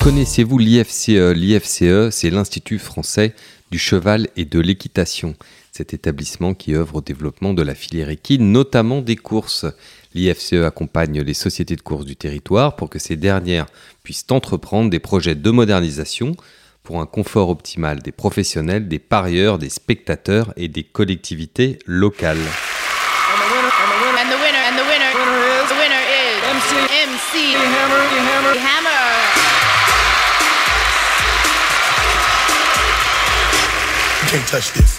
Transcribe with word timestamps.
Connaissez-vous 0.00 0.58
l'IFCE 0.58 1.08
L'IFCE, 1.08 2.10
c'est 2.10 2.30
l'Institut 2.30 2.80
français 2.80 3.34
du 3.70 3.78
cheval 3.78 4.28
et 4.36 4.44
de 4.44 4.58
l'équitation. 4.58 5.34
Cet 5.70 5.94
établissement 5.94 6.54
qui 6.54 6.74
œuvre 6.74 6.96
au 6.96 7.00
développement 7.00 7.54
de 7.54 7.62
la 7.62 7.76
filière 7.76 8.08
équine, 8.08 8.50
notamment 8.50 9.00
des 9.00 9.16
courses. 9.16 9.66
L'IFCE 10.14 10.64
accompagne 10.64 11.20
les 11.20 11.34
sociétés 11.34 11.76
de 11.76 11.82
courses 11.82 12.04
du 12.04 12.16
territoire 12.16 12.74
pour 12.74 12.90
que 12.90 12.98
ces 12.98 13.16
dernières 13.16 13.66
puissent 14.02 14.26
entreprendre 14.30 14.90
des 14.90 14.98
projets 14.98 15.36
de 15.36 15.50
modernisation 15.50 16.36
pour 16.82 17.00
un 17.00 17.06
confort 17.06 17.48
optimal 17.48 18.02
des 18.02 18.12
professionnels, 18.12 18.88
des 18.88 18.98
parieurs, 18.98 19.58
des 19.58 19.70
spectateurs 19.70 20.52
et 20.56 20.68
des 20.68 20.82
collectivités 20.82 21.78
locales. 21.86 22.38
And 28.26 28.44
the 28.44 28.93
can't 34.34 34.46
touch 34.50 34.72
this. 34.74 34.98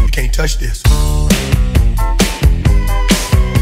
You 0.00 0.08
can't 0.10 0.32
touch 0.32 0.58
this. 0.58 0.82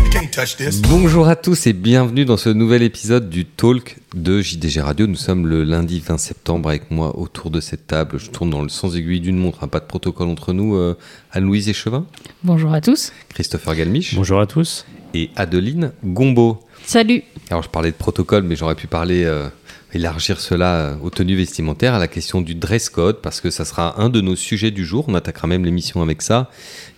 You 0.05 0.11
can't 0.11 0.31
touch 0.31 0.57
this. 0.57 0.81
Bonjour 0.83 1.29
à 1.29 1.37
tous 1.37 1.67
et 1.67 1.73
bienvenue 1.73 2.25
dans 2.25 2.37
ce 2.39 2.49
nouvel 2.49 2.83
épisode 2.83 3.29
du 3.29 3.45
Talk 3.45 3.99
de 4.15 4.41
JDG 4.41 4.81
Radio. 4.81 5.07
Nous 5.07 5.15
sommes 5.17 5.47
le 5.47 5.63
lundi 5.65 6.01
20 6.01 6.17
septembre 6.19 6.69
avec 6.71 6.91
moi 6.91 7.19
autour 7.19 7.51
de 7.51 7.61
cette 7.61 7.87
table. 7.87 8.19
Je 8.19 8.31
tourne 8.31 8.51
dans 8.51 8.63
le 8.63 8.69
sens 8.69 8.95
aiguille 8.95 9.21
d'une 9.21 9.37
montre, 9.39 9.59
hein, 9.65 9.69
pas 9.69 9.81
de 9.81 9.87
protocole 9.87 10.29
entre 10.29 10.53
nous. 10.53 10.77
euh, 10.77 10.97
Anne-Louise 11.33 11.69
Échevin, 11.69 12.07
Bonjour 12.45 12.73
à 12.73 12.81
tous. 12.81 13.13
Christopher 13.29 13.75
Galmiche 13.77 14.15
Bonjour 14.15 14.41
à 14.41 14.47
tous. 14.47 14.87
et 15.15 15.31
Adeline 15.37 15.93
Gombeau. 16.05 16.61
Salut. 16.85 17.23
Alors 17.51 17.63
je 17.63 17.69
parlais 17.69 17.91
de 17.91 17.97
protocole, 17.97 18.45
mais 18.45 18.57
j'aurais 18.57 18.75
pu 18.75 18.87
parler, 18.87 19.25
euh, 19.25 19.49
élargir 19.97 20.41
cela 20.41 20.75
euh, 20.75 20.97
aux 21.03 21.11
tenues 21.11 21.37
vestimentaires, 21.37 21.95
à 21.95 21.99
la 21.99 22.09
question 22.09 22.41
du 22.41 22.55
dress 22.55 22.89
code, 22.89 23.21
parce 23.21 23.41
que 23.41 23.51
ça 23.51 23.65
sera 23.65 24.01
un 24.01 24.09
de 24.09 24.21
nos 24.21 24.37
sujets 24.37 24.71
du 24.71 24.85
jour. 24.85 25.05
On 25.09 25.15
attaquera 25.15 25.49
même 25.49 25.65
l'émission 25.65 26.03
avec 26.03 26.23
ça. 26.23 26.51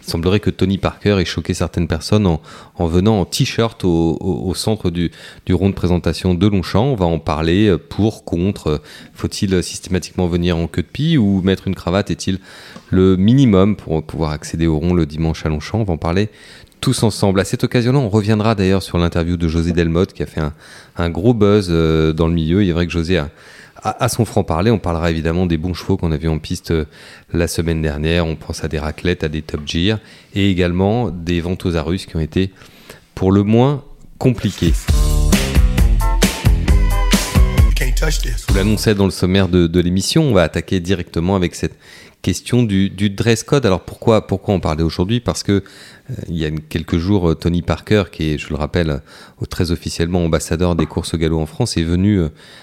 Il 0.03 0.11
semblerait 0.11 0.41
que 0.41 0.51
Tony 0.51 0.79
Parker 0.79 1.19
ait 1.21 1.25
choqué 1.25 1.55
certaines 1.55 1.89
personnes 1.89 2.27
en, 2.27 2.41
en 2.77 2.87
venant 2.87 3.21
en 3.21 3.25
t-shirt 3.25 3.85
au, 3.85 4.53
centre 4.55 4.91
du, 4.91 5.11
du 5.47 5.55
rond 5.55 5.69
de 5.69 5.75
présentation 5.75 6.35
de 6.35 6.47
Longchamp. 6.47 6.85
On 6.85 6.95
va 6.95 7.07
en 7.07 7.19
parler 7.19 7.69
euh, 7.69 7.79
pour, 7.79 8.25
contre. 8.25 8.67
Euh, 8.69 8.79
Faut-il 9.15 9.63
systématiquement 9.63 10.27
venir 10.27 10.57
en 10.57 10.67
queue 10.67 10.83
de 10.83 10.89
pie 10.89 11.19
ou 11.19 11.43
mettre 11.43 11.69
une 11.69 11.75
cravate? 11.75 12.11
Est-il 12.11 12.39
le 12.91 13.17
minimum 13.17 13.77
pour 13.77 14.03
pouvoir 14.03 14.31
accéder 14.31 14.67
au 14.67 14.79
rond 14.79 14.95
le 14.95 15.07
dimanche 15.07 15.45
à 15.47 15.49
Longchamp? 15.49 15.81
On 15.81 15.85
va 15.85 15.95
en 15.95 15.99
parler 15.99 16.31
tous 16.81 17.03
ensemble. 17.03 17.41
À 17.41 17.45
cette 17.45 17.65
occasion-là, 17.65 17.99
on 17.99 18.09
reviendra 18.09 18.55
d'ailleurs 18.55 18.83
sur 18.83 18.99
l'interview 18.99 19.37
de 19.37 19.49
José 19.49 19.73
Delmotte 19.73 20.13
qui 20.13 20.23
a 20.23 20.27
fait 20.27 20.41
un, 20.41 20.53
un 20.97 21.11
gros 21.11 21.35
buzz 21.35 21.69
euh, 21.71 22.13
dans 22.13 22.27
le 22.29 22.35
milieu. 22.35 22.63
Il 22.63 22.69
est 22.71 22.73
vrai 22.73 22.87
que 22.87 22.93
José 22.93 23.19
a, 23.19 23.29
a- 23.83 24.05
a 24.05 24.09
son 24.09 24.25
franc-parler. 24.25 24.71
On 24.71 24.79
parlera 24.79 25.11
évidemment 25.11 25.47
des 25.47 25.57
bons 25.59 25.75
chevaux 25.75 25.97
qu'on 25.97 26.13
a 26.13 26.17
vus 26.17 26.29
en 26.29 26.39
piste 26.39 26.71
euh, 26.71 26.85
la 27.33 27.49
semaine 27.49 27.83
dernière. 27.83 28.27
On 28.27 28.37
pense 28.37 28.65
à 28.65 28.69
des 28.69 28.79
raclettes, 28.79 29.25
à 29.25 29.29
des 29.29 29.43
top 29.43 29.61
gear 29.67 29.99
et 30.35 30.51
également 30.51 31.11
des 31.11 31.41
ventes 31.41 31.67
aux 31.67 31.77
Arus 31.77 32.07
qui 32.07 32.17
ont 32.17 32.21
été 32.21 32.53
pour 33.15 33.33
le 33.33 33.43
moins 33.43 33.85
compliquées. 34.19 34.73
Je 38.11 38.47
vous 38.49 38.55
l'annonçais 38.55 38.95
dans 38.95 39.05
le 39.05 39.11
sommaire 39.11 39.49
de, 39.49 39.67
de 39.67 39.81
l'émission, 39.81 40.23
on 40.23 40.33
va 40.33 40.43
attaquer 40.43 40.79
directement 40.81 41.37
avec 41.37 41.55
cette 41.55 41.77
question 42.23 42.63
du, 42.63 42.91
dress 43.11 43.43
code. 43.43 43.67
Alors 43.67 43.81
pourquoi, 43.81 44.27
pourquoi 44.27 44.55
en 44.55 44.61
parler 44.61 44.83
aujourd'hui? 44.83 45.21
Parce 45.21 45.43
que 45.43 45.53
euh, 45.53 46.15
il 46.29 46.37
y 46.37 46.45
a 46.45 46.51
quelques 46.51 46.99
jours, 46.99 47.31
euh, 47.31 47.35
Tony 47.35 47.63
Parker, 47.63 48.05
qui 48.11 48.33
est, 48.33 48.39
je 48.39 48.49
le 48.51 48.57
rappelle, 48.57 48.91
euh, 48.91 49.47
très 49.49 49.71
officiellement 49.71 50.25
ambassadeur 50.25 50.75
des 50.75 50.87
courses 50.87 51.15
au 51.15 51.19
galop 51.19 51.41
en 51.41 51.47
France, 51.47 51.77
est 51.77 51.83
venu 51.83 52.21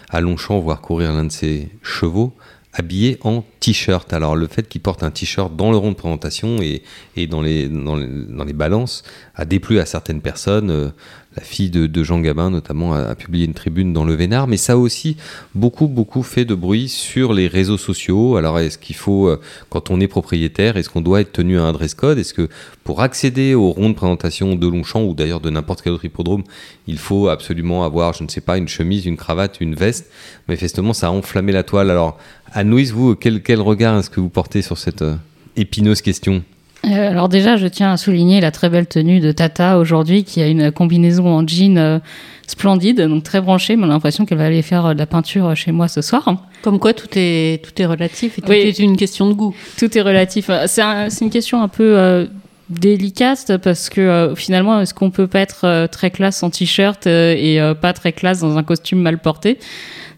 à 0.09 0.21
Longchamp 0.21 0.59
voir 0.59 0.81
courir 0.81 1.13
l'un 1.13 1.25
de 1.25 1.31
ses 1.31 1.69
chevaux 1.81 2.33
habillé 2.77 3.17
en 3.21 3.45
t-shirt. 3.61 4.11
Alors 4.11 4.35
le 4.35 4.47
fait 4.47 4.67
qu'il 4.67 4.81
porte 4.81 5.01
un 5.01 5.11
t-shirt 5.11 5.55
dans 5.55 5.71
le 5.71 5.77
rond 5.77 5.91
de 5.91 5.95
présentation 5.95 6.57
et, 6.61 6.83
dans, 7.27 7.41
les, 7.41 7.69
dans 7.69 7.95
les 7.95 8.53
balances 8.53 9.03
a 9.33 9.45
déplu 9.45 9.79
à 9.79 9.85
certaines 9.85 10.21
personnes. 10.21 10.91
La 11.37 11.43
fille 11.43 11.69
de, 11.69 12.03
Jean 12.03 12.19
Gabin 12.21 12.49
notamment 12.49 12.93
a, 12.93 13.13
publié 13.15 13.45
une 13.45 13.53
tribune 13.53 13.91
dans 13.91 14.05
le 14.05 14.13
Vénard, 14.13 14.47
mais 14.47 14.55
ça 14.55 14.73
a 14.73 14.75
aussi 14.77 15.17
beaucoup 15.53 15.87
beaucoup 15.87 16.23
fait 16.23 16.45
de 16.45 16.55
bruit 16.55 16.87
sur 16.87 17.33
les 17.33 17.47
réseaux 17.47 17.77
sociaux. 17.77 18.37
Alors 18.37 18.57
est-ce 18.59 18.77
qu'il 18.77 18.95
faut, 18.95 19.27
euh, 19.27 19.41
quand 19.69 19.91
on 19.91 19.99
est 19.99 20.07
propriétaire, 20.07 20.77
est-ce 20.77 20.89
qu'on 20.89 21.01
doit 21.01 21.21
être 21.21 21.33
tenu 21.33 21.59
à 21.59 21.63
un 21.63 21.73
dress 21.73 21.93
code? 21.93 22.17
Est-ce 22.17 22.33
que 22.33 22.47
pour 22.85 23.01
accéder 23.01 23.53
au 23.53 23.71
rond 23.71 23.89
de 23.89 23.95
présentation 23.95 24.55
de 24.55 24.67
Longchamp 24.67 25.03
ou 25.03 25.13
d'ailleurs 25.13 25.41
de 25.41 25.49
n'importe 25.49 25.81
quel 25.81 25.91
autre 25.93 26.05
hippodrome, 26.05 26.43
il 26.87 26.97
faut 26.97 27.27
absolument 27.27 27.83
avoir, 27.83 28.13
je 28.13 28.23
ne 28.23 28.29
sais 28.29 28.41
pas, 28.41 28.57
une 28.57 28.69
chemise, 28.69 29.05
une 29.05 29.17
cravate, 29.17 29.57
une 29.59 29.75
veste? 29.75 30.09
Manifestement, 30.47 30.93
ça 30.93 31.07
a 31.07 31.09
enflammé 31.09 31.51
la 31.51 31.63
toile. 31.63 31.89
Alors, 31.89 32.17
Anne-Louise, 32.53 32.93
vous, 32.93 33.15
quel, 33.15 33.41
quel 33.41 33.59
regard 33.59 33.97
est-ce 33.97 34.09
que 34.09 34.21
vous 34.21 34.29
portez 34.29 34.61
sur 34.61 34.77
cette 34.77 35.01
euh, 35.01 35.15
épineuse 35.57 36.01
question? 36.01 36.43
Euh, 36.85 37.09
alors 37.09 37.29
déjà, 37.29 37.57
je 37.57 37.67
tiens 37.67 37.91
à 37.93 37.97
souligner 37.97 38.41
la 38.41 38.51
très 38.51 38.69
belle 38.69 38.85
tenue 38.87 39.19
de 39.19 39.31
Tata 39.31 39.79
aujourd'hui, 39.79 40.23
qui 40.23 40.41
a 40.41 40.47
une 40.47 40.71
combinaison 40.71 41.27
en 41.27 41.47
jean 41.47 41.77
euh, 41.77 41.99
splendide, 42.47 43.01
donc 43.01 43.23
très 43.23 43.41
branchée, 43.41 43.75
mais 43.75 43.83
on 43.85 43.89
a 43.89 43.93
l'impression 43.93 44.25
qu'elle 44.25 44.37
va 44.37 44.45
aller 44.45 44.61
faire 44.61 44.85
euh, 44.87 44.93
de 44.93 44.99
la 44.99 45.07
peinture 45.07 45.55
chez 45.55 45.71
moi 45.71 45.87
ce 45.87 46.01
soir. 46.01 46.25
Comme 46.61 46.77
quoi 46.79 46.93
tout 46.93 47.07
est, 47.15 47.63
tout 47.63 47.81
est 47.81 47.85
relatif 47.85 48.37
et 48.37 48.41
tout 48.41 48.49
Oui. 48.49 48.57
est 48.57 48.77
une 48.79 48.97
question 48.97 49.27
de 49.27 49.33
goût. 49.33 49.55
Tout 49.79 49.97
est 49.97 50.01
relatif. 50.01 50.49
C'est 50.67 50.81
un- 50.81 51.09
c'est 51.09 51.25
une 51.25 51.31
question 51.31 51.61
un 51.61 51.67
peu 51.67 51.97
euh, 51.97 52.25
délicate 52.69 53.57
parce 53.57 53.89
que 53.89 54.01
euh, 54.01 54.35
finalement, 54.35 54.81
est-ce 54.81 54.93
qu'on 54.93 55.11
peut 55.11 55.27
pas 55.27 55.39
être 55.39 55.65
euh, 55.65 55.87
très 55.87 56.09
classe 56.11 56.41
en 56.43 56.49
t-shirt 56.49 57.05
euh, 57.07 57.35
et 57.37 57.59
pas 57.79 57.93
très 57.93 58.13
classe 58.13 58.39
dans 58.39 58.57
un 58.57 58.63
costume 58.63 59.01
mal 59.01 59.19
porté? 59.19 59.59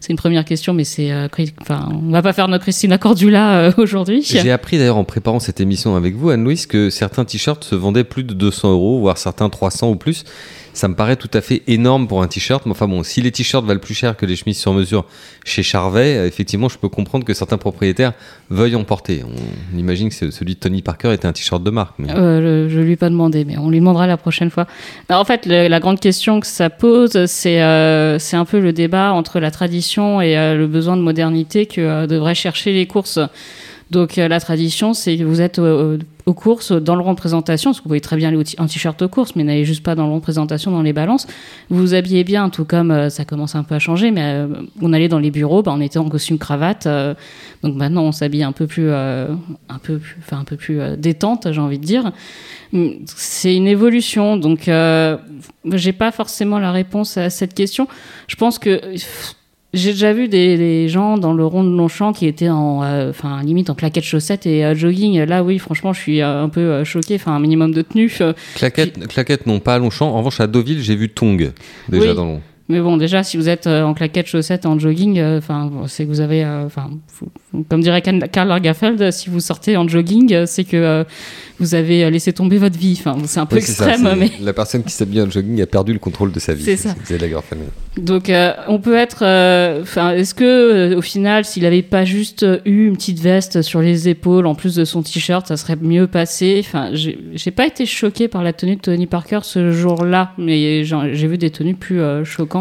C'est 0.00 0.12
une 0.12 0.18
première 0.18 0.44
question, 0.44 0.74
mais 0.74 0.84
c'est, 0.84 1.10
enfin, 1.60 1.88
on 1.92 2.12
va 2.12 2.22
pas 2.22 2.32
faire 2.32 2.46
notre 2.46 2.62
Christina 2.62 2.98
Cordula 2.98 3.72
aujourd'hui. 3.78 4.22
J'ai 4.22 4.52
appris 4.52 4.78
d'ailleurs 4.78 4.96
en 4.96 5.02
préparant 5.02 5.40
cette 5.40 5.60
émission 5.60 5.96
avec 5.96 6.14
vous, 6.14 6.30
Anne-Louise, 6.30 6.66
que 6.66 6.88
certains 6.88 7.24
t-shirts 7.24 7.64
se 7.64 7.74
vendaient 7.74 8.04
plus 8.04 8.22
de 8.22 8.32
200 8.32 8.70
euros, 8.70 9.00
voire 9.00 9.18
certains 9.18 9.48
300 9.48 9.90
ou 9.90 9.96
plus. 9.96 10.24
Ça 10.78 10.86
me 10.86 10.94
paraît 10.94 11.16
tout 11.16 11.30
à 11.34 11.40
fait 11.40 11.62
énorme 11.66 12.06
pour 12.06 12.22
un 12.22 12.28
t-shirt. 12.28 12.64
Mais 12.64 12.70
enfin 12.70 12.86
bon, 12.86 13.02
si 13.02 13.20
les 13.20 13.32
t-shirts 13.32 13.64
valent 13.66 13.80
plus 13.80 13.94
cher 13.94 14.16
que 14.16 14.24
les 14.26 14.36
chemises 14.36 14.58
sur 14.58 14.72
mesure 14.72 15.06
chez 15.44 15.64
Charvet, 15.64 16.16
euh, 16.16 16.26
effectivement, 16.28 16.68
je 16.68 16.78
peux 16.78 16.88
comprendre 16.88 17.24
que 17.24 17.34
certains 17.34 17.58
propriétaires 17.58 18.12
veuillent 18.48 18.76
en 18.76 18.84
porter. 18.84 19.24
On 19.24 19.76
imagine 19.76 20.08
que 20.08 20.14
ce- 20.14 20.30
celui 20.30 20.54
de 20.54 20.60
Tony 20.60 20.82
Parker 20.82 21.12
était 21.12 21.26
un 21.26 21.32
t-shirt 21.32 21.60
de 21.64 21.70
marque. 21.70 21.98
Euh, 21.98 22.68
je, 22.68 22.74
je 22.76 22.80
lui 22.80 22.92
ai 22.92 22.96
pas 22.96 23.10
demandé, 23.10 23.44
mais 23.44 23.58
on 23.58 23.70
lui 23.70 23.80
demandera 23.80 24.06
la 24.06 24.16
prochaine 24.16 24.50
fois. 24.50 24.68
En 25.10 25.24
fait, 25.24 25.46
la 25.46 25.80
grande 25.80 25.98
question 25.98 26.38
que 26.38 26.46
ça 26.46 26.70
pose, 26.70 27.26
c'est 27.26 27.60
euh, 27.60 28.20
c'est 28.20 28.36
un 28.36 28.44
peu 28.44 28.60
le 28.60 28.72
débat 28.72 29.12
entre 29.12 29.40
la 29.40 29.50
tradition 29.50 30.20
et 30.20 30.36
le 30.36 30.66
besoin 30.68 30.96
de 30.96 31.02
modernité 31.02 31.66
que 31.66 32.06
devraient 32.06 32.36
chercher 32.36 32.72
les 32.72 32.86
courses. 32.86 33.18
Donc 33.90 34.18
euh, 34.18 34.28
la 34.28 34.38
tradition, 34.38 34.92
c'est 34.92 35.16
que 35.16 35.24
vous 35.24 35.40
êtes 35.40 35.58
euh, 35.58 35.98
aux 36.26 36.34
courses 36.34 36.72
dans 36.72 36.94
le 36.94 37.00
rond 37.02 37.12
de 37.12 37.16
présentation, 37.16 37.70
parce 37.70 37.78
que 37.78 37.84
vous 37.84 37.88
pouvez 37.88 38.02
très 38.02 38.16
bien 38.16 38.28
aller 38.28 38.42
en 38.58 38.66
t-shirt 38.66 39.00
aux 39.00 39.08
courses, 39.08 39.34
mais 39.34 39.44
n'allez 39.44 39.64
juste 39.64 39.82
pas 39.82 39.94
dans 39.94 40.04
le 40.04 40.10
rond 40.10 40.18
de 40.18 40.22
présentation, 40.22 40.70
dans 40.70 40.82
les 40.82 40.92
balances. 40.92 41.26
Vous 41.70 41.80
vous 41.80 41.94
habillez 41.94 42.22
bien, 42.22 42.50
tout 42.50 42.66
comme 42.66 42.90
euh, 42.90 43.08
ça 43.08 43.24
commence 43.24 43.54
un 43.54 43.62
peu 43.62 43.74
à 43.74 43.78
changer, 43.78 44.10
mais 44.10 44.22
euh, 44.24 44.46
on 44.82 44.92
allait 44.92 45.08
dans 45.08 45.18
les 45.18 45.30
bureaux, 45.30 45.62
bah, 45.62 45.72
on 45.74 45.80
était 45.80 45.98
en 45.98 46.08
costume 46.08 46.38
cravate. 46.38 46.86
euh, 46.86 47.14
donc 47.62 47.76
maintenant, 47.76 48.02
on 48.02 48.12
s'habille 48.12 48.42
un 48.42 48.52
peu 48.52 48.66
plus, 48.66 48.88
euh, 48.88 49.28
un 49.70 49.78
peu 49.78 49.98
plus, 49.98 50.16
un 50.32 50.44
peu 50.44 50.56
plus 50.56 50.80
euh, 50.80 50.96
détente, 50.96 51.50
j'ai 51.50 51.60
envie 51.60 51.78
de 51.78 51.86
dire. 51.86 52.12
Mm, 52.72 52.88
C'est 53.06 53.56
une 53.56 53.66
évolution, 53.66 54.36
donc 54.36 54.68
euh, 54.68 55.16
j'ai 55.72 55.94
pas 55.94 56.12
forcément 56.12 56.58
la 56.58 56.72
réponse 56.72 57.16
à 57.16 57.30
cette 57.30 57.54
question. 57.54 57.88
Je 58.26 58.36
pense 58.36 58.58
que 58.58 58.82
j'ai 59.74 59.90
déjà 59.92 60.12
vu 60.12 60.28
des, 60.28 60.56
des 60.56 60.88
gens 60.88 61.18
dans 61.18 61.34
le 61.34 61.44
rond 61.44 61.62
de 61.62 61.68
Longchamp 61.76 62.12
qui 62.12 62.26
étaient 62.26 62.48
en, 62.48 62.82
euh, 62.82 63.10
enfin 63.10 63.42
limite 63.42 63.68
en 63.70 63.74
claquettes 63.74 64.04
chaussettes 64.04 64.46
et 64.46 64.64
euh, 64.64 64.74
jogging. 64.74 65.20
Là, 65.24 65.42
oui, 65.44 65.58
franchement, 65.58 65.92
je 65.92 66.00
suis 66.00 66.22
euh, 66.22 66.42
un 66.44 66.48
peu 66.48 66.60
euh, 66.60 66.84
choquée. 66.84 67.16
Enfin, 67.16 67.32
un 67.32 67.40
minimum 67.40 67.72
de 67.72 67.82
tenue. 67.82 68.10
Claquettes, 68.54 69.06
claquettes, 69.08 69.46
non, 69.46 69.60
pas 69.60 69.74
à 69.74 69.78
Longchamp. 69.78 70.06
En 70.08 70.18
revanche, 70.18 70.40
à 70.40 70.46
Deauville, 70.46 70.80
j'ai 70.82 70.96
vu 70.96 71.08
Tong 71.10 71.52
déjà 71.88 72.10
Oui. 72.10 72.14
dans 72.16 72.24
le... 72.34 72.38
Mais 72.70 72.80
bon, 72.80 72.98
déjà, 72.98 73.22
si 73.22 73.38
vous 73.38 73.48
êtes 73.48 73.66
euh, 73.66 73.82
en 73.82 73.94
claquettes, 73.94 74.26
chaussettes, 74.26 74.66
en 74.66 74.78
jogging, 74.78 75.18
euh, 75.18 75.38
enfin, 75.38 75.70
c'est 75.86 76.04
que 76.04 76.10
vous 76.10 76.20
avez, 76.20 76.44
euh, 76.44 76.66
enfin, 76.66 76.90
comme 77.70 77.80
dirait 77.80 78.02
Karl 78.02 78.46
Lagerfeld, 78.46 79.10
si 79.10 79.30
vous 79.30 79.40
sortez 79.40 79.78
en 79.78 79.88
jogging, 79.88 80.44
c'est 80.44 80.64
que 80.64 80.76
euh, 80.76 81.04
vous 81.60 81.74
avez 81.74 82.10
laissé 82.10 82.34
tomber 82.34 82.58
votre 82.58 82.78
vie. 82.78 82.94
Enfin, 83.00 83.16
c'est 83.24 83.40
un 83.40 83.46
peu 83.46 83.56
Oui, 83.56 83.62
c'est 83.62 83.72
ça, 83.72 83.88
extrême, 83.88 84.14
mais 84.18 84.30
La 84.42 84.52
personne 84.52 84.82
qui 84.84 84.92
s'habille 84.92 85.22
en 85.22 85.30
jogging 85.30 85.62
a 85.62 85.66
perdu 85.66 85.94
le 85.94 85.98
contrôle 85.98 86.30
de 86.30 86.38
sa 86.38 86.52
vie. 86.52 86.62
C'est 86.62 86.76
ça. 86.76 86.94
C'est 87.04 87.18
Lagerfeld. 87.18 87.62
donc 87.96 88.30
on 88.68 88.78
peut 88.80 88.96
être, 88.96 89.24
enfin, 89.80 90.10
est-ce 90.10 90.34
que 90.34 90.94
au 90.94 91.00
final, 91.00 91.46
s'il 91.46 91.64
avait 91.64 91.80
pas 91.82 92.04
juste 92.04 92.44
eu 92.66 92.86
une 92.86 92.96
petite 92.96 93.20
veste 93.20 93.62
sur 93.62 93.80
les 93.80 94.10
épaules 94.10 94.46
en 94.46 94.54
plus 94.54 94.74
de 94.74 94.84
son 94.84 95.02
t-shirt, 95.02 95.46
ça 95.46 95.56
serait 95.56 95.76
mieux 95.80 96.06
passé? 96.06 96.58
Enfin, 96.60 96.90
j'ai 96.92 97.50
pas 97.50 97.66
été 97.66 97.86
choquée 97.86 98.28
par 98.28 98.42
la 98.42 98.52
tenue 98.52 98.76
de 98.76 98.82
Tony 98.82 99.06
Parker 99.06 99.40
ce 99.42 99.72
jour-là, 99.72 100.32
mais 100.36 100.84
j'ai 100.84 101.26
vu 101.26 101.38
des 101.38 101.48
tenues 101.48 101.74
plus 101.74 102.02
choquantes. 102.24 102.57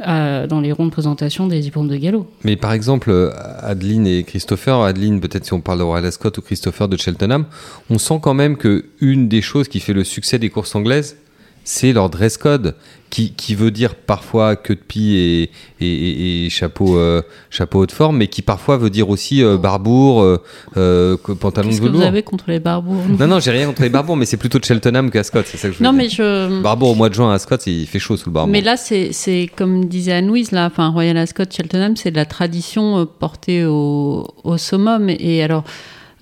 Euh, 0.00 0.48
dans 0.48 0.60
les 0.60 0.72
rondes 0.72 0.88
de 0.88 0.92
présentation 0.92 1.46
des 1.46 1.60
diplômes 1.60 1.86
de 1.86 1.96
galop. 1.96 2.28
Mais 2.42 2.56
par 2.56 2.72
exemple, 2.72 3.10
euh, 3.10 3.30
Adeline 3.62 4.08
et 4.08 4.24
Christopher, 4.24 4.80
Adeline, 4.80 5.20
peut-être 5.20 5.44
si 5.44 5.52
on 5.52 5.60
parle 5.60 5.78
de 5.78 5.84
Royal 5.84 6.04
Ascot 6.04 6.32
ou 6.36 6.40
Christopher 6.40 6.88
de 6.88 6.96
Cheltenham, 6.96 7.46
on 7.90 7.98
sent 7.98 8.18
quand 8.20 8.34
même 8.34 8.56
que 8.56 8.86
une 9.00 9.28
des 9.28 9.40
choses 9.40 9.68
qui 9.68 9.78
fait 9.78 9.92
le 9.92 10.02
succès 10.02 10.40
des 10.40 10.50
courses 10.50 10.74
anglaises, 10.74 11.16
c'est 11.64 11.92
leur 11.92 12.10
dress 12.10 12.36
code, 12.36 12.74
qui, 13.10 13.32
qui 13.32 13.54
veut 13.54 13.70
dire 13.70 13.94
parfois 13.94 14.56
queue 14.56 14.74
de 14.74 14.80
pie 14.80 15.14
et, 15.14 15.42
et, 15.80 15.86
et- 15.86 16.46
et 16.46 16.50
chapeau, 16.50 16.98
euh, 16.98 17.22
chapeau 17.48 17.78
haute 17.80 17.92
forme, 17.92 18.16
mais 18.16 18.26
qui 18.26 18.42
parfois 18.42 18.76
veut 18.76 18.90
dire 18.90 19.08
aussi 19.08 19.42
euh, 19.42 19.56
barbour, 19.56 20.20
euh, 20.22 20.42
euh, 20.76 21.16
pantalon 21.38 21.68
de 21.68 21.70
Qu'est-ce 21.72 21.80
que 21.82 21.86
vous 21.86 21.92
velours. 21.92 22.06
avez 22.08 22.22
contre 22.24 22.46
les 22.48 22.58
barbours 22.58 23.02
Non, 23.18 23.28
non, 23.28 23.38
j'ai 23.40 23.52
rien 23.52 23.66
contre 23.66 23.82
les 23.82 23.88
barbours, 23.88 24.16
mais 24.16 24.26
c'est 24.26 24.36
plutôt 24.36 24.58
de 24.58 24.64
Cheltenham 24.64 25.10
qu'à 25.12 25.22
Scott, 25.22 25.44
c'est 25.48 25.56
ça 25.58 25.68
que 25.68 25.74
je 25.74 25.78
veux 25.78 25.84
Non, 25.84 25.92
dire. 25.92 26.02
mais 26.02 26.08
je. 26.08 26.60
Barbour 26.60 26.90
au 26.90 26.94
mois 26.96 27.08
de 27.08 27.14
juin 27.14 27.32
à 27.32 27.38
Scott, 27.38 27.64
il 27.68 27.86
fait 27.86 28.00
chaud 28.00 28.16
sous 28.16 28.30
le 28.30 28.34
barbour. 28.34 28.50
Mais 28.52 28.60
là, 28.60 28.76
c'est 28.76 29.12
c'est 29.12 29.48
comme 29.56 29.84
disait 29.84 30.12
Anne-Louise, 30.12 30.50
là, 30.50 30.66
enfin, 30.66 30.88
Royal 30.88 31.16
Ascot, 31.16 31.44
Cheltenham, 31.48 31.94
c'est 31.96 32.10
de 32.10 32.16
la 32.16 32.26
tradition 32.26 32.98
euh, 32.98 33.04
portée 33.04 33.64
au, 33.64 34.26
au 34.42 34.58
summum. 34.58 35.08
Et 35.08 35.42
alors, 35.44 35.62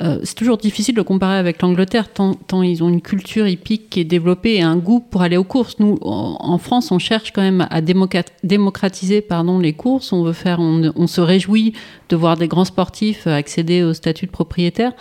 euh, 0.02 0.18
c'est 0.24 0.34
toujours 0.34 0.58
difficile 0.58 0.94
de 0.94 1.02
comparer 1.02 1.36
avec 1.36 1.62
l'Angleterre, 1.62 2.08
tant, 2.12 2.62
ils 2.62 2.82
ont 2.82 2.88
une 2.88 3.02
culture 3.02 3.46
hippique 3.46 3.88
qui 3.88 4.00
est 4.00 4.04
développée 4.04 4.56
et 4.56 4.62
un 4.62 4.76
goût 4.76 5.00
pour 5.00 5.22
aller 5.22 5.36
aux 5.36 5.44
courses. 5.44 5.78
Nous, 5.78 5.98
en, 6.02 6.58
France, 6.58 6.90
on 6.90 6.98
cherche 6.98 7.32
quand 7.32 7.42
même 7.42 7.66
à 7.70 7.80
démocratiser 7.80 9.20
pardon, 9.20 9.60
les 9.60 9.74
courses. 9.74 10.12
On 10.12 10.24
veut 10.24 10.32
faire, 10.32 10.58
on, 10.58 11.06
se 11.06 11.20
réjouit 11.20 11.74
de 12.08 12.16
voir 12.16 12.36
des 12.36 12.48
grands 12.48 12.64
sportifs 12.64 13.26
accéder 13.26 13.82
au 13.82 13.94
statut 13.94 14.26
de 14.26 14.32
propriétaire. 14.32 14.92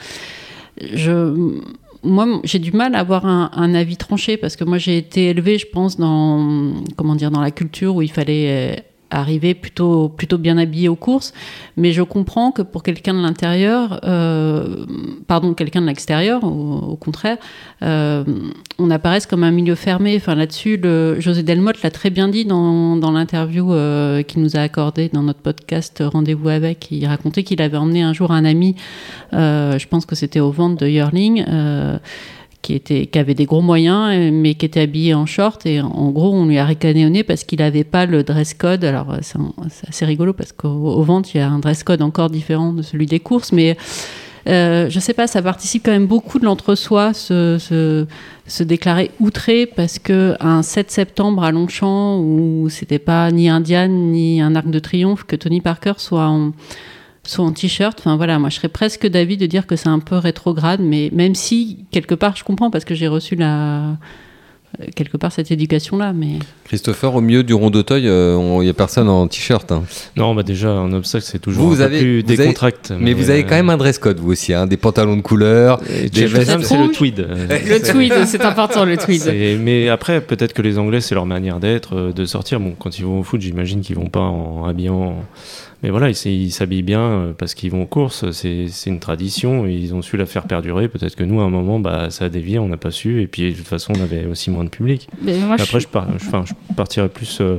Moi, 2.03 2.41
j'ai 2.43 2.59
du 2.59 2.71
mal 2.71 2.95
à 2.95 2.99
avoir 2.99 3.25
un, 3.25 3.51
un 3.53 3.73
avis 3.73 3.97
tranché 3.97 4.37
parce 4.37 4.55
que 4.55 4.63
moi, 4.63 4.77
j'ai 4.77 4.97
été 4.97 5.29
élevée, 5.29 5.57
je 5.57 5.67
pense, 5.67 5.97
dans 5.97 6.73
comment 6.95 7.15
dire, 7.15 7.31
dans 7.31 7.41
la 7.41 7.51
culture 7.51 7.95
où 7.95 8.01
il 8.01 8.11
fallait 8.11 8.83
arriver 9.11 9.53
plutôt 9.53 10.09
plutôt 10.09 10.37
bien 10.37 10.57
habillé 10.57 10.87
aux 10.89 10.95
courses. 10.95 11.33
Mais 11.77 11.91
je 11.91 12.01
comprends 12.01 12.51
que 12.51 12.61
pour 12.61 12.83
quelqu'un 12.83 13.13
de 13.13 13.21
l'intérieur, 13.21 13.99
euh, 14.03 14.85
pardon, 15.27 15.53
quelqu'un 15.53 15.81
de 15.81 15.87
l'extérieur, 15.87 16.43
au, 16.43 16.95
contraire, 16.95 17.37
euh, 17.83 18.23
on 18.79 18.89
apparaisse 18.89 19.25
comme 19.25 19.43
un 19.43 19.51
milieu 19.51 19.75
fermé. 19.75 20.15
Enfin, 20.15 20.35
là-dessus, 20.35 20.77
le, 20.77 21.19
José 21.19 21.43
Delmotte 21.43 21.81
l'a 21.83 21.91
très 21.91 22.09
bien 22.09 22.27
dit 22.27 22.45
dans, 22.45 22.95
dans 22.95 23.11
l'interview 23.11 23.73
euh, 23.73 24.23
qu'il 24.23 24.41
nous 24.41 24.55
a 24.55 24.59
accordé 24.59 25.09
dans 25.09 25.23
notre 25.23 25.39
podcast 25.39 26.03
Rendez-vous 26.05 26.49
avec. 26.49 26.87
Il 26.91 27.05
racontait 27.05 27.43
qu'il 27.43 27.61
avait 27.61 27.77
emmené 27.77 28.01
un 28.01 28.13
jour 28.13 28.31
un 28.31 28.45
ami, 28.45 28.75
euh, 29.33 29.77
je 29.77 29.87
pense 29.87 30.05
que 30.05 30.15
c'était 30.15 30.39
aux 30.39 30.51
ventes 30.51 30.79
de 30.79 30.87
Yearling. 30.87 31.45
Qui, 32.61 32.73
était, 32.73 33.05
qui 33.07 33.19
avait 33.19 33.33
des 33.33 33.45
gros 33.45 33.61
moyens, 33.61 34.11
euh, 34.13 34.29
mais 34.31 34.55
qui 34.55 34.65
était 34.65 34.81
habillé 34.81 35.13
en 35.13 35.25
short. 35.25 35.65
Et 35.65 35.81
en 35.81 36.09
gros, 36.11 36.33
on 36.33 36.45
lui 36.45 36.57
a 36.57 36.65
ricané 36.65 37.05
au 37.05 37.09
nez 37.09 37.23
parce 37.23 37.43
qu'il 37.43 37.59
n'avait 37.59 37.83
pas 37.83 38.05
le 38.05 38.23
dress 38.23 38.53
code. 38.53 38.83
Alors, 38.83 39.13
euh, 39.13 39.19
c'est 39.21 39.89
assez 39.89 40.05
rigolo 40.05 40.33
parce 40.33 40.51
qu'au 40.51 40.69
au 40.69 41.03
ventes, 41.03 41.33
il 41.33 41.37
y 41.37 41.41
a 41.41 41.49
un 41.49 41.59
dress 41.59 41.83
code 41.83 42.01
encore 42.01 42.29
différent 42.29 42.73
de 42.73 42.81
celui 42.81 43.05
des 43.05 43.19
courses. 43.19 43.51
Mais 43.51 43.77
euh, 44.47 44.89
je 44.89 44.99
sais 44.99 45.13
pas, 45.13 45.27
ça 45.27 45.41
participe 45.41 45.85
quand 45.85 45.91
même 45.91 46.07
beaucoup 46.07 46.39
de 46.39 46.45
l'entre-soi, 46.45 47.13
se, 47.13 47.57
se, 47.59 48.07
se 48.47 48.63
déclarer 48.63 49.11
outré 49.19 49.65
parce 49.65 49.99
que 49.99 50.35
un 50.39 50.63
7 50.63 50.89
septembre 50.89 51.43
à 51.43 51.51
Longchamp, 51.51 52.19
où 52.19 52.67
c'était 52.69 52.99
pas 52.99 53.31
ni 53.31 53.49
Indiane 53.49 54.11
ni 54.11 54.41
un 54.41 54.55
arc 54.55 54.69
de 54.69 54.79
triomphe, 54.79 55.23
que 55.25 55.35
Tony 55.35 55.61
Parker 55.61 55.93
soit 55.97 56.27
en 56.27 56.51
soit 57.23 57.45
en 57.45 57.51
t-shirt. 57.51 57.97
Enfin 57.99 58.15
voilà, 58.17 58.39
moi 58.39 58.49
je 58.49 58.55
serais 58.55 58.69
presque 58.69 59.07
d'avis 59.07 59.37
de 59.37 59.45
dire 59.45 59.67
que 59.67 59.75
c'est 59.75 59.89
un 59.89 59.99
peu 59.99 60.15
rétrograde, 60.17 60.79
mais 60.81 61.09
même 61.13 61.35
si 61.35 61.85
quelque 61.91 62.15
part 62.15 62.35
je 62.35 62.43
comprends 62.43 62.71
parce 62.71 62.85
que 62.85 62.95
j'ai 62.95 63.07
reçu 63.07 63.35
la 63.35 63.97
euh, 64.79 64.85
quelque 64.95 65.17
part 65.17 65.33
cette 65.33 65.51
éducation 65.51 65.97
là, 65.97 66.13
mais 66.13 66.39
Christopher, 66.63 67.13
au 67.13 67.19
milieu 67.19 67.43
du 67.43 67.53
rond 67.53 67.69
d'Auteuil, 67.69 68.07
euh, 68.07 68.35
on- 68.37 68.61
il 68.61 68.65
n'y 68.65 68.71
a 68.71 68.73
personne 68.73 69.09
en 69.09 69.27
t-shirt. 69.27 69.69
hein. 69.73 69.83
Non, 70.15 70.33
bah 70.33 70.43
déjà, 70.43 70.69
un 70.71 70.93
obstacle, 70.93 71.25
c'est 71.27 71.39
toujours 71.39 71.65
Vous 71.67 71.73
un 71.73 71.77
peu 71.77 71.83
avez- 71.83 71.99
plus 71.99 72.19
avez- 72.19 72.37
décontracté. 72.37 72.93
Mais, 72.97 73.11
vous 73.13 73.29
avez 73.29 73.43
quand 73.43 73.55
même 73.55 73.69
un 73.69 73.75
dress 73.75 73.97
code, 73.99 74.19
vous 74.21 74.31
aussi, 74.31 74.53
hein, 74.53 74.67
des 74.67 74.77
pantalons 74.77 75.17
de 75.17 75.21
couleur. 75.21 75.81
Et 75.89 76.09
des 76.09 76.25
vestes 76.25 76.61
c'est 76.61 76.77
le 76.77 76.89
tweed. 76.89 77.19
Euh, 77.29 77.47
Le 77.49 77.81
tweed, 77.91 78.13
c'est 78.25 78.45
important 78.45 78.85
le 78.85 78.95
tweed. 78.95 79.23
Mais 79.59 79.89
après, 79.89 80.21
peut-être 80.21 80.53
que 80.53 80.61
les 80.61 80.77
Anglais, 80.77 81.01
c'est 81.01 81.15
leur 81.15 81.25
manière 81.25 81.59
d'être, 81.59 81.97
euh, 81.97 82.13
de 82.13 82.23
sortir. 82.25 82.61
Bon, 82.61 82.73
quand 82.79 82.97
ils 82.97 83.03
vont 83.03 83.19
au 83.19 83.23
foot, 83.23 83.41
j'imagine 83.41 83.81
qu'ils 83.81 83.97
vont 83.97 84.07
pas 84.09 84.21
en 84.21 84.63
habillant. 84.65 85.17
Mais 85.83 85.89
voilà, 85.89 86.09
ils 86.09 86.51
s'habillent 86.51 86.83
bien 86.83 87.01
euh, 87.01 87.33
parce 87.35 87.55
qu'ils 87.55 87.71
vont 87.71 87.83
aux 87.83 87.87
courses. 87.87 88.29
C'est 88.31 88.67
une 88.85 88.99
tradition 88.99 89.65
et 89.65 89.73
ils 89.73 89.93
ont 89.95 90.01
su 90.01 90.15
la 90.15 90.25
faire 90.27 90.43
perdurer. 90.43 90.87
Peut-être 90.87 91.15
que 91.15 91.23
nous, 91.23 91.41
à 91.41 91.43
un 91.43 91.49
moment, 91.49 91.79
bah, 91.79 92.09
ça 92.11 92.25
a 92.25 92.29
dévié, 92.29 92.59
on 92.59 92.67
n'a 92.67 92.77
pas 92.77 92.91
su. 92.91 93.21
Et 93.21 93.27
puis, 93.27 93.51
de 93.51 93.57
toute 93.57 93.67
façon, 93.67 93.93
on 93.97 94.01
avait 94.01 94.25
aussi 94.25 94.51
moins 94.51 94.63
de 94.63 94.69
public. 94.69 95.07
Mais 95.23 95.37
moi, 95.39 95.57
je 95.57 95.63
Après, 95.63 95.79
je, 95.79 95.87
par- 95.87 96.07
je- 96.19 96.27
enfin, 96.27 96.43
je 96.45 96.53
partirais 96.75 97.09
plus. 97.09 97.39
euh, 97.41 97.57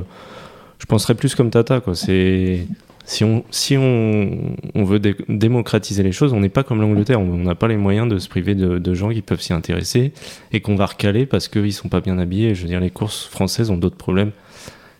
je 0.79 0.85
penserais 0.85 1.15
plus 1.15 1.35
comme 1.35 1.49
Tata, 1.49 1.81
quoi. 1.81 1.95
C'est. 1.95 2.65
Si 3.05 3.25
on, 3.25 3.43
si 3.51 3.75
on, 3.75 4.55
on 4.75 4.83
veut 4.85 4.99
dé- 4.99 5.17
démocratiser 5.27 6.03
les 6.03 6.13
choses, 6.13 6.31
on 6.31 6.39
n'est 6.39 6.47
pas 6.47 6.63
comme 6.63 6.79
l'Angleterre. 6.79 7.19
On 7.19 7.35
n'a 7.39 7.53
pas 7.55 7.67
les 7.67 7.75
moyens 7.75 8.07
de 8.07 8.17
se 8.17 8.29
priver 8.29 8.55
de, 8.55 8.77
de 8.77 8.93
gens 8.93 9.09
qui 9.09 9.21
peuvent 9.21 9.41
s'y 9.41 9.51
intéresser 9.51 10.13
et 10.53 10.61
qu'on 10.61 10.75
va 10.77 10.85
recaler 10.85 11.25
parce 11.25 11.49
qu'ils 11.49 11.73
sont 11.73 11.89
pas 11.89 11.99
bien 11.99 12.17
habillés. 12.17 12.55
Je 12.55 12.61
veux 12.61 12.69
dire, 12.69 12.79
les 12.79 12.89
courses 12.91 13.25
françaises 13.25 13.69
ont 13.71 13.75
d'autres 13.75 13.97
problèmes. 13.97 14.31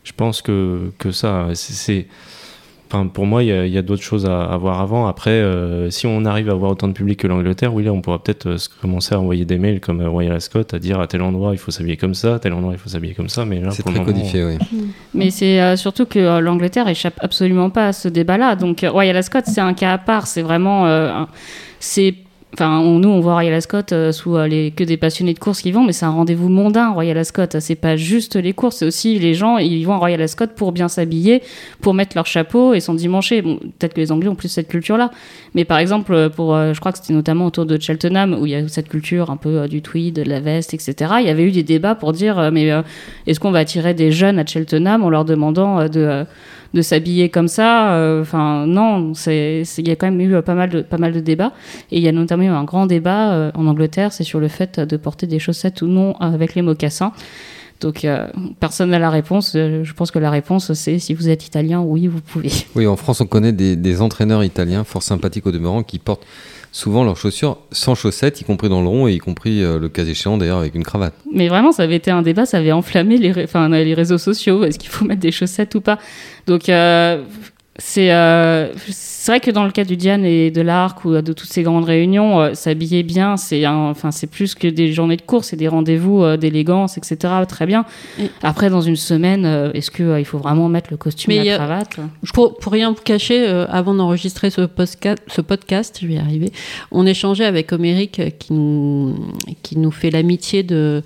Je 0.03 0.11
pense 0.11 0.41
que, 0.41 0.91
que 0.97 1.11
ça, 1.11 1.47
c'est. 1.53 2.07
Enfin, 2.93 3.07
pour 3.07 3.25
moi, 3.25 3.41
il 3.41 3.49
y 3.49 3.77
a, 3.77 3.81
d'autres 3.81 4.03
choses 4.03 4.27
à, 4.27 4.43
à 4.43 4.55
voir 4.57 4.79
avant. 4.79 5.07
Après, 5.07 5.31
euh, 5.31 5.89
si 5.89 6.05
on 6.05 6.25
arrive 6.25 6.49
à 6.49 6.51
avoir 6.51 6.69
autant 6.69 6.87
de 6.87 6.93
public 6.93 7.19
que 7.19 7.27
l'Angleterre, 7.27 7.73
oui, 7.73 7.83
là, 7.83 7.91
on 7.91 8.01
pourra 8.01 8.21
peut-être 8.21 8.45
euh, 8.45 8.57
commencer 8.81 9.15
à 9.15 9.19
envoyer 9.19 9.45
des 9.45 9.57
mails 9.57 9.79
comme 9.79 9.99
euh, 9.99 10.09
Royal 10.09 10.31
Ascot, 10.31 10.61
à 10.71 10.77
dire 10.77 10.99
à 10.99 11.07
tel 11.07 11.23
endroit 11.23 11.53
il 11.53 11.57
faut 11.57 11.71
s'habiller 11.71 11.97
comme 11.97 12.13
ça, 12.13 12.35
à 12.35 12.39
tel 12.39 12.53
endroit 12.53 12.73
il 12.73 12.77
faut 12.77 12.89
s'habiller 12.89 13.15
comme 13.15 13.29
ça. 13.29 13.45
Mais 13.45 13.59
là, 13.61 13.71
C'est 13.71 13.81
pour 13.81 13.91
très 13.91 14.01
moment, 14.01 14.13
codifié, 14.13 14.45
oui. 14.45 14.57
Mais 15.15 15.31
c'est 15.31 15.59
euh, 15.59 15.75
surtout 15.75 16.05
que 16.05 16.19
euh, 16.19 16.39
l'Angleterre 16.39 16.87
échappe 16.87 17.15
absolument 17.19 17.71
pas 17.71 17.87
à 17.87 17.93
ce 17.93 18.07
débat-là. 18.07 18.55
Donc 18.55 18.83
euh, 18.83 18.91
Royal 18.91 19.17
Ascot, 19.17 19.39
c'est 19.43 19.61
un 19.61 19.73
cas 19.73 19.93
à 19.93 19.97
part. 19.97 20.27
C'est 20.27 20.43
vraiment, 20.43 20.85
euh, 20.85 21.23
c'est, 21.79 22.13
enfin, 22.53 22.79
on- 22.79 22.99
nous 22.99 23.09
on 23.09 23.19
voit 23.19 23.33
Royal 23.33 23.53
Ascot 23.53 23.77
euh, 23.91 24.11
sous 24.11 24.35
euh, 24.37 24.47
les 24.47 24.71
que 24.71 24.83
des 24.83 24.97
passionnés 24.97 25.33
de 25.33 25.39
course 25.39 25.61
qui 25.61 25.71
vont, 25.71 25.83
mais 25.83 25.93
c'est 25.93 26.05
un 26.05 26.11
rendez-vous 26.11 26.49
mondain. 26.49 26.91
Royal 26.91 27.17
Ascot, 27.17 27.43
c'est 27.59 27.75
pas 27.75 27.95
juste 27.95 28.35
les 28.35 28.53
courses, 28.53 28.77
c'est 28.77 28.85
aussi 28.85 29.19
les 29.19 29.33
gens. 29.33 29.57
Ils 29.57 29.83
vont 29.83 29.93
à 29.93 29.97
Royal 29.97 30.21
Ascot 30.21 30.47
pour 30.55 30.71
bien 30.71 30.87
s'habiller, 30.87 31.41
pour 31.81 31.93
mettre 31.93 32.15
leur 32.15 32.25
chapeau 32.25 32.73
et 32.73 32.79
s'endimancher. 32.79 33.41
Bon, 33.41 33.57
peut-être 33.57 33.93
que 33.93 34.01
les 34.01 34.11
Anglais 34.11 34.29
ont 34.29 34.35
plus 34.35 34.49
cette 34.49 34.67
culture-là. 34.67 35.11
Mais 35.55 35.65
par 35.65 35.77
exemple, 35.79 36.13
euh, 36.13 36.29
pour, 36.29 36.55
euh, 36.55 36.73
je 36.73 36.79
crois 36.79 36.91
que 36.91 36.99
c'était 36.99 37.13
notamment 37.13 37.45
autour 37.47 37.65
de 37.65 37.79
Cheltenham 37.79 38.33
où 38.39 38.45
il 38.45 38.51
y 38.51 38.55
a 38.55 38.67
cette 38.67 38.89
culture 38.89 39.29
un 39.31 39.37
peu 39.37 39.59
euh, 39.61 39.67
du 39.67 39.81
tweed, 39.81 40.15
de 40.15 40.23
la 40.29 40.39
veste, 40.39 40.73
etc. 40.73 41.13
Il 41.21 41.25
y 41.27 41.29
avait 41.29 41.43
eu 41.43 41.51
des 41.51 41.63
débats 41.63 41.95
pour 41.95 42.13
dire, 42.13 42.37
euh, 42.39 42.49
mais 42.51 42.69
est-ce 43.27 43.39
qu'on 43.39 43.51
va 43.51 43.59
attirer 43.59 43.93
des 43.93 44.11
jeunes 44.11 44.39
à 44.39 44.45
Cheltenham 44.45 45.03
en 45.03 45.09
leur 45.09 45.25
demandant 45.25 45.87
de, 45.89 46.25
de 46.73 46.81
s'habiller 46.81 47.29
comme 47.29 47.47
ça 47.47 47.93
euh, 47.93 48.21
Enfin, 48.21 48.65
non, 48.67 49.13
c'est, 49.13 49.63
il 49.77 49.87
y 49.87 49.91
a 49.91 49.95
quand 49.95 50.07
même 50.07 50.21
eu 50.21 50.35
euh, 50.35 50.41
pas 50.41 50.55
mal 50.55 50.69
de, 50.69 50.81
pas 50.81 50.97
mal 50.97 51.13
de 51.13 51.19
débats. 51.19 51.53
Et 51.91 51.97
il 51.97 52.03
y 52.03 52.07
a 52.07 52.11
notamment 52.11 52.43
eu 52.43 52.47
un 52.47 52.63
grand 52.63 52.85
débat 52.85 53.33
euh, 53.33 53.51
en 53.53 53.67
Angleterre, 53.67 54.11
c'est 54.11 54.23
sur 54.23 54.39
le 54.39 54.47
fait 54.47 54.79
de 54.79 54.97
porter 54.97 55.27
des 55.27 55.39
chaussettes 55.39 55.81
ou 55.81 55.87
non 55.87 56.15
avec 56.17 56.55
les 56.55 56.61
mocassins. 56.61 57.13
Donc, 57.81 58.05
euh, 58.05 58.27
personne 58.59 58.91
n'a 58.91 58.99
la 58.99 59.09
réponse. 59.09 59.53
Je 59.53 59.93
pense 59.93 60.09
que 60.09 60.19
la 60.19 60.31
réponse, 60.31 60.73
c'est 60.73 60.99
si 60.99 61.13
vous 61.13 61.27
êtes 61.27 61.45
italien, 61.45 61.81
oui, 61.81 62.07
vous 62.07 62.21
pouvez. 62.21 62.49
Oui, 62.75 62.87
en 62.87 62.95
France, 62.95 63.19
on 63.19 63.25
connaît 63.25 63.51
des, 63.51 63.75
des 63.75 64.01
entraîneurs 64.01 64.43
italiens 64.43 64.83
fort 64.83 65.03
sympathiques 65.03 65.45
au 65.45 65.51
demeurant 65.51 65.83
qui 65.83 65.99
portent 65.99 66.25
souvent 66.73 67.05
leurs 67.05 67.15
chaussures 67.15 67.59
sans 67.71 67.95
chaussettes, 67.95 68.41
y 68.41 68.43
compris 68.43 68.67
dans 68.67 68.81
le 68.81 68.87
rond 68.87 69.07
et 69.07 69.13
y 69.13 69.19
compris 69.19 69.63
euh, 69.63 69.79
le 69.79 69.87
cas 69.89 70.03
échéant 70.03 70.37
d'ailleurs 70.37 70.57
avec 70.57 70.75
une 70.75 70.83
cravate. 70.83 71.13
Mais 71.31 71.47
vraiment, 71.47 71.71
ça 71.71 71.83
avait 71.83 71.95
été 71.95 72.11
un 72.11 72.23
débat, 72.23 72.45
ça 72.45 72.57
avait 72.57 72.73
enflammé 72.73 73.17
les, 73.17 73.43
enfin, 73.43 73.69
les 73.69 73.93
réseaux 73.93 74.17
sociaux. 74.17 74.65
Est-ce 74.65 74.79
qu'il 74.79 74.89
faut 74.89 75.05
mettre 75.05 75.21
des 75.21 75.31
chaussettes 75.31 75.75
ou 75.75 75.81
pas? 75.81 75.99
Donc, 76.47 76.67
euh, 76.67 77.23
c'est 77.79 78.11
euh, 78.13 78.71
c'est 78.91 79.31
vrai 79.31 79.39
que 79.39 79.49
dans 79.49 79.63
le 79.65 79.71
cas 79.71 79.83
du 79.83 79.97
Diane 79.97 80.25
et 80.25 80.51
de 80.51 80.61
l'Arc 80.61 81.05
ou 81.05 81.11
de 81.21 81.33
toutes 81.33 81.49
ces 81.49 81.63
grandes 81.63 81.85
réunions, 81.85 82.39
euh, 82.39 82.53
s'habiller 82.53 83.01
bien, 83.03 83.35
c'est 83.35 83.65
enfin 83.65 84.11
c'est 84.11 84.27
plus 84.27 84.53
que 84.53 84.67
des 84.67 84.93
journées 84.93 85.15
de 85.17 85.23
course, 85.23 85.47
c'est 85.47 85.55
des 85.55 85.67
rendez-vous 85.67 86.23
euh, 86.23 86.37
d'élégance, 86.37 86.97
etc. 86.99 87.33
Très 87.47 87.65
bien. 87.65 87.85
Et- 88.19 88.29
Après, 88.43 88.69
dans 88.69 88.81
une 88.81 88.95
semaine, 88.95 89.45
euh, 89.45 89.71
est-ce 89.73 89.89
que 89.89 90.19
il 90.19 90.25
faut 90.25 90.37
vraiment 90.37 90.69
mettre 90.69 90.89
le 90.91 90.97
costume 90.97 91.31
et 91.31 91.43
la 91.43 91.53
a- 91.53 91.57
cravate? 91.57 91.99
Pour, 92.33 92.57
pour 92.57 92.71
rien 92.73 92.91
vous 92.91 93.01
cacher, 93.01 93.45
avant 93.69 93.95
d'enregistrer 93.95 94.49
ce, 94.51 94.67
ce 95.27 95.41
podcast, 95.41 95.97
je 96.01 96.07
vais 96.07 96.13
y 96.15 96.19
arriver, 96.19 96.51
on 96.91 97.05
échangeait 97.07 97.45
avec 97.45 97.71
Homéric 97.73 98.19
euh, 98.19 98.29
qui 98.29 98.53
nous, 98.53 99.15
qui 99.63 99.77
nous 99.79 99.91
fait 99.91 100.11
l'amitié 100.11 100.61
de, 100.63 101.01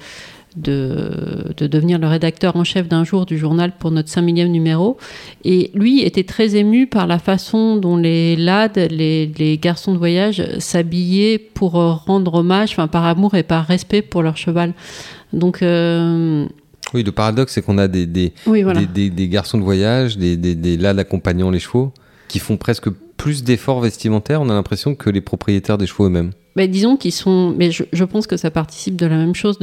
de, 0.58 1.54
de 1.56 1.68
devenir 1.68 2.00
le 2.00 2.08
rédacteur 2.08 2.56
en 2.56 2.64
chef 2.64 2.88
d'un 2.88 3.04
jour 3.04 3.26
du 3.26 3.38
journal 3.38 3.72
pour 3.78 3.92
notre 3.92 4.10
5 4.10 4.22
millième 4.22 4.50
numéro. 4.52 4.98
Et 5.44 5.72
lui 5.74 6.02
était 6.02 6.24
très 6.24 6.56
ému 6.56 6.88
par 6.88 7.08
la 7.08 7.20
façon 7.20 7.78
dont 7.78 7.96
les 7.98 8.36
lads, 8.36 8.68
les, 8.90 9.28
les 9.38 9.58
garçons 9.58 9.94
de 9.94 9.98
voyage, 9.98 10.44
s'habillaient 10.60 11.38
pour 11.40 11.74
rendre 11.74 12.34
hommage, 12.36 12.72
enfin 12.72 12.88
par 12.88 13.06
amour 13.06 13.36
et 13.36 13.44
par 13.44 13.66
respect 13.66 14.02
pour 14.02 14.24
leur 14.24 14.38
cheval. 14.38 14.74
Donc, 15.34 15.62
euh, 15.62 16.46
Oui, 16.94 17.04
le 17.04 17.12
paradoxe, 17.12 17.54
c'est 17.54 17.62
qu'on 17.62 17.78
a 17.78 17.88
des, 17.88 18.06
des, 18.06 18.34
oui, 18.46 18.64
voilà. 18.64 18.80
des, 18.82 18.86
des- 18.88 19.10
des 19.10 19.28
garçons 19.28 19.58
de 19.58 19.64
voyage, 19.64 20.18
des, 20.18 20.38
des, 20.38 20.56
des 20.56 20.78
lads 20.78 20.98
accompagnant 20.98 21.50
les 21.52 21.60
chevaux, 21.60 21.92
qui 22.28 22.40
font 22.40 22.58
presque 22.58 22.90
plus 23.18 23.44
d'efforts 23.44 23.82
vestimentaires, 23.82 24.42
on 24.42 24.50
a 24.50 24.54
l'impression, 24.54 24.96
que 24.96 25.10
les 25.10 25.22
propriétaires 25.22 25.78
des 25.78 25.88
chevaux 25.88 26.06
eux-mêmes. 26.06 26.32
Ben, 26.58 26.68
disons 26.72 26.98
qu'ils 26.98 27.12
sont, 27.12 27.54
mais 27.56 27.70
je, 27.70 28.04
pense 28.04 28.26
que 28.26 28.36
ça 28.36 28.50
participe 28.50 28.96
de 28.96 29.06
la 29.06 29.16
même 29.16 29.36
chose. 29.36 29.60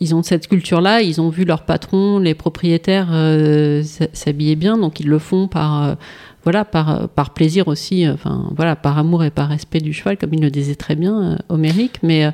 Ils 0.00 0.12
ont 0.12 0.24
cette 0.24 0.48
culture-là, 0.48 1.00
ils 1.00 1.20
ont 1.20 1.28
vu 1.28 1.44
leur 1.44 1.62
patron, 1.62 2.18
les 2.18 2.34
propriétaires 2.34 3.10
euh, 3.12 3.84
s'habiller 4.12 4.56
bien, 4.56 4.76
donc 4.76 4.98
ils 4.98 5.06
le 5.06 5.20
font 5.20 5.46
par, 5.46 5.84
euh, 5.84 5.94
voilà, 6.42 6.64
par, 6.64 6.90
euh, 6.90 7.06
par 7.06 7.32
plaisir 7.32 7.68
aussi, 7.68 8.04
euh, 8.04 8.14
enfin 8.14 8.50
voilà, 8.56 8.74
par 8.74 8.98
amour 8.98 9.22
et 9.22 9.30
par 9.30 9.48
respect 9.48 9.78
du 9.78 9.92
cheval, 9.92 10.18
comme 10.18 10.34
il 10.34 10.40
le 10.40 10.50
disait 10.50 10.74
très 10.74 10.96
bien, 10.96 11.38
Homéric. 11.48 12.00
Mais, 12.02 12.28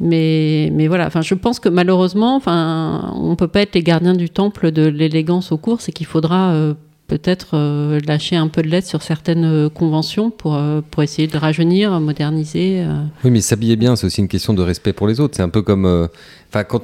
Mais, 0.00 0.72
mais 0.72 0.88
voilà, 0.88 1.06
enfin, 1.06 1.22
je 1.22 1.34
pense 1.34 1.60
que 1.60 1.68
malheureusement, 1.68 2.34
enfin, 2.34 3.12
on 3.14 3.36
peut 3.36 3.46
pas 3.46 3.60
être 3.60 3.76
les 3.76 3.84
gardiens 3.84 4.14
du 4.14 4.30
temple 4.30 4.72
de 4.72 4.84
l'élégance 4.88 5.52
aux 5.52 5.58
courses 5.58 5.88
et 5.88 5.92
qu'il 5.92 6.06
faudra 6.06 6.74
peut-être 7.10 7.48
euh, 7.54 7.98
lâcher 8.06 8.36
un 8.36 8.46
peu 8.46 8.62
de 8.62 8.68
l'aide 8.68 8.84
sur 8.84 9.02
certaines 9.02 9.44
euh, 9.44 9.68
conventions 9.68 10.30
pour, 10.30 10.54
euh, 10.54 10.80
pour 10.92 11.02
essayer 11.02 11.26
de 11.26 11.36
rajeunir, 11.36 11.98
moderniser. 11.98 12.84
euh. 12.86 13.02
Oui, 13.24 13.32
mais 13.32 13.40
s'habiller 13.40 13.74
bien, 13.74 13.96
c'est 13.96 14.06
aussi 14.06 14.20
une 14.20 14.28
question 14.28 14.54
de 14.54 14.62
respect 14.62 14.92
pour 14.92 15.08
les 15.08 15.18
autres. 15.18 15.34
C'est 15.36 15.42
un 15.42 15.48
peu 15.48 15.62
comme. 15.62 16.08
Enfin, 16.48 16.62
quand 16.62 16.82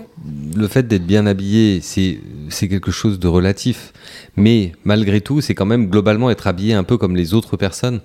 le 0.57 0.67
fait 0.67 0.89
d'être 0.89 1.07
bien 1.07 1.27
habillé, 1.27 1.81
c'est 1.81 2.69
quelque 2.69 2.91
chose 2.91 3.21
de 3.21 3.29
relatif. 3.29 3.93
Mais 4.37 4.73
malgré 4.85 5.21
tout, 5.21 5.41
c'est 5.41 5.55
quand 5.55 5.65
même 5.65 5.87
globalement 5.89 6.29
être 6.29 6.49
habillé 6.49 6.75
un 6.75 6.85
peu 6.85 6.99
comme 6.99 7.15
les 7.15 7.33
autres 7.33 7.57
personnes 7.57 8.01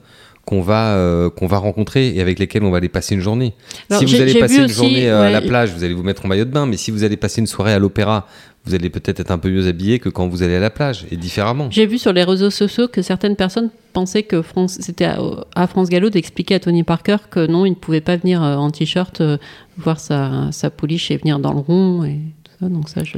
qu'on 0.45 0.61
va 0.61 0.95
euh, 0.95 1.29
qu'on 1.29 1.47
va 1.47 1.57
rencontrer 1.57 2.15
et 2.15 2.21
avec 2.21 2.39
lesquelles 2.39 2.63
on 2.63 2.71
va 2.71 2.77
aller 2.77 2.89
passer 2.89 3.15
une 3.15 3.21
journée. 3.21 3.53
Alors, 3.89 4.01
si 4.01 4.05
vous 4.05 4.21
allez 4.21 4.39
passer 4.39 4.57
une 4.57 4.65
aussi, 4.65 4.73
journée 4.73 5.09
euh, 5.09 5.27
à 5.27 5.29
la 5.29 5.41
plage, 5.41 5.71
vous 5.71 5.83
allez 5.83 5.93
vous 5.93 6.03
mettre 6.03 6.25
en 6.25 6.27
maillot 6.27 6.45
de 6.45 6.49
bain. 6.49 6.65
Mais 6.65 6.77
si 6.77 6.91
vous 6.91 7.03
allez 7.03 7.17
passer 7.17 7.41
une 7.41 7.47
soirée 7.47 7.73
à 7.73 7.79
l'opéra, 7.79 8.27
vous 8.65 8.75
allez 8.75 8.89
peut-être 8.89 9.19
être 9.19 9.31
un 9.31 9.39
peu 9.39 9.49
mieux 9.49 9.67
habillé 9.67 9.99
que 9.99 10.09
quand 10.09 10.27
vous 10.27 10.43
allez 10.43 10.55
à 10.55 10.59
la 10.59 10.69
plage 10.69 11.05
et 11.09 11.17
différemment. 11.17 11.69
J'ai 11.71 11.87
vu 11.87 11.97
sur 11.97 12.13
les 12.13 12.23
réseaux 12.23 12.51
sociaux 12.51 12.87
que 12.87 13.01
certaines 13.01 13.35
personnes 13.35 13.69
pensaient 13.93 14.23
que 14.23 14.41
France, 14.41 14.77
c'était 14.79 15.05
à, 15.05 15.19
à 15.55 15.67
France 15.67 15.89
Gallo 15.89 16.09
d'expliquer 16.09 16.55
à 16.55 16.59
Tony 16.59 16.83
Parker 16.83 17.17
que 17.29 17.47
non, 17.47 17.65
il 17.65 17.71
ne 17.71 17.75
pouvait 17.75 18.01
pas 18.01 18.17
venir 18.17 18.43
euh, 18.43 18.55
en 18.55 18.69
t-shirt 18.69 19.19
euh, 19.21 19.37
voir 19.77 19.99
sa, 19.99 20.51
sa 20.51 20.69
pouliche 20.69 21.09
et 21.09 21.17
venir 21.17 21.39
dans 21.39 21.53
le 21.53 21.59
rond 21.59 22.03
et 22.03 22.19
tout 22.43 22.51
ça. 22.59 22.69
Donc 22.69 22.87
ça, 22.87 23.03
je... 23.03 23.17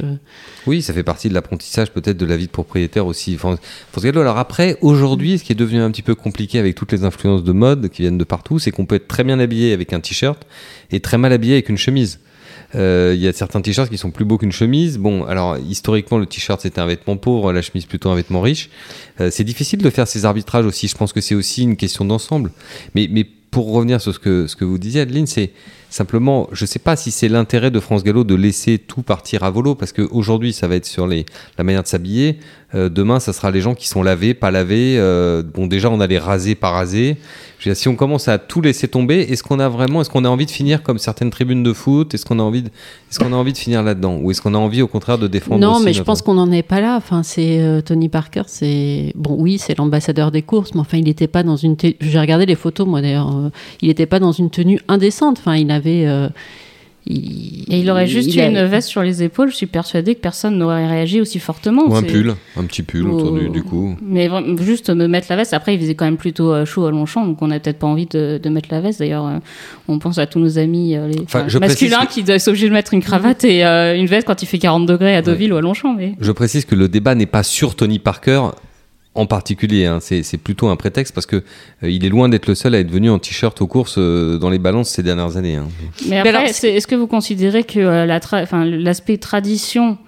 Oui, 0.66 0.80
ça 0.80 0.94
fait 0.94 1.02
partie 1.02 1.28
de 1.28 1.34
l'apprentissage 1.34 1.92
peut-être 1.92 2.16
de 2.16 2.26
la 2.26 2.38
vie 2.38 2.46
de 2.46 2.50
propriétaire 2.50 3.06
aussi. 3.06 3.36
Faut 3.36 3.54
se 3.54 4.00
regarder. 4.00 4.20
Alors 4.20 4.38
après, 4.38 4.78
aujourd'hui, 4.80 5.38
ce 5.38 5.44
qui 5.44 5.52
est 5.52 5.56
devenu 5.56 5.80
un 5.80 5.90
petit 5.90 6.02
peu 6.02 6.14
compliqué 6.14 6.58
avec 6.58 6.74
toutes 6.74 6.92
les 6.92 7.04
influences 7.04 7.44
de 7.44 7.52
mode 7.52 7.90
qui 7.90 8.00
viennent 8.00 8.18
de 8.18 8.24
partout, 8.24 8.58
c'est 8.58 8.70
qu'on 8.70 8.86
peut 8.86 8.96
être 8.96 9.08
très 9.08 9.24
bien 9.24 9.38
habillé 9.38 9.74
avec 9.74 9.92
un 9.92 10.00
t-shirt 10.00 10.42
et 10.90 11.00
très 11.00 11.18
mal 11.18 11.34
habillé 11.34 11.52
avec 11.52 11.68
une 11.68 11.78
chemise. 11.78 12.18
Euh, 12.74 13.12
Il 13.14 13.20
y 13.22 13.28
a 13.28 13.32
certains 13.32 13.60
t-shirts 13.60 13.90
qui 13.90 13.98
sont 13.98 14.10
plus 14.10 14.24
beaux 14.24 14.38
qu'une 14.38 14.52
chemise. 14.52 14.98
Bon, 14.98 15.24
alors 15.24 15.56
historiquement, 15.58 16.18
le 16.18 16.26
t-shirt 16.26 16.60
c'était 16.60 16.80
un 16.80 16.86
vêtement 16.86 17.16
pauvre, 17.16 17.52
la 17.52 17.62
chemise 17.62 17.86
plutôt 17.86 18.10
un 18.10 18.14
vêtement 18.14 18.40
riche. 18.40 18.70
Euh, 19.20 19.30
c'est 19.30 19.44
difficile 19.44 19.80
de 19.80 19.90
faire 19.90 20.08
ces 20.08 20.24
arbitrages 20.24 20.66
aussi. 20.66 20.88
Je 20.88 20.96
pense 20.96 21.12
que 21.12 21.20
c'est 21.20 21.34
aussi 21.34 21.62
une 21.62 21.76
question 21.76 22.04
d'ensemble. 22.04 22.50
Mais, 22.94 23.08
mais 23.10 23.26
pour 23.54 23.72
revenir 23.72 24.00
sur 24.00 24.12
ce 24.12 24.18
que, 24.18 24.48
ce 24.48 24.56
que 24.56 24.64
vous 24.64 24.78
disiez, 24.78 25.02
Adeline, 25.02 25.28
c'est 25.28 25.52
simplement, 25.88 26.48
je 26.50 26.64
ne 26.64 26.66
sais 26.66 26.80
pas 26.80 26.96
si 26.96 27.12
c'est 27.12 27.28
l'intérêt 27.28 27.70
de 27.70 27.78
France 27.78 28.02
Gallo 28.02 28.24
de 28.24 28.34
laisser 28.34 28.78
tout 28.78 29.02
partir 29.02 29.44
à 29.44 29.50
volo, 29.50 29.76
parce 29.76 29.92
qu'aujourd'hui, 29.92 30.52
ça 30.52 30.66
va 30.66 30.74
être 30.74 30.86
sur 30.86 31.06
les, 31.06 31.24
la 31.56 31.62
manière 31.62 31.84
de 31.84 31.86
s'habiller. 31.86 32.40
Euh, 32.74 32.88
demain, 32.88 33.20
ça 33.20 33.32
sera 33.32 33.52
les 33.52 33.60
gens 33.60 33.74
qui 33.76 33.86
sont 33.86 34.02
lavés, 34.02 34.34
pas 34.34 34.50
lavés. 34.50 34.96
Euh, 34.98 35.44
bon, 35.44 35.68
déjà, 35.68 35.88
on 35.90 36.00
a 36.00 36.08
les 36.08 36.18
rasés, 36.18 36.56
pas 36.56 36.70
rasés. 36.70 37.16
Je 37.60 37.68
veux 37.68 37.74
dire, 37.74 37.80
si 37.80 37.86
on 37.86 37.94
commence 37.94 38.26
à 38.26 38.38
tout 38.38 38.60
laisser 38.60 38.88
tomber, 38.88 39.20
est-ce 39.20 39.44
qu'on 39.44 39.60
a 39.60 39.68
vraiment, 39.68 40.00
est-ce 40.00 40.10
qu'on 40.10 40.24
a 40.24 40.28
envie 40.28 40.46
de 40.46 40.50
finir 40.50 40.82
comme 40.82 40.98
certaines 40.98 41.30
tribunes 41.30 41.62
de 41.62 41.72
foot? 41.72 42.12
Est-ce 42.12 42.26
qu'on 42.26 42.40
a 42.40 42.42
envie 42.42 42.62
de, 42.62 42.68
est-ce 42.68 43.20
qu'on 43.20 43.32
a 43.32 43.36
envie 43.36 43.52
de 43.52 43.58
finir 43.58 43.84
là-dedans? 43.84 44.18
Ou 44.20 44.32
est-ce 44.32 44.42
qu'on 44.42 44.54
a 44.54 44.58
envie, 44.58 44.82
au 44.82 44.88
contraire, 44.88 45.18
de 45.18 45.28
défendre 45.28 45.60
Non, 45.60 45.78
mais 45.78 45.92
je 45.92 46.02
pense 46.02 46.22
qu'on 46.22 46.34
n'en 46.34 46.50
est 46.50 46.64
pas 46.64 46.80
là. 46.80 46.96
Enfin, 46.96 47.22
c'est 47.22 47.60
euh, 47.60 47.80
Tony 47.80 48.08
Parker, 48.08 48.42
c'est 48.48 49.12
bon, 49.14 49.36
oui, 49.38 49.58
c'est 49.58 49.78
l'ambassadeur 49.78 50.32
des 50.32 50.42
courses, 50.42 50.74
mais 50.74 50.80
enfin, 50.80 50.98
il 50.98 51.04
n'était 51.04 51.28
pas 51.28 51.44
dans 51.44 51.56
une. 51.56 51.76
J'ai 52.00 52.18
regardé 52.18 52.46
les 52.46 52.56
photos, 52.56 52.88
moi 52.88 53.00
d'ailleurs. 53.00 53.43
Euh, 53.46 53.50
il 53.82 53.88
n'était 53.88 54.06
pas 54.06 54.18
dans 54.20 54.32
une 54.32 54.50
tenue 54.50 54.80
indécente. 54.88 55.38
Enfin, 55.38 55.56
il 55.56 55.70
avait. 55.70 56.04
euh, 56.06 56.28
il, 57.06 57.66
Et 57.68 57.80
il 57.80 57.90
aurait 57.90 58.06
juste 58.06 58.30
il 58.34 58.38
eu 58.38 58.40
a- 58.40 58.46
une 58.48 58.64
veste 58.64 58.88
sur 58.88 59.02
les 59.02 59.22
épaules, 59.22 59.50
je 59.50 59.56
suis 59.56 59.66
persuadée 59.66 60.14
que 60.14 60.20
personne 60.22 60.56
n'aurait 60.56 60.86
réagi 60.86 61.20
aussi 61.20 61.38
fortement. 61.38 61.82
Ou 61.86 61.94
un 61.94 62.02
pull, 62.02 62.34
un 62.56 62.64
petit 62.64 62.82
pull 62.82 63.06
autour 63.06 63.32
du, 63.38 63.50
du 63.50 63.62
cou. 63.62 63.94
Mais 64.00 64.30
juste 64.62 64.88
me 64.88 65.06
mettre 65.06 65.26
la 65.28 65.36
veste. 65.36 65.52
Après, 65.52 65.74
il 65.74 65.80
faisait 65.80 65.94
quand 65.94 66.06
même 66.06 66.16
plutôt 66.16 66.50
euh, 66.54 66.64
chaud 66.64 66.86
à 66.86 66.90
Longchamp, 66.90 67.26
donc 67.26 67.42
on 67.42 67.48
n'a 67.48 67.60
peut-être 67.60 67.78
pas 67.78 67.86
envie 67.86 68.06
de, 68.06 68.40
de 68.42 68.48
mettre 68.48 68.68
la 68.70 68.80
veste. 68.80 69.00
D'ailleurs, 69.00 69.30
on 69.86 69.98
pense 69.98 70.16
à 70.16 70.24
tous 70.26 70.38
nos 70.38 70.56
amis 70.58 70.92
les, 70.92 70.98
Enfin, 71.24 71.40
enfin, 71.40 71.44
je 71.48 71.58
masculins 71.58 72.06
qui 72.06 72.22
doivent 72.22 72.38
être 72.38 72.48
obligés 72.48 72.68
de 72.70 72.72
mettre 72.72 72.94
une 72.94 73.02
cravate 73.02 73.44
et 73.44 73.66
euh, 73.66 73.94
une 73.98 74.06
veste 74.06 74.26
quand 74.26 74.42
il 74.42 74.46
fait 74.46 74.58
40 74.58 74.86
degrés 74.86 75.14
à 75.14 75.20
Deauville 75.20 75.52
ou 75.52 75.56
à 75.56 75.60
Longchamp. 75.60 75.92
Mais... 75.94 76.14
Je 76.18 76.32
précise 76.32 76.64
que 76.64 76.74
le 76.74 76.88
débat 76.88 77.14
n'est 77.14 77.26
pas 77.26 77.42
sur 77.42 77.74
Tony 77.76 77.98
Parker 77.98 78.44
en 79.14 79.26
particulier. 79.26 79.86
hein. 79.86 79.98
C'est 80.00 80.22
c'est 80.22 80.38
plutôt 80.38 80.68
un 80.68 80.76
prétexte 80.76 81.14
parce 81.14 81.26
que 81.26 81.36
euh, 81.36 81.90
il 81.90 82.04
est 82.04 82.08
loin 82.08 82.28
d'être 82.28 82.46
le 82.46 82.54
seul 82.54 82.74
à 82.74 82.78
être 82.80 82.90
venu 82.90 83.10
en 83.10 83.18
t-shirt 83.18 83.60
aux 83.60 83.66
courses 83.66 83.96
euh, 83.98 84.38
dans 84.38 84.50
les 84.50 84.58
balances 84.58 84.90
ces 84.90 85.02
dernières 85.02 85.36
années. 85.36 85.56
hein. 85.56 85.68
Mais 86.08 86.18
après, 86.18 86.50
est-ce 86.50 86.86
que 86.86 86.94
vous 86.94 87.06
considérez 87.06 87.64
que 87.64 87.78
euh, 87.80 88.06
la 88.06 88.18
tra- 88.18 88.42
enfin, 88.42 88.64
l'aspect 88.64 89.16
tradition 89.18 89.92
euh, 89.92 90.03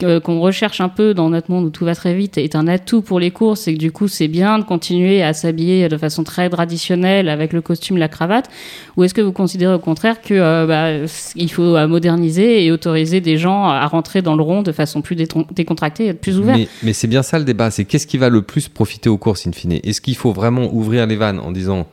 qu'on 0.00 0.40
recherche 0.40 0.80
un 0.80 0.88
peu 0.88 1.14
dans 1.14 1.30
notre 1.30 1.50
monde 1.50 1.64
où 1.64 1.70
tout 1.70 1.84
va 1.84 1.94
très 1.94 2.14
vite 2.14 2.38
est 2.38 2.54
un 2.54 2.68
atout 2.68 3.02
pour 3.02 3.18
les 3.18 3.30
courses 3.30 3.66
et 3.68 3.74
que 3.74 3.78
du 3.78 3.92
coup 3.92 4.08
c'est 4.08 4.28
bien 4.28 4.58
de 4.58 4.64
continuer 4.64 5.22
à 5.22 5.32
s'habiller 5.32 5.88
de 5.88 5.96
façon 5.96 6.22
très 6.22 6.50
traditionnelle 6.50 7.28
avec 7.28 7.52
le 7.52 7.62
costume, 7.62 7.96
la 7.96 8.08
cravate 8.08 8.50
ou 8.96 9.04
est-ce 9.04 9.14
que 9.14 9.20
vous 9.20 9.32
considérez 9.32 9.74
au 9.74 9.78
contraire 9.78 10.20
que 10.20 10.34
euh, 10.34 10.66
bah, 10.66 11.08
faut 11.48 11.76
euh, 11.76 11.86
moderniser 11.86 12.64
et 12.64 12.70
autoriser 12.70 13.20
des 13.20 13.38
gens 13.38 13.64
à 13.64 13.86
rentrer 13.86 14.22
dans 14.22 14.36
le 14.36 14.42
rond 14.42 14.62
de 14.62 14.72
façon 14.72 15.00
plus 15.00 15.16
décontractée 15.16 16.08
et 16.08 16.14
plus 16.14 16.38
ouvert 16.38 16.56
Mais, 16.56 16.68
mais 16.82 16.92
c'est 16.92 17.06
bien 17.06 17.22
ça 17.22 17.38
le 17.38 17.44
débat. 17.44 17.70
C'est 17.70 17.84
qu'est-ce 17.84 18.06
qui 18.06 18.18
va 18.18 18.28
le 18.28 18.42
plus 18.42 18.68
profiter 18.68 19.08
aux 19.08 19.18
courses 19.18 19.46
in 19.46 19.52
fine? 19.52 19.72
Est-ce 19.82 20.00
qu'il 20.00 20.16
faut 20.16 20.32
vraiment 20.32 20.72
ouvrir 20.72 21.06
les 21.06 21.16
vannes 21.16 21.40
en 21.40 21.52
disant 21.52 21.86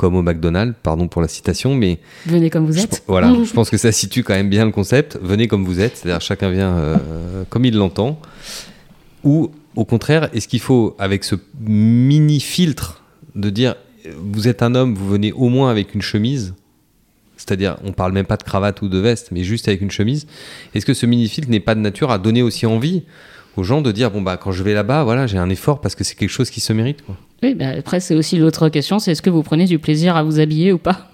comme 0.00 0.16
au 0.16 0.22
McDonald's, 0.22 0.74
pardon 0.82 1.08
pour 1.08 1.20
la 1.20 1.28
citation, 1.28 1.74
mais 1.74 1.98
Venez 2.24 2.48
comme 2.48 2.64
vous 2.64 2.72
je, 2.72 2.80
êtes. 2.84 3.02
voilà, 3.06 3.36
je 3.44 3.52
pense 3.52 3.68
que 3.68 3.76
ça 3.76 3.92
situe 3.92 4.24
quand 4.24 4.32
même 4.32 4.48
bien 4.48 4.64
le 4.64 4.70
concept. 4.70 5.18
Venez 5.20 5.46
comme 5.46 5.62
vous 5.62 5.78
êtes, 5.78 5.98
c'est-à-dire 5.98 6.22
chacun 6.22 6.48
vient 6.50 6.70
euh, 6.70 7.44
comme 7.50 7.66
il 7.66 7.76
l'entend. 7.76 8.18
Ou 9.24 9.50
au 9.76 9.84
contraire, 9.84 10.30
est-ce 10.32 10.48
qu'il 10.48 10.60
faut, 10.60 10.96
avec 10.98 11.22
ce 11.22 11.34
mini 11.60 12.40
filtre, 12.40 13.02
de 13.34 13.50
dire 13.50 13.74
euh, 14.06 14.12
vous 14.32 14.48
êtes 14.48 14.62
un 14.62 14.74
homme, 14.74 14.94
vous 14.94 15.06
venez 15.06 15.32
au 15.32 15.50
moins 15.50 15.70
avec 15.70 15.94
une 15.94 16.00
chemise 16.00 16.54
c'est-à-dire, 17.40 17.76
on 17.84 17.92
parle 17.92 18.12
même 18.12 18.26
pas 18.26 18.36
de 18.36 18.42
cravate 18.42 18.82
ou 18.82 18.88
de 18.88 18.98
veste, 18.98 19.30
mais 19.32 19.42
juste 19.44 19.66
avec 19.66 19.80
une 19.80 19.90
chemise. 19.90 20.26
Est-ce 20.74 20.84
que 20.84 20.92
ce 20.92 21.06
mini 21.06 21.26
filtre 21.26 21.50
n'est 21.50 21.60
pas 21.60 21.74
de 21.74 21.80
nature 21.80 22.10
à 22.10 22.18
donner 22.18 22.42
aussi 22.42 22.66
envie 22.66 23.04
aux 23.56 23.62
gens 23.62 23.80
de 23.80 23.90
dire 23.90 24.10
bon 24.10 24.20
bah 24.20 24.36
quand 24.36 24.52
je 24.52 24.62
vais 24.62 24.74
là-bas, 24.74 25.04
voilà, 25.04 25.26
j'ai 25.26 25.38
un 25.38 25.48
effort 25.48 25.80
parce 25.80 25.94
que 25.94 26.04
c'est 26.04 26.14
quelque 26.14 26.30
chose 26.30 26.50
qui 26.50 26.60
se 26.60 26.72
mérite. 26.72 26.98
Oui, 27.42 27.54
bah, 27.54 27.70
après 27.78 28.00
c'est 28.00 28.14
aussi 28.14 28.36
l'autre 28.36 28.68
question, 28.68 28.98
c'est 28.98 29.12
est-ce 29.12 29.22
que 29.22 29.30
vous 29.30 29.42
prenez 29.42 29.64
du 29.64 29.78
plaisir 29.78 30.16
à 30.16 30.22
vous 30.22 30.38
habiller 30.38 30.72
ou 30.72 30.78
pas? 30.78 31.09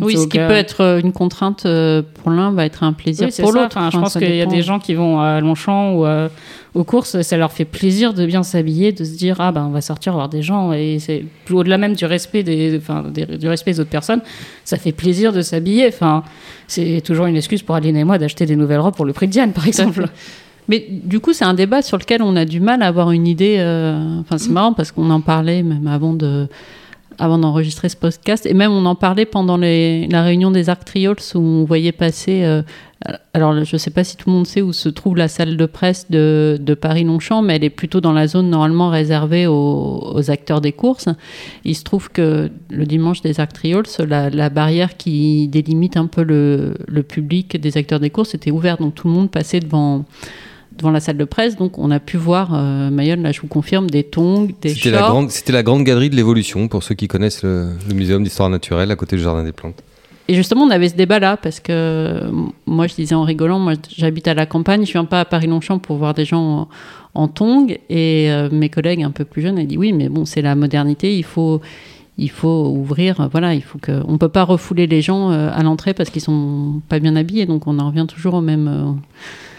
Oui. 0.00 0.16
Ce 0.16 0.26
qui 0.26 0.38
euh, 0.38 0.48
peut 0.48 0.54
être 0.54 0.80
euh, 0.80 1.00
une 1.00 1.12
contrainte 1.12 1.66
euh, 1.66 2.00
pour 2.22 2.30
l'un 2.30 2.50
va 2.50 2.64
être 2.64 2.82
un 2.82 2.92
plaisir 2.94 3.28
Oui, 3.28 3.34
pour 3.42 3.52
l'autre. 3.52 3.76
Enfin, 3.76 3.90
je 3.92 3.98
pense 3.98 4.14
qu'il 4.14 4.34
y 4.34 4.40
a 4.40 4.46
des 4.46 4.62
gens 4.62 4.78
qui 4.78 4.94
vont 4.94 5.20
à 5.20 5.40
Longchamp 5.40 5.94
ou 5.94 6.06
euh, 6.06 6.28
aux 6.74 6.84
courses, 6.84 7.20
ça 7.20 7.36
leur 7.36 7.52
fait 7.52 7.66
plaisir 7.66 8.14
de 8.14 8.24
bien 8.24 8.42
s'habiller, 8.42 8.92
de 8.92 9.04
se 9.04 9.16
dire 9.18 9.36
ah 9.40 9.52
ben 9.52 9.66
on 9.66 9.70
va 9.70 9.82
sortir 9.82 10.14
voir 10.14 10.30
des 10.30 10.40
gens 10.40 10.72
et 10.72 10.98
c'est 10.98 11.26
au-delà 11.50 11.76
même 11.76 11.94
du 11.94 12.06
respect 12.06 12.42
des, 12.42 12.78
enfin 12.78 13.04
des- 13.12 13.26
du 13.36 13.46
respect 13.48 13.72
des 13.72 13.80
autres 13.80 13.90
personnes, 13.90 14.22
ça 14.64 14.78
fait 14.78 14.92
plaisir 14.92 15.34
de 15.34 15.42
s'habiller. 15.42 15.88
Enfin, 15.88 16.22
c'est 16.66 17.02
toujours 17.04 17.26
une 17.26 17.36
excuse 17.36 17.62
pour 17.62 17.74
Aline 17.74 17.96
et 17.98 18.04
moi 18.04 18.16
d'acheter 18.16 18.46
des 18.46 18.56
nouvelles 18.56 18.80
robes 18.80 18.94
pour 18.96 19.04
le 19.04 19.12
prix 19.12 19.26
de 19.26 19.32
Diane, 19.32 19.52
par 19.52 19.66
exemple. 19.66 20.06
Mais 20.68 20.86
du 20.90 21.20
coup, 21.20 21.32
c'est 21.34 21.44
un 21.44 21.54
débat 21.54 21.82
sur 21.82 21.98
lequel 21.98 22.22
on 22.22 22.36
a 22.36 22.44
du 22.46 22.60
mal 22.60 22.82
à 22.82 22.86
avoir 22.86 23.10
une 23.10 23.26
idée. 23.26 23.56
euh, 23.58 24.20
Enfin, 24.20 24.38
c'est 24.38 24.48
marrant 24.52 24.72
parce 24.72 24.92
qu'on 24.92 25.10
en 25.10 25.20
parlait 25.20 25.62
même 25.62 25.86
avant 25.88 26.14
de 26.14 26.48
avant 27.18 27.38
d'enregistrer 27.38 27.88
ce 27.88 27.96
podcast 27.96 28.46
et 28.46 28.54
même 28.54 28.72
on 28.72 28.86
en 28.86 28.94
parlait 28.94 29.26
pendant 29.26 29.56
la 29.56 30.22
réunion 30.22 30.50
des 30.50 30.68
Arc 30.68 30.84
Triols 30.84 31.16
où 31.34 31.38
on 31.38 31.64
voyait 31.64 31.92
passer. 31.92 32.42
euh, 32.42 32.62
alors, 33.34 33.64
je 33.64 33.74
ne 33.74 33.78
sais 33.78 33.90
pas 33.90 34.04
si 34.04 34.16
tout 34.16 34.30
le 34.30 34.36
monde 34.36 34.46
sait 34.46 34.62
où 34.62 34.72
se 34.72 34.88
trouve 34.88 35.16
la 35.16 35.28
salle 35.28 35.56
de 35.56 35.66
presse 35.66 36.10
de, 36.10 36.76
Paris-Longchamp, 36.80 37.42
mais 37.42 37.56
elle 37.56 37.64
est 37.64 37.70
plutôt 37.70 38.00
dans 38.00 38.12
la 38.12 38.26
zone 38.26 38.50
normalement 38.50 38.90
réservée 38.90 39.46
aux, 39.46 40.30
acteurs 40.30 40.60
des 40.60 40.72
courses. 40.72 41.08
Il 41.64 41.74
se 41.74 41.84
trouve 41.84 42.10
que 42.10 42.50
le 42.70 42.86
dimanche 42.86 43.20
des 43.22 43.40
Arc 43.40 43.52
Triols, 43.52 43.86
la, 44.06 44.50
barrière 44.50 44.96
qui 44.96 45.48
délimite 45.48 45.96
un 45.96 46.06
peu 46.06 46.22
le 46.22 47.02
public 47.02 47.60
des 47.60 47.76
acteurs 47.76 48.00
des 48.00 48.10
courses 48.10 48.34
était 48.34 48.50
ouverte, 48.50 48.80
donc 48.80 48.94
tout 48.94 49.08
le 49.08 49.14
monde 49.14 49.30
passait 49.30 49.60
devant 49.60 50.04
devant 50.82 50.90
la 50.90 51.00
salle 51.00 51.16
de 51.16 51.24
presse, 51.24 51.56
donc 51.56 51.78
on 51.78 51.90
a 51.92 52.00
pu 52.00 52.16
voir, 52.16 52.54
euh, 52.54 52.90
Mayol, 52.90 53.20
là 53.20 53.30
je 53.30 53.40
vous 53.40 53.46
confirme, 53.46 53.88
des 53.88 54.02
tongs, 54.02 54.48
des 54.60 54.70
C'était 54.74 54.90
la, 54.90 54.98
shorts. 54.98 55.10
grande, 55.10 55.30
c'était 55.30 55.52
la 55.52 55.62
grande 55.62 55.84
galerie 55.84 56.10
de 56.10 56.16
l'évolution 56.16 56.66
pour 56.66 56.82
ceux 56.82 56.96
qui 56.96 57.06
connaissent 57.06 57.44
le, 57.44 57.68
le 57.88 57.94
muséum 57.94 58.22
d'histoire 58.24 58.50
naturelle 58.50 58.90
à 58.90 58.96
côté 58.96 59.16
du 59.16 59.22
jardin 59.22 59.44
des 59.44 59.52
plantes. 59.52 59.82
Et 60.28 60.34
justement, 60.34 60.62
on 60.62 60.70
avait 60.70 60.88
ce 60.88 60.94
débat-là, 60.96 61.36
parce 61.36 61.60
que 61.60 61.72
euh, 61.72 62.30
moi 62.66 62.86
je 62.88 62.94
disais 62.94 63.14
en 63.14 63.22
rigolant, 63.22 63.58
moi 63.60 63.74
j'habite 63.96 64.26
à 64.28 64.34
la 64.34 64.46
campagne, 64.46 64.84
je 64.84 64.92
viens 64.92 65.04
pas 65.04 65.20
à 65.20 65.24
Paris-Longchamp 65.24 65.78
pour 65.78 65.96
voir 65.96 66.14
des 66.14 66.24
gens 66.24 66.68
en, 67.14 67.22
en 67.22 67.28
tongs, 67.28 67.68
et 67.88 68.30
euh, 68.30 68.48
mes 68.50 68.68
collègues 68.68 69.02
un 69.04 69.10
peu 69.12 69.24
plus 69.24 69.42
jeunes, 69.42 69.58
elles 69.58 69.68
disent 69.68 69.78
oui, 69.78 69.92
mais 69.92 70.08
bon, 70.08 70.24
c'est 70.24 70.42
la 70.42 70.54
modernité, 70.56 71.16
il 71.16 71.24
faut, 71.24 71.60
il 72.18 72.30
faut 72.30 72.68
ouvrir, 72.68 73.28
voilà, 73.32 73.54
il 73.54 73.62
faut 73.62 73.78
que, 73.78 74.02
on 74.06 74.18
peut 74.18 74.28
pas 74.28 74.44
refouler 74.44 74.86
les 74.86 75.00
gens 75.00 75.30
euh, 75.30 75.50
à 75.52 75.62
l'entrée 75.62 75.94
parce 75.94 76.10
qu'ils 76.10 76.20
sont 76.20 76.82
pas 76.88 76.98
bien 76.98 77.16
habillés, 77.16 77.46
donc 77.46 77.66
on 77.66 77.78
en 77.78 77.86
revient 77.88 78.06
toujours 78.06 78.34
au 78.34 78.40
même. 78.42 78.68
euh, 78.68 78.92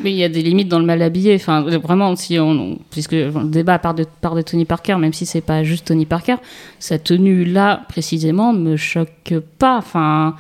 Mais 0.04 0.12
il 0.12 0.18
y 0.18 0.24
a 0.24 0.30
des 0.30 0.44
limites 0.44 0.68
dans 0.70 0.80
le 0.80 0.86
mal 0.86 1.02
habillé. 1.02 1.34
Enfin, 1.36 1.62
vraiment, 1.62 2.16
si 2.16 2.38
on, 2.40 2.78
puisque 2.92 3.14
le 3.14 3.50
débat 3.50 3.80
part 3.80 3.96
de, 3.96 4.06
part 4.22 4.36
de 4.36 4.44
Tony 4.44 4.66
Parker, 4.66 4.98
même 4.98 5.14
si 5.14 5.26
c'est 5.26 5.42
pas 5.42 5.64
juste 5.64 5.88
Tony 5.88 6.06
Parker, 6.06 6.36
sa 6.78 7.00
tenue 7.00 7.44
là 7.44 7.82
précisément 7.90 8.54
me 8.54 8.78
choque 8.78 9.34
pas. 9.58 9.78
Enfin, 9.78 10.36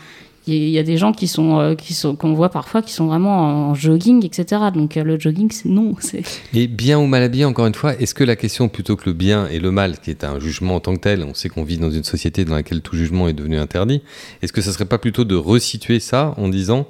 il 0.47 0.69
y 0.69 0.77
a- 0.79 0.83
des 0.83 0.97
gens 0.97 1.11
qui 1.13 1.27
sont, 1.27 1.59
euh, 1.59 1.75
qui 1.75 1.93
sont, 1.93 2.15
qu'on 2.15 2.33
voit 2.33 2.49
parfois, 2.49 2.81
qui 2.81 2.91
sont 2.91 3.05
vraiment 3.07 3.69
en 3.69 3.75
jogging, 3.75 4.25
etc. 4.25 4.61
Donc 4.73 4.97
euh, 4.97 5.03
le 5.03 5.19
jogging, 5.19 5.49
c'est- 5.51 5.69
non. 5.69 5.93
Et 6.53 6.67
bien 6.67 6.99
ou 6.99 7.05
mal 7.05 7.23
habillé, 7.23 7.45
encore 7.45 7.65
une 7.67 7.75
fois, 7.75 7.95
est-ce 7.99 8.13
que 8.13 8.23
la 8.23 8.35
question 8.35 8.67
plutôt 8.69 8.95
que 8.95 9.03
le 9.09 9.13
bien 9.13 9.47
et 9.47 9.59
le 9.59 9.71
mal, 9.71 9.99
qui 9.99 10.09
est 10.11 10.23
un 10.23 10.39
jugement 10.39 10.75
en 10.75 10.79
tant 10.79 10.93
que 10.95 10.99
tel, 11.01 11.23
on 11.23 11.33
sait 11.33 11.49
qu'on 11.49 11.63
vit 11.63 11.77
dans 11.77 11.91
une 11.91 12.03
société 12.03 12.43
dans 12.45 12.55
laquelle 12.55 12.81
tout 12.81 12.95
jugement 12.95 13.27
est 13.27 13.33
devenu 13.33 13.57
interdit, 13.57 14.01
est-ce 14.41 14.51
que 14.53 14.61
ça 14.61 14.71
serait 14.73 14.85
pas 14.85 14.97
plutôt 14.97 15.23
de 15.23 15.35
resituer 15.35 15.99
ça 15.99 16.33
en 16.37 16.49
disant 16.49 16.85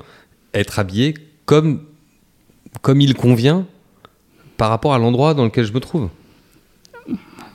être 0.53 0.79
habillé 0.79 1.13
comme, 1.45 1.81
comme 2.81 3.01
il 3.01 3.13
convient 3.13 3.65
par 4.57 4.69
rapport 4.69 4.93
à 4.93 4.98
l'endroit 5.00 5.33
dans 5.33 5.43
lequel 5.45 5.65
je 5.65 5.74
me 5.74 5.79
trouve? 5.79 6.10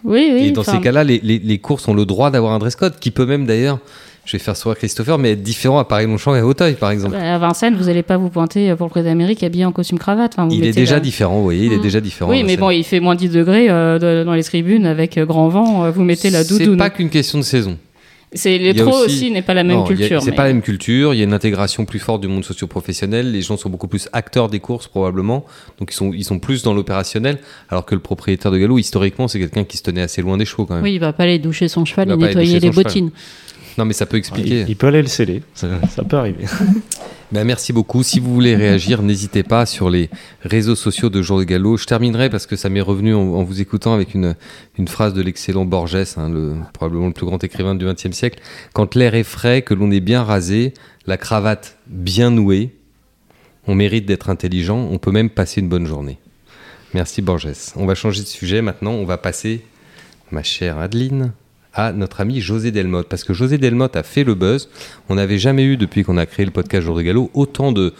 Oui, 0.04 0.30
oui. 0.32 0.46
Et 0.46 0.50
dans 0.52 0.62
ces 0.62 0.80
cas-là, 0.80 1.02
les, 1.04 1.18
les- 1.22 1.38
les 1.40 1.58
courses 1.58 1.88
ont 1.88 1.94
le 1.94 2.06
droit 2.06 2.30
d'avoir 2.30 2.52
un 2.52 2.58
dress 2.58 2.76
code 2.76 2.98
qui 3.00 3.10
peut 3.10 3.26
même 3.26 3.46
d'ailleurs, 3.46 3.80
je 4.28 4.36
vais 4.36 4.42
faire 4.42 4.56
sourire 4.56 4.76
Christopher, 4.76 5.16
mais 5.18 5.32
être 5.32 5.42
différent 5.42 5.78
à 5.78 5.84
Paris-Longchamp 5.84 6.34
et 6.34 6.40
à 6.40 6.46
Auteuil 6.46 6.74
par 6.74 6.90
exemple. 6.90 7.16
à 7.16 7.38
Vincennes, 7.38 7.74
vous 7.76 7.84
n'allez 7.86 8.02
pas 8.02 8.18
vous 8.18 8.28
pointer 8.28 8.74
pour 8.76 8.86
le 8.86 8.90
prix 8.90 9.02
d'Amérique 9.02 9.42
habillé 9.42 9.64
en 9.64 9.72
costume 9.72 9.98
cravate. 9.98 10.32
Enfin, 10.34 10.46
vous 10.46 10.54
il 10.54 10.64
est 10.66 10.72
déjà 10.72 10.94
la- 10.96 11.00
différent, 11.00 11.36
vous 11.38 11.44
voyez, 11.44 11.64
il 11.66 11.72
est 11.72 11.78
Mm. 11.78 11.82
déjà 11.82 12.00
différent. 12.02 12.30
Oui, 12.30 12.42
mais 12.44 12.50
C'est- 12.50 12.56
bon, 12.58 12.70
il 12.70 12.84
fait 12.84 13.00
moins 13.00 13.14
10 13.14 13.30
degrés 13.30 13.70
euh, 13.70 14.24
dans 14.24 14.34
les 14.34 14.44
tribunes 14.44 14.84
avec 14.86 15.16
euh, 15.16 15.24
grand 15.24 15.48
vent. 15.48 15.84
euh, 15.84 15.90
vous 15.90 16.04
mettez 16.04 16.28
la 16.28 16.44
C'est 16.44 16.58
doudoune. 16.58 16.76
pas 16.76 16.90
qu'une 16.90 17.08
question 17.10 17.38
de 17.38 17.44
saison. 17.44 17.78
C'est 18.34 18.58
le 18.58 18.74
trop 18.74 18.90
aussi- 18.90 19.04
aussi, 19.06 19.30
n'est 19.30 19.40
pas 19.40 19.54
la 19.54 19.64
même 19.64 19.78
Non, 19.78 19.84
culture. 19.84 20.20
C'est 20.20 20.32
mais- 20.32 20.36
pas 20.36 20.42
la 20.44 20.52
même 20.52 20.60
culture. 20.60 21.14
Il 21.14 21.16
y 21.16 21.20
a 21.22 21.24
une 21.24 21.32
intégration 21.32 21.86
plus 21.86 21.98
forte 21.98 22.20
du 22.20 22.28
monde 22.28 22.44
socio-professionnel. 22.44 23.32
Les 23.32 23.40
gens 23.40 23.56
sont 23.56 23.70
beaucoup 23.70 23.88
plus 23.88 24.06
acteurs 24.12 24.50
des 24.50 24.60
courses 24.60 24.86
probablement, 24.86 25.46
donc 25.78 25.90
ils 25.92 25.94
sont 25.96 26.12
ils 26.12 26.24
sont 26.24 26.38
plus 26.38 26.62
dans 26.62 26.74
l'opérationnel. 26.74 27.38
Alors 27.70 27.86
que 27.86 27.94
le 27.94 28.02
propriétaire 28.02 28.50
de 28.50 28.58
galop, 28.58 28.78
historiquement, 28.78 29.28
c'est 29.28 29.38
quelqu'un 29.38 29.64
qui 29.64 29.78
se 29.78 29.82
tenait 29.82 30.02
assez 30.02 30.20
loin 30.20 30.36
des 30.36 30.44
chevaux 30.44 30.66
quand 30.66 30.74
même. 30.74 30.84
Oui, 30.84 30.92
il 30.92 30.98
va 31.00 31.14
pas 31.14 31.22
aller 31.22 31.38
doucher 31.38 31.68
son 31.68 31.86
cheval 31.86 32.08
Il 32.08 32.12
et 32.12 32.16
nettoyer 32.18 32.60
les 32.60 32.70
cheval. 32.70 32.84
Non, 33.78 33.84
mais 33.84 33.92
ça 33.92 34.06
peut 34.06 34.16
expliquer. 34.16 34.64
il 34.68 34.76
peut 34.76 34.88
aller 34.88 35.02
le 35.02 35.08
sceller, 35.08 35.42
ça, 35.54 35.68
ça 35.88 36.04
peut 36.04 36.16
arriver. 36.16 36.44
Ben, 37.30 37.44
merci 37.44 37.74
beaucoup. 37.74 38.02
Si 38.02 38.20
vous 38.20 38.32
voulez 38.32 38.56
réagir, 38.56 39.02
n'hésitez 39.02 39.42
pas 39.42 39.66
sur 39.66 39.90
les 39.90 40.08
réseaux 40.40 40.74
sociaux 40.74 41.10
de 41.10 41.20
Jour 41.20 41.38
de 41.38 41.44
Galop. 41.44 41.76
Je 41.76 41.84
terminerai 41.84 42.30
parce 42.30 42.46
que 42.46 42.56
ça 42.56 42.70
m'est 42.70 42.80
revenu 42.80 43.14
en, 43.14 43.20
en 43.20 43.42
vous 43.42 43.60
écoutant 43.60 43.92
avec 43.92 44.14
une, 44.14 44.34
une 44.78 44.88
phrase 44.88 45.12
de 45.12 45.20
l'excellent 45.20 45.66
Borges, 45.66 46.16
hein, 46.16 46.30
le, 46.30 46.54
probablement 46.72 47.08
le 47.08 47.12
plus 47.12 47.26
grand 47.26 47.44
écrivain 47.44 47.74
du 47.74 47.84
XXe 47.84 48.12
siècle. 48.12 48.40
Quand 48.72 48.94
l'air 48.94 49.14
est 49.14 49.24
frais, 49.24 49.60
que 49.60 49.74
l'on 49.74 49.90
est 49.90 50.00
bien 50.00 50.22
rasé, 50.22 50.72
la 51.06 51.18
cravate 51.18 51.76
bien 51.86 52.30
nouée, 52.30 52.70
on 53.66 53.74
mérite 53.74 54.06
d'être 54.06 54.30
intelligent, 54.30 54.88
on 54.90 54.96
peut 54.96 55.12
même 55.12 55.28
passer 55.28 55.60
une 55.60 55.68
bonne 55.68 55.86
journée. 55.86 56.16
Merci 56.94 57.20
Borges. 57.20 57.48
On 57.76 57.84
va 57.84 57.94
changer 57.94 58.22
de 58.22 58.26
sujet 58.26 58.62
maintenant. 58.62 58.92
On 58.92 59.04
va 59.04 59.18
passer, 59.18 59.66
ma 60.30 60.42
chère 60.42 60.78
Adeline, 60.78 61.32
à 61.78 61.92
notre 61.92 62.20
ami 62.20 62.40
José 62.40 62.72
Delmotte. 62.72 63.08
Parce 63.08 63.22
que 63.22 63.32
José 63.32 63.56
Delmotte 63.56 63.94
a 63.94 64.02
fait 64.02 64.24
le 64.24 64.34
buzz. 64.34 64.68
On 65.08 65.14
n'avait 65.14 65.38
jamais 65.38 65.64
eu, 65.64 65.76
depuis 65.76 66.02
qu'on 66.02 66.18
a 66.18 66.26
créé 66.26 66.44
le 66.44 66.50
podcast 66.50 66.84
Jour 66.84 66.96
de 66.96 67.02
Galop, 67.02 67.30
autant 67.34 67.70
de, 67.70 67.94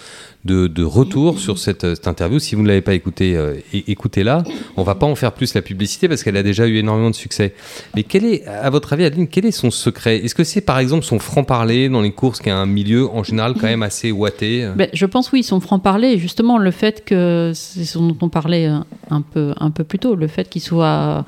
de, 0.45 0.67
de 0.67 0.83
retours 0.83 1.39
sur 1.39 1.59
cette, 1.59 1.85
euh, 1.85 1.95
interview. 2.07 2.41
Si 2.41 2.57
vous 2.57 2.63
ne 2.63 2.69
l'avez 2.69 2.81
pas 2.81 2.95
écouté, 2.95 3.37
euh, 3.37 3.55
écoutez-la. 3.73 4.43
On 4.77 4.83
va 4.83 4.97
pas 4.97 5.07
en 5.07 5.15
faire 5.15 5.33
plus 5.33 5.55
la 5.55 5.63
publicité 5.63 6.09
parce 6.09 6.25
qu'elle 6.25 6.37
a 6.37 6.43
déjà 6.43 6.67
eu 6.67 6.77
énormément 6.77 7.11
de 7.11 7.15
succès. 7.15 7.55
Mais 7.95 8.03
quel 8.03 8.25
est, 8.25 8.47
à 8.47 8.69
votre 8.71 8.93
avis, 8.93 9.05
Adeline, 9.05 9.29
quel 9.29 9.47
est 9.47 9.53
son 9.53 9.71
secret? 9.71 10.17
Est-ce 10.25 10.35
que 10.35 10.45
c'est 10.45 10.61
par 10.61 10.81
exemple 10.81 11.05
son 11.05 11.21
franc-parler 11.21 11.89
dans 11.89 12.01
les 12.01 12.13
courses, 12.13 12.41
qui 12.41 12.49
est 12.49 12.53
un 12.53 12.67
milieu 12.67 13.09
en 13.09 13.23
général 13.23 13.55
quand 13.55 13.69
même 13.69 13.85
assez 13.85 14.11
ouaté? 14.11 14.69
Ben, 14.75 14.89
je 14.93 15.07
pense 15.07 15.31
oui, 15.31 15.45
son 15.45 15.61
franc-parler, 15.61 16.19
justement 16.19 16.59
le 16.59 16.73
fait 16.73 17.05
que, 17.05 17.53
c'est 17.55 17.85
ce 17.85 17.99
dont 17.99 18.17
on 18.23 18.29
parlait 18.29 18.67
euh, 18.67 18.79
un 19.11 19.23
peu, 19.23 19.55
un 19.59 19.71
peu 19.71 19.85
plus 19.85 20.01
tôt, 20.01 20.17
le 20.17 20.27
fait 20.27 20.49
qu'il 20.49 20.63
soit, 20.63 21.25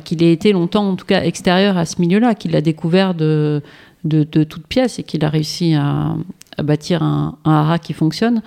qu'il 0.00 0.22
ait 0.22 0.32
été 0.32 0.52
longtemps 0.52 0.88
en 0.88 0.96
tout 0.96 1.06
cas 1.06 1.22
extérieur 1.22 1.76
à 1.76 1.84
ce 1.84 2.00
milieu-là, 2.00 2.34
qu'il 2.34 2.54
a 2.56 2.60
découvert 2.60 3.14
de, 3.14 3.62
de, 4.04 4.24
de 4.24 4.44
toutes 4.44 4.66
pièces 4.66 4.98
et 4.98 5.02
qu'il 5.02 5.24
a 5.24 5.28
réussi 5.28 5.74
à, 5.74 6.16
bâtir 6.62 7.02
un, 7.02 7.38
un 7.44 7.52
haras 7.52 7.78
qui 7.78 7.92
fonctionne. 7.92 8.42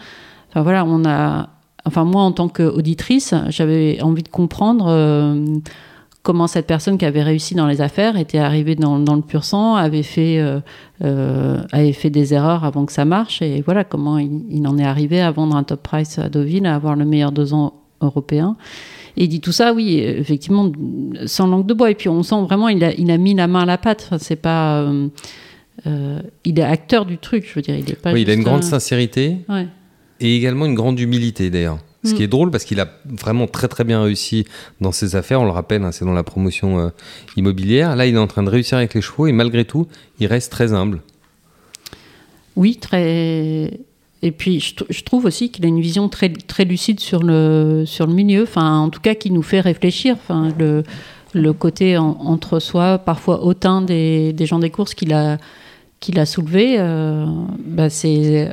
Enfin 0.49 0.61
voilà, 0.61 0.85
on 0.85 1.05
a, 1.05 1.49
enfin 1.85 2.03
moi 2.03 2.23
en 2.23 2.31
tant 2.31 2.47
qu'auditrice, 2.47 3.33
j'avais 3.49 4.01
envie 4.01 4.23
de 4.23 4.29
comprendre 4.29 4.85
euh, 4.87 5.45
comment 6.25 6.47
cette 6.47 6.65
personne 6.65 6.97
qui 6.97 7.05
avait 7.05 7.21
réussi 7.21 7.53
dans 7.53 7.67
les 7.67 7.81
affaires 7.81 8.17
était 8.17 8.39
arrivée 8.39 8.75
dans, 8.75 8.97
le 8.97 9.21
pur 9.21 9.43
sang, 9.43 9.75
avait 9.75 10.03
fait, 10.03 10.39
euh, 10.39 10.59
euh, 11.03 11.61
avait 11.71 11.93
fait 11.93 12.09
des 12.09 12.33
erreurs 12.33 12.65
avant 12.65 12.85
que 12.85 12.91
ça 12.91 13.05
marche, 13.05 13.41
et 13.41 13.61
voilà 13.61 13.83
comment 13.83 14.17
il, 14.17 14.67
en 14.67 14.77
est 14.77 14.83
arrivé 14.83 15.21
à 15.21 15.31
vendre 15.31 15.55
un 15.55 15.63
top 15.63 15.83
price 15.83 16.17
à 16.17 16.27
Deauville, 16.27 16.65
à 16.65 16.75
avoir 16.75 16.95
le 16.95 17.05
meilleur 17.05 17.31
deux 17.31 17.49
européen. 18.01 18.57
Et 19.17 19.24
il 19.25 19.27
dit 19.29 19.39
tout 19.41 19.51
ça, 19.51 19.74
oui, 19.74 20.00
effectivement, 20.00 20.72
sans 21.25 21.48
langue 21.48 21.66
de 21.66 21.74
bois. 21.74 21.92
Et 21.92 21.96
puis 21.96 22.09
on 22.09 22.22
sent 22.24 22.42
vraiment, 22.44 22.68
il 22.70 22.83
a, 22.83 22.94
il 22.94 23.09
a 23.11 23.18
mis 23.18 23.33
la 23.33 23.48
main 23.48 23.61
à 23.61 23.66
la 23.66 23.77
pâte. 23.77 24.03
Enfin, 24.07 24.18
c'est 24.18 24.35
pas, 24.35 24.81
euh, 24.81 25.07
euh, 25.87 26.20
il 26.44 26.59
est 26.59 26.63
acteur 26.63 27.05
du 27.05 27.18
truc, 27.18 27.46
je 27.48 27.53
veux 27.55 27.61
dire. 27.61 27.75
Il 27.77 27.89
est 27.89 27.96
pas. 28.01 28.11
Oui, 28.13 28.24
il 28.24 28.29
a 28.29 28.33
une 28.33 28.44
grande 28.44 28.63
un- 28.63 28.68
sincérité. 28.70 29.37
Ouais. 29.50 29.68
et 30.22 30.35
également 30.37 30.66
une 30.66 30.75
grande 30.75 31.00
humilité 31.00 31.50
d'ailleurs. 31.50 31.77
Ce 32.05 32.13
qui 32.13 32.22
Mm. 32.22 32.24
est 32.25 32.27
drôle 32.27 32.51
parce 32.51 32.63
qu'il 32.66 32.79
a 32.79 32.87
vraiment 33.05 33.48
très 33.48 33.68
très 33.68 33.83
bien 33.83 34.01
réussi 34.03 34.46
dans 34.79 34.92
ses 34.92 35.16
affaires. 35.16 35.42
On 35.42 35.46
le 35.46 35.51
rappelle, 35.51 35.83
hein, 35.83 35.92
c'est 35.92 36.05
dans 36.05 36.13
la 36.13 36.24
promotion 36.24 36.79
euh, 36.79 36.89
immobilière. 37.35 37.96
Là, 37.96 38.05
il 38.05 38.16
est 38.16 38.20
en 38.20 38.27
train 38.27 38.44
de 38.44 38.50
réussir 38.50 38.77
avec 38.77 38.94
les 38.94 39.01
chevaux 39.01 39.25
et 39.27 39.31
malgré 39.31 39.66
tout, 39.66 39.87
il 40.20 40.27
reste 40.27 40.51
très 40.51 40.72
humble. 40.74 41.01
Oui, 42.55 42.77
très. 42.77 43.72
Et 44.25 44.31
puis, 44.31 44.59
je, 44.59 44.74
tr- 44.75 44.85
je 44.90 45.03
trouve 45.03 45.25
aussi 45.25 45.51
qu'il 45.51 45.64
a 45.66 45.68
une 45.68 45.79
vision 45.81 46.09
très, 46.09 46.29
très 46.29 46.66
lucide 46.66 47.00
sur 47.00 47.22
le, 47.22 47.83
sur 47.85 48.07
le 48.07 48.14
milieu, 48.14 48.44
enfin, 48.44 48.79
en 48.79 48.90
tout 48.90 49.00
cas, 49.00 49.14
qui 49.14 49.29
nous 49.29 49.44
fait 49.44 49.59
réfléchir. 49.61 50.18
Le, 50.57 50.81
le 51.33 51.53
côté 51.53 51.96
en- 51.98 52.18
entre 52.22 52.59
soi, 52.59 52.98
parfois 52.98 53.44
hautain 53.44 53.81
des, 53.81 54.33
des 54.33 54.46
gens 54.48 54.57
des 54.57 54.72
courses 54.72 54.96
qu'il 54.96 55.14
a, 55.14 55.38
qu'il 56.00 56.18
a 56.20 56.25
soulevé, 56.25 56.77
euh, 56.79 57.25
bah, 57.66 57.90
c'est. 57.92 58.50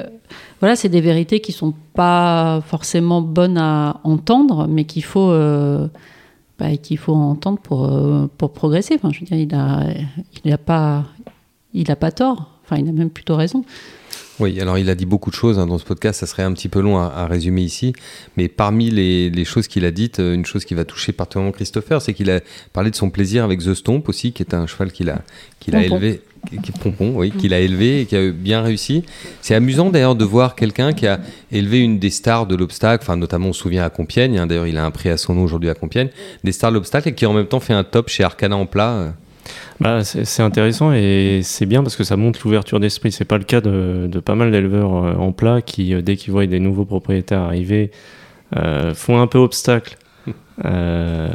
Voilà, 0.60 0.76
c'est 0.76 0.88
des 0.90 1.00
vérités 1.00 1.40
qui 1.40 1.52
sont 1.52 1.74
pas 1.94 2.60
forcément 2.66 3.20
bonnes 3.22 3.58
à 3.58 4.00
entendre, 4.04 4.68
mais 4.68 4.84
qu'il 4.84 5.02
faut, 5.04 5.30
euh, 5.30 5.88
bah, 6.58 6.76
qu'il 6.76 6.98
faut 6.98 7.14
entendre 7.14 7.58
pour, 7.58 7.86
euh, 7.86 8.28
pour 8.38 8.52
progresser. 8.52 8.94
Enfin, 8.94 9.10
je 9.12 9.20
veux 9.20 9.26
dire, 9.26 9.38
il 9.38 9.54
a, 9.54 9.86
il 10.44 10.52
a 10.52 10.58
pas, 10.58 11.04
pas 11.98 12.12
tort. 12.12 12.50
Enfin, 12.64 12.76
il 12.80 12.88
a 12.88 12.92
même 12.92 13.10
plutôt 13.10 13.36
raison. 13.36 13.64
Oui, 14.40 14.58
alors 14.60 14.78
il 14.78 14.88
a 14.88 14.94
dit 14.94 15.04
beaucoup 15.04 15.30
de 15.30 15.34
choses 15.34 15.58
hein, 15.58 15.66
dans 15.66 15.78
ce 15.78 15.84
podcast, 15.84 16.20
ça 16.20 16.26
serait 16.26 16.42
un 16.42 16.52
petit 16.52 16.68
peu 16.68 16.80
long 16.80 16.98
à, 16.98 17.06
à 17.06 17.26
résumer 17.26 17.62
ici, 17.62 17.92
mais 18.36 18.48
parmi 18.48 18.90
les, 18.90 19.28
les 19.30 19.44
choses 19.44 19.68
qu'il 19.68 19.84
a 19.84 19.90
dites, 19.90 20.20
euh, 20.20 20.34
une 20.34 20.46
chose 20.46 20.64
qui 20.64 20.74
va 20.74 20.84
toucher 20.84 21.12
particulièrement 21.12 21.52
Christopher, 21.52 22.00
c'est 22.00 22.14
qu'il 22.14 22.30
a 22.30 22.40
parlé 22.72 22.90
de 22.90 22.96
son 22.96 23.10
plaisir 23.10 23.44
avec 23.44 23.60
The 23.60 23.74
Stomp 23.74 24.08
aussi, 24.08 24.32
qui 24.32 24.42
est 24.42 24.54
un 24.54 24.66
cheval 24.66 24.90
qu'il 24.90 25.10
a, 25.10 25.20
qu'il 25.60 25.76
a 25.76 25.82
Pompon. 25.82 25.96
élevé, 25.96 26.20
Pompon, 26.80 27.12
oui, 27.14 27.30
qu'il 27.30 27.52
a 27.52 27.60
élevé 27.60 28.00
et 28.00 28.06
qui 28.06 28.16
a 28.16 28.30
bien 28.30 28.62
réussi. 28.62 29.04
C'est 29.42 29.54
amusant 29.54 29.90
d'ailleurs 29.90 30.16
de 30.16 30.24
voir 30.24 30.54
quelqu'un 30.54 30.94
qui 30.94 31.06
a 31.06 31.20
élevé 31.52 31.80
une 31.80 31.98
des 31.98 32.10
stars 32.10 32.46
de 32.46 32.56
l'obstacle, 32.56 33.04
enfin 33.04 33.16
notamment 33.16 33.48
on 33.48 33.52
se 33.52 33.60
souvient 33.60 33.84
à 33.84 33.90
Compiègne, 33.90 34.38
hein, 34.38 34.46
d'ailleurs 34.46 34.66
il 34.66 34.78
a 34.78 34.84
un 34.84 34.90
prix 34.90 35.10
à 35.10 35.18
son 35.18 35.34
nom 35.34 35.42
aujourd'hui 35.42 35.68
à 35.68 35.74
Compiègne, 35.74 36.08
des 36.42 36.52
stars 36.52 36.70
de 36.70 36.76
l'obstacle 36.76 37.10
et 37.10 37.14
qui 37.14 37.26
en 37.26 37.34
même 37.34 37.46
temps 37.46 37.60
fait 37.60 37.74
un 37.74 37.84
top 37.84 38.08
chez 38.08 38.24
Arcana 38.24 38.56
en 38.56 38.66
plat. 38.66 39.14
Bah, 39.80 40.04
c'est 40.04 40.42
intéressant 40.42 40.92
et 40.92 41.40
c'est 41.42 41.66
bien 41.66 41.82
parce 41.82 41.96
que 41.96 42.04
ça 42.04 42.16
montre 42.16 42.40
l'ouverture 42.44 42.78
d'esprit. 42.80 43.10
C'est 43.12 43.24
pas 43.24 43.38
le 43.38 43.44
cas 43.44 43.60
de, 43.60 44.06
de 44.10 44.20
pas 44.20 44.34
mal 44.34 44.50
d'éleveurs 44.52 44.94
euh, 44.94 45.14
en 45.14 45.32
plat 45.32 45.60
qui, 45.62 45.94
euh, 45.94 46.02
dès 46.02 46.16
qu'ils 46.16 46.32
voient 46.32 46.46
des 46.46 46.60
nouveaux 46.60 46.84
propriétaires 46.84 47.40
arriver, 47.40 47.90
euh, 48.56 48.94
font 48.94 49.20
un 49.20 49.26
peu 49.26 49.38
obstacle. 49.38 49.96
Euh, 50.64 51.28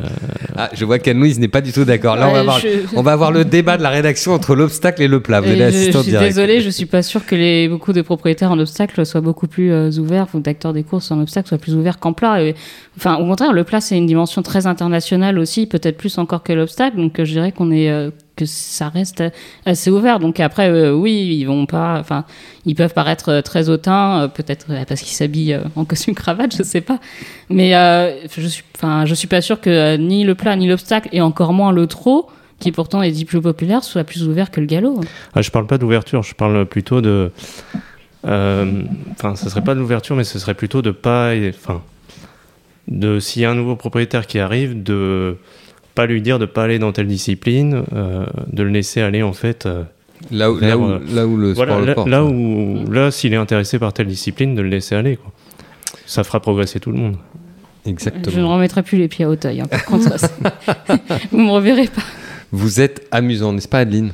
Ah, 0.56 0.70
je 0.74 0.86
vois 0.86 1.00
qu'Anne-Louise 1.00 1.40
n'est 1.40 1.48
pas 1.48 1.62
du 1.62 1.72
tout 1.72 1.84
d'accord. 1.86 2.16
Là, 2.16 2.30
on, 2.30 2.34
va 2.34 2.40
avoir, 2.40 2.60
je- 2.60 2.68
on 2.96 3.02
va 3.02 3.12
avoir 3.12 3.32
le 3.32 3.46
débat 3.46 3.78
de 3.78 3.84
la 3.84 3.90
rédaction 3.90 4.32
entre 4.34 4.56
l'obstacle 4.56 5.02
et 5.02 5.08
le 5.08 5.20
plat. 5.20 5.42
Vous 5.42 5.50
Et 5.50 5.58
je, 5.72 5.92
je 5.92 5.98
suis 6.00 6.10
direct. 6.12 6.28
désolée, 6.36 6.62
je 6.62 6.70
suis 6.70 6.86
pas 6.86 7.04
sûre 7.04 7.26
que 7.26 7.36
les, 7.36 7.68
beaucoup 7.68 7.94
de 7.94 8.02
propriétaires 8.02 8.52
en 8.52 8.60
obstacle 8.60 9.06
soient 9.06 9.22
beaucoup 9.22 9.48
plus 9.48 9.72
euh, 9.72 9.92
ouverts, 10.00 10.28
ou 10.34 10.40
d'acteurs 10.40 10.74
des 10.74 10.84
courses 10.84 11.12
en 11.12 11.20
obstacle 11.22 11.48
soient 11.50 11.58
plus 11.58 11.76
ouverts 11.76 12.00
qu'en 12.00 12.14
plat. 12.14 12.42
Et, 12.44 12.56
enfin, 12.98 13.16
au 13.18 13.26
contraire, 13.28 13.54
le 13.54 13.64
plat, 13.64 13.82
c'est 13.82 13.98
une 13.98 14.08
dimension 14.08 14.42
très 14.42 14.66
internationale 14.68 15.38
aussi, 15.40 15.68
peut-être 15.68 15.98
plus 15.98 16.18
encore 16.18 16.44
que 16.44 16.54
l'obstacle. 16.54 16.98
Donc, 16.98 17.20
euh, 17.20 17.26
je 17.26 17.32
dirais 17.34 17.52
qu'on 17.52 17.72
est, 17.72 17.90
euh, 17.90 18.10
que 18.38 18.46
ça 18.46 18.88
reste 18.88 19.22
assez 19.66 19.90
ouvert. 19.90 20.20
Donc, 20.20 20.40
après, 20.40 20.70
euh, 20.70 20.94
oui, 20.94 21.38
ils 21.38 21.46
vont 21.46 21.66
pas, 21.66 22.00
enfin, 22.00 22.24
ils 22.66 22.76
peuvent 22.76 22.94
paraître 22.94 23.30
euh, 23.30 23.42
très 23.42 23.68
hautains, 23.68 24.22
euh, 24.22 24.28
peut-être 24.30 24.68
parce 24.88 25.02
qu'ils 25.02 25.16
s'habillent 25.16 25.60
en 25.76 25.84
costume 25.84 26.16
cravate, 26.16 26.56
je 26.56 26.64
sais 26.64 26.80
pas. 26.80 27.00
Mais 27.50 27.72
je 27.72 28.48
suis, 28.48 28.64
enfin, 28.78 29.06
je 29.06 29.14
suis 29.14 29.28
pas 29.28 29.42
sûre 29.42 29.60
que 29.60 29.98
ni 29.98 30.24
le 30.24 30.36
plat 30.36 30.56
ni 30.56 30.68
l'obstacle, 30.68 31.10
et 31.12 31.20
encore 31.22 31.52
moins 31.52 31.74
le 31.74 31.88
trot, 31.88 32.30
qui 32.60 32.72
pourtant 32.72 33.02
est 33.02 33.12
dit 33.12 33.26
plus 33.26 33.42
populaire, 33.42 33.84
soit 33.84 34.06
plus 34.06 34.24
ouvert 34.24 34.52
que 34.52 34.62
le 34.62 34.68
galop. 34.68 35.02
ah, 35.34 35.42
je 35.42 35.52
parle 35.52 35.68
pas 35.68 35.78
d'ouverture, 35.78 36.24
je 36.24 36.36
parle 36.36 36.66
plutôt 36.66 37.02
de. 37.02 37.32
Enfin, 38.24 39.36
ce 39.36 39.50
serait 39.50 39.64
pas 39.64 39.74
de 39.74 39.80
l'ouverture, 39.80 40.16
mais 40.16 40.24
ce 40.24 40.40
serait 40.40 40.54
plutôt 40.54 40.82
de 40.82 40.92
pas. 40.92 41.34
Enfin, 41.50 41.82
de 42.88 43.20
s'il 43.20 43.42
y 43.42 43.46
a 43.46 43.52
un 43.52 43.56
nouveau 43.56 43.76
propriétaire 43.76 44.28
qui 44.28 44.40
arrive, 44.40 44.82
de 44.84 45.38
pas 45.98 46.06
lui 46.06 46.22
dire 46.22 46.40
de 46.40 46.46
pas 46.46 46.64
aller 46.64 46.80
dans 46.80 46.92
telle 46.94 47.08
discipline, 47.08 47.84
euh, 47.94 48.26
de 48.54 48.64
le 48.64 48.70
laisser 48.70 49.02
aller 49.02 49.24
en 49.24 49.34
fait. 49.34 49.66
euh, 49.66 49.84
Là 50.32 50.52
où, 50.52 50.58
là, 50.60 50.78
où, 50.78 50.86
euh, 50.86 51.00
là 51.14 51.28
où 51.28 51.36
le 51.38 51.54
voilà, 51.54 51.74
sport 51.74 51.80
le 51.82 51.86
là, 51.88 51.94
porte. 51.96 52.08
là 52.10 52.24
où 52.24 52.90
là, 52.92 53.12
s'il 53.12 53.34
est 53.34 53.38
intéressé 53.38 53.78
par 53.80 53.94
telle 53.94 54.08
discipline, 54.08 54.56
de 54.56 54.62
le 54.62 54.70
laisser 54.70 54.96
aller. 54.96 55.18
Quoi. 55.18 55.32
Ça 56.06 56.24
fera 56.24 56.40
progresser 56.40 56.80
tout 56.80 56.92
le 56.92 56.98
monde. 56.98 57.18
Je 57.86 57.90
ne 57.90 57.94
Exactement. 57.94 58.54
remettrai 58.56 58.84
plus 58.84 58.98
les 58.98 59.08
pieds 59.08 59.26
à 59.26 59.30
Hauteuil. 59.30 59.62
hein. 59.62 59.68
Vous 61.32 61.40
me 61.40 61.52
reverrez 61.52 61.88
pas. 61.88 62.02
Vous 62.52 62.80
êtes 62.82 63.08
amusant, 63.12 63.54
n'est-ce 63.54 63.68
pas, 63.68 63.80
Adeline? 63.80 64.12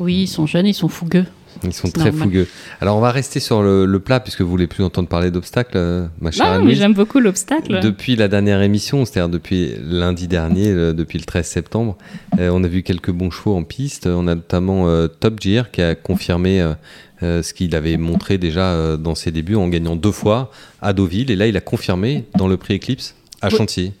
Oui, 0.00 0.22
ils 0.22 0.26
sont 0.26 0.46
jeunes, 0.46 0.66
ils 0.66 0.74
sont 0.74 0.88
fougueux. 0.88 1.24
Ils 1.64 1.72
sont 1.72 1.88
très 1.90 2.10
normal. 2.10 2.22
fougueux. 2.28 2.46
Alors 2.80 2.96
on 2.96 3.00
va 3.00 3.10
rester 3.10 3.40
sur 3.40 3.62
le, 3.62 3.84
le 3.84 4.00
plat 4.00 4.20
puisque 4.20 4.40
vous 4.42 4.48
voulez 4.50 4.66
plus 4.66 4.84
entendre 4.84 5.08
parler 5.08 5.30
d'obstacles, 5.30 5.76
euh, 5.76 6.06
ma 6.20 6.30
chère 6.30 6.46
Anne-Louise. 6.46 6.78
j'aime 6.78 6.94
beaucoup 6.94 7.18
l'obstacle. 7.20 7.80
Depuis 7.80 8.16
la 8.16 8.28
dernière 8.28 8.62
émission, 8.62 9.04
c'est-à-dire 9.04 9.28
depuis 9.28 9.72
lundi 9.82 10.28
dernier, 10.28 10.72
le- 10.72 10.94
depuis 10.94 11.18
le 11.18 11.24
13 11.24 11.46
septembre, 11.46 11.96
euh, 12.38 12.50
on 12.52 12.62
a 12.64 12.68
vu 12.68 12.82
quelques 12.82 13.10
bons 13.10 13.30
chevaux 13.30 13.56
en 13.56 13.64
piste. 13.64 14.06
On 14.06 14.26
a 14.28 14.34
notamment 14.34 14.88
euh, 14.88 15.08
Top 15.08 15.40
Gear 15.40 15.70
qui 15.70 15.82
a 15.82 15.94
confirmé 15.94 16.60
euh, 16.60 16.74
euh, 17.22 17.42
ce 17.42 17.52
qu'il 17.52 17.74
avait 17.74 17.96
montré 17.96 18.38
déjà 18.38 18.72
euh, 18.72 18.96
dans 18.96 19.14
ses 19.16 19.30
débuts 19.32 19.56
en 19.56 19.66
gagnant 19.68 19.96
deux 19.96 20.12
fois 20.12 20.52
à 20.80 20.92
Deauville. 20.92 21.30
Et 21.30 21.36
là, 21.36 21.46
il 21.48 21.56
a 21.56 21.60
confirmé 21.60 22.24
dans 22.36 22.46
le 22.46 22.56
prix 22.56 22.76
Eclipse 22.76 23.14
à 23.42 23.48
Oui. 23.48 23.56
Chantilly. 23.56 23.92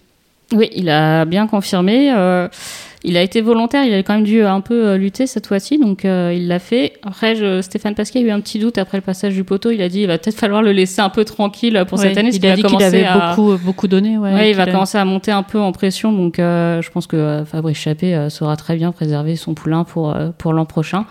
Oui, 0.54 0.70
il 0.74 0.88
a 0.88 1.24
bien 1.24 1.46
confirmé. 1.48 2.10
Euh, 3.04 3.08
il 3.08 3.16
a 3.16 3.22
été 3.22 3.40
volontaire, 3.40 3.84
il 3.84 3.94
a 3.94 4.02
quand 4.02 4.14
même 4.14 4.24
dû 4.24 4.42
un 4.42 4.60
peu 4.60 4.86
euh, 4.88 4.96
lutter 4.96 5.26
cette 5.26 5.46
fois-ci, 5.46 5.78
donc 5.78 6.04
euh, 6.04 6.32
il 6.36 6.48
l'a 6.48 6.58
fait. 6.58 6.94
Après, 7.02 7.36
je- 7.36 7.62
Stéphane 7.62 7.94
Pasquier 7.94 8.20
a 8.22 8.24
eu 8.24 8.30
un 8.30 8.40
petit 8.40 8.58
doute 8.58 8.76
après 8.78 8.98
le 8.98 9.02
passage 9.02 9.34
du 9.34 9.44
poteau. 9.44 9.70
Il 9.70 9.80
a 9.82 9.88
dit 9.88 10.00
il 10.00 10.06
va 10.06 10.18
peut-être 10.18 10.36
falloir 10.36 10.62
le 10.62 10.72
laisser 10.72 11.00
un 11.00 11.08
peu 11.10 11.24
tranquille 11.24 11.84
pour 11.88 11.98
Ouais, 11.98 12.08
cette 12.08 12.18
année. 12.18 12.30
il 12.32 12.46
a 12.46 12.50
dit 12.56 12.62
qu'il 12.62 12.64
commencé 12.70 12.84
avait 12.84 13.04
à- 13.04 13.34
beaucoup, 13.36 13.56
beaucoup 13.64 13.88
donné. 13.88 14.18
Ouais, 14.18 14.32
Ouais, 14.34 14.50
il 14.50 14.56
va 14.56 14.64
a- 14.64 14.70
commencer 14.70 14.98
à 14.98 15.04
monter 15.04 15.30
un 15.30 15.42
peu 15.44 15.58
en 15.60 15.72
pression, 15.72 16.12
donc 16.12 16.38
euh, 16.38 16.82
je 16.82 16.90
pense 16.90 17.06
que 17.06 17.16
euh, 17.16 17.44
Fabrice 17.44 17.78
Chappé 17.78 18.14
euh, 18.14 18.30
saura 18.30 18.56
très 18.56 18.76
bien 18.76 18.90
préserver 18.92 19.36
son 19.36 19.54
poulain 19.54 19.84
pour, 19.84 20.14
euh, 20.14 20.30
pour 20.36 20.52
l'an 20.52 20.64
prochain. 20.66 21.04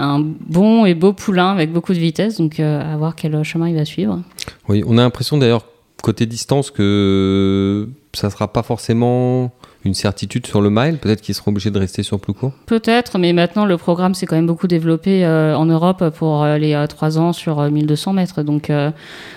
Un 0.00 0.20
bon 0.20 0.86
et 0.86 0.94
beau 0.94 1.12
poulain 1.12 1.50
avec 1.50 1.72
beaucoup 1.72 1.92
de 1.92 1.98
vitesse, 1.98 2.38
donc 2.38 2.60
euh, 2.60 2.80
à 2.94 2.96
voir 2.96 3.16
quel 3.16 3.42
chemin 3.42 3.68
il 3.68 3.74
va 3.74 3.84
suivre. 3.84 4.20
Oui, 4.68 4.84
on 4.86 4.96
a 4.96 5.02
l'impression 5.02 5.36
d'ailleurs, 5.38 5.64
côté 6.02 6.24
distance, 6.24 6.70
que 6.70 7.88
ça 8.12 8.30
sera 8.30 8.52
pas 8.52 8.62
forcément 8.62 9.50
une 9.84 9.94
certitude 9.94 10.46
sur 10.46 10.60
le 10.60 10.70
mile. 10.70 10.98
Peut-être 10.98 11.20
qu'ils 11.20 11.34
seront 11.34 11.50
obligés 11.52 11.70
de 11.70 11.78
rester 11.78 12.02
sur 12.02 12.18
plus 12.18 12.32
court? 12.32 12.52
Peut-être, 12.66 13.18
mais 13.18 13.32
maintenant 13.32 13.64
le 13.64 13.76
programme 13.76 14.14
s'est 14.14 14.26
quand 14.26 14.36
même 14.36 14.46
beaucoup 14.46 14.66
développé 14.66 15.24
euh, 15.24 15.56
en 15.56 15.66
Europe 15.66 16.10
pour 16.16 16.42
euh, 16.42 16.58
les 16.58 16.84
3 16.88 17.18
ans 17.18 17.32
sur 17.32 17.60
euh, 17.60 17.70
1200 17.70 18.12
mètres. 18.12 18.42
Donc 18.42 18.70
euh, 18.70 18.90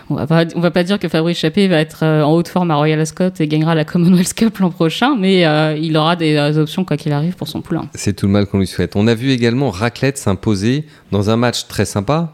on 0.09 0.15
va 0.15 0.27
pas, 0.27 0.45
on 0.55 0.59
va 0.59 0.71
pas 0.71 0.83
dire 0.83 0.99
que 0.99 1.07
Fabrice 1.07 1.37
Chappé 1.37 1.67
va 1.67 1.77
être 1.77 2.03
euh, 2.03 2.23
en 2.23 2.33
haute 2.33 2.47
forme 2.47 2.71
à 2.71 2.75
Royal 2.75 2.99
Ascot 2.99 3.29
et 3.39 3.47
gagnera 3.47 3.75
la 3.75 3.85
Commonwealth 3.85 4.33
Cup 4.33 4.57
l'an 4.57 4.71
prochain, 4.71 5.15
mais 5.15 5.45
euh, 5.45 5.77
il 5.79 5.95
aura 5.95 6.15
des 6.15 6.35
euh, 6.35 6.61
options 6.61 6.85
quoi 6.85 6.97
qu'il 6.97 7.13
arrive 7.13 7.35
pour 7.35 7.47
son 7.47 7.61
poulain. 7.61 7.87
C'est 7.93 8.15
tout 8.15 8.25
le 8.25 8.31
mal 8.31 8.47
qu'on 8.47 8.59
lui 8.59 8.67
souhaite. 8.67 8.95
On 8.95 9.07
a 9.07 9.13
vu 9.13 9.29
également 9.31 9.69
Raclette 9.69 10.17
s'imposer 10.17 10.85
dans 11.11 11.29
un 11.29 11.37
match 11.37 11.67
très 11.67 11.85
sympa 11.85 12.33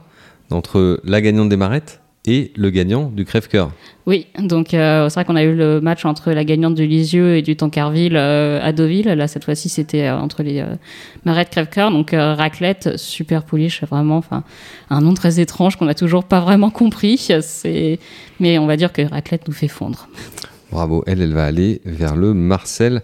entre 0.49 1.01
la 1.03 1.19
gagnante 1.21 1.49
des 1.49 1.57
marettes 1.57 1.99
et 2.27 2.51
le 2.55 2.69
gagnant 2.69 3.09
du 3.09 3.25
crève-cœur. 3.25 3.71
Oui, 4.05 4.27
donc 4.37 4.73
euh, 4.73 5.09
c'est 5.09 5.15
vrai 5.15 5.25
qu'on 5.25 5.35
a 5.35 5.43
eu 5.43 5.55
le 5.55 5.81
match 5.81 6.05
entre 6.05 6.31
la 6.31 6.43
gagnante 6.43 6.75
du 6.75 6.85
Lisieux 6.85 7.37
et 7.37 7.41
du 7.41 7.55
Tancarville 7.55 8.15
euh, 8.15 8.59
à 8.61 8.73
Deauville. 8.73 9.07
Là, 9.07 9.27
cette 9.27 9.45
fois-ci, 9.45 9.69
c'était 9.69 10.03
euh, 10.03 10.17
entre 10.17 10.43
les 10.43 10.59
euh, 10.59 10.75
Marettes 11.25 11.49
Crèvecoeur. 11.49 11.89
Donc 11.89 12.11
Raclette, 12.11 12.97
super 12.97 13.43
pouliche, 13.43 13.83
vraiment. 13.83 14.17
Enfin, 14.17 14.43
un 14.89 15.01
nom 15.01 15.13
très 15.13 15.39
étrange 15.39 15.77
qu'on 15.77 15.85
n'a 15.85 15.93
toujours 15.93 16.25
pas 16.25 16.41
vraiment 16.41 16.69
compris. 16.69 17.17
C'est, 17.41 17.99
mais 18.39 18.59
on 18.59 18.67
va 18.67 18.75
dire 18.75 18.91
que 18.91 19.01
Raclette 19.01 19.47
nous 19.47 19.53
fait 19.53 19.69
fondre. 19.69 20.09
Bravo, 20.71 21.03
elle, 21.07 21.21
elle 21.21 21.33
va 21.33 21.45
aller 21.45 21.81
vers 21.85 22.17
le 22.17 22.33
Marcel 22.33 23.03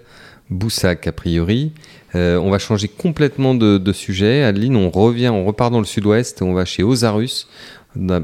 Boussac, 0.50 1.08
a 1.08 1.14
priori. 1.14 1.72
On 2.14 2.52
va 2.52 2.60
changer 2.60 2.88
complètement 2.90 3.56
de, 3.56 3.80
de 3.80 3.94
sujet. 3.94 4.44
Adeline, 4.44 4.76
on 4.76 4.92
revient, 4.92 5.30
on 5.30 5.46
repart 5.46 5.72
dans 5.72 5.80
le 5.80 5.86
sud-ouest, 5.86 6.44
on 6.44 6.54
va 6.54 6.64
chez 6.64 6.84
Osarus. 6.84 7.48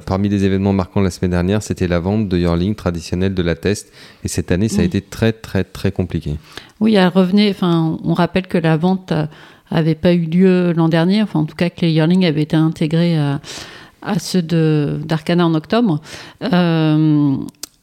Parmi 0.05 0.29
les 0.29 0.43
événements 0.45 0.73
marquants 0.73 1.01
la 1.01 1.11
semaine 1.11 1.31
dernière, 1.31 1.61
c'était 1.61 1.87
la 1.87 1.99
vente 1.99 2.27
de 2.27 2.37
Yearling 2.37 2.73
traditionnelle 2.75 3.33
de 3.35 3.41
la 3.43 3.55
Test. 3.55 3.91
Et 4.23 4.27
cette 4.27 4.51
année, 4.51 4.67
ça 4.67 4.81
a 4.81 4.85
été 4.85 4.99
très, 5.01 5.31
très, 5.31 5.63
très 5.63 5.91
compliqué. 5.91 6.37
Oui, 6.79 6.95
elle 6.95 7.07
revenait. 7.09 7.51
Enfin, 7.51 7.97
on 8.03 8.13
rappelle 8.13 8.47
que 8.47 8.57
la 8.57 8.77
vente 8.77 9.11
euh, 9.11 9.27
avait 9.69 9.95
pas 9.95 10.13
eu 10.13 10.21
lieu 10.25 10.73
l'an 10.73 10.89
dernier. 10.89 11.21
Enfin, 11.21 11.41
en 11.41 11.45
tout 11.45 11.55
cas, 11.55 11.69
que 11.69 11.81
les 11.81 11.91
yearlings 11.91 12.25
avaient 12.25 12.41
été 12.41 12.55
intégrés 12.55 13.17
à, 13.17 13.41
à 14.01 14.17
ceux 14.17 14.41
de 14.41 14.99
d'Arcana 15.05 15.45
en 15.45 15.53
octobre. 15.53 16.01
Euh, 16.51 17.35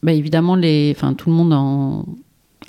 bah, 0.03 0.13
évidemment, 0.13 0.57
les, 0.57 0.93
enfin, 0.97 1.15
tout 1.15 1.31
le 1.31 1.37
monde 1.37 1.53
en 1.53 2.05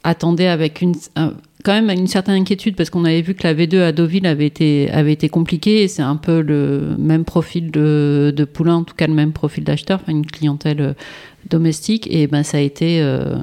attendait 0.03 0.47
avec 0.47 0.81
une, 0.81 0.93
un- 1.15 1.33
quand 1.63 1.73
même 1.73 1.89
une 1.89 2.07
certaine 2.07 2.35
inquiétude 2.41 2.75
parce 2.75 2.89
qu'on 2.89 3.03
avait 3.05 3.21
vu 3.21 3.33
que 3.33 3.43
la 3.43 3.53
V2 3.53 3.79
à 3.81 3.91
Deauville 3.91 4.25
avait 4.27 4.45
été, 4.45 4.89
avait 4.91 5.13
été 5.13 5.27
compliquée 5.29 5.83
et 5.83 5.87
c'est 5.87 6.01
un 6.03 6.15
peu 6.15 6.41
le 6.41 6.95
même 6.97 7.25
profil 7.25 7.71
de, 7.71 8.33
de 8.35 8.45
poulain, 8.45 8.75
en 8.75 8.83
tout 8.83 8.95
cas 8.95 9.07
le 9.07 9.13
même 9.13 9.33
profil 9.33 9.63
d'acheteur, 9.63 9.99
enfin, 10.01 10.11
une 10.11 10.25
clientèle 10.25 10.81
euh, 10.81 10.93
domestique 11.49 12.07
et 12.11 12.27
ben 12.27 12.43
ça 12.43 12.57
a 12.57 12.61
été 12.61 13.01
euh, 13.01 13.35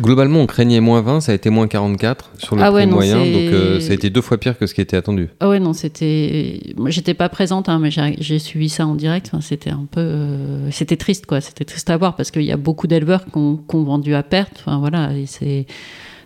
Globalement, 0.00 0.40
on 0.40 0.46
craignait 0.46 0.80
moins 0.80 1.02
20, 1.02 1.20
ça 1.20 1.32
a 1.32 1.34
été 1.34 1.50
moins 1.50 1.68
44 1.68 2.30
sur 2.38 2.56
le 2.56 2.62
Ah 2.62 2.72
prix 2.72 2.86
non, 2.86 2.94
moyen. 2.94 3.18
Donc, 3.18 3.26
euh, 3.26 3.78
ça 3.78 3.90
a 3.90 3.94
été 3.94 4.08
deux 4.08 4.22
fois 4.22 4.38
pire 4.38 4.56
que 4.56 4.66
ce 4.66 4.72
qui 4.72 4.80
était 4.80 4.96
attendu. 4.96 5.28
Ah 5.38 5.50
ouais, 5.50 5.60
non, 5.60 5.74
c'était. 5.74 6.60
J'étais 6.86 7.12
pas 7.12 7.28
présente, 7.28 7.68
hein, 7.68 7.78
mais 7.78 7.90
j'ai 7.90 8.38
suivi 8.38 8.70
ça 8.70 8.86
en 8.86 8.94
direct. 8.94 9.26
Enfin, 9.30 9.42
c'était 9.42 9.68
un 9.68 9.86
peu. 9.90 10.00
euh, 10.00 10.70
C'était 10.70 10.96
triste, 10.96 11.26
quoi. 11.26 11.42
C'était 11.42 11.66
triste 11.66 11.90
à 11.90 11.96
voir 11.98 12.16
parce 12.16 12.30
qu'il 12.30 12.40
y 12.44 12.52
a 12.52 12.56
beaucoup 12.56 12.86
d'éleveurs 12.86 13.26
qui 13.26 13.36
ont, 13.36 13.58
qui 13.68 13.76
ont 13.76 13.82
vendu 13.84 14.14
à 14.14 14.22
perte. 14.22 14.54
Enfin, 14.60 14.78
voilà. 14.78 15.12
Et 15.14 15.26
c'est. 15.26 15.66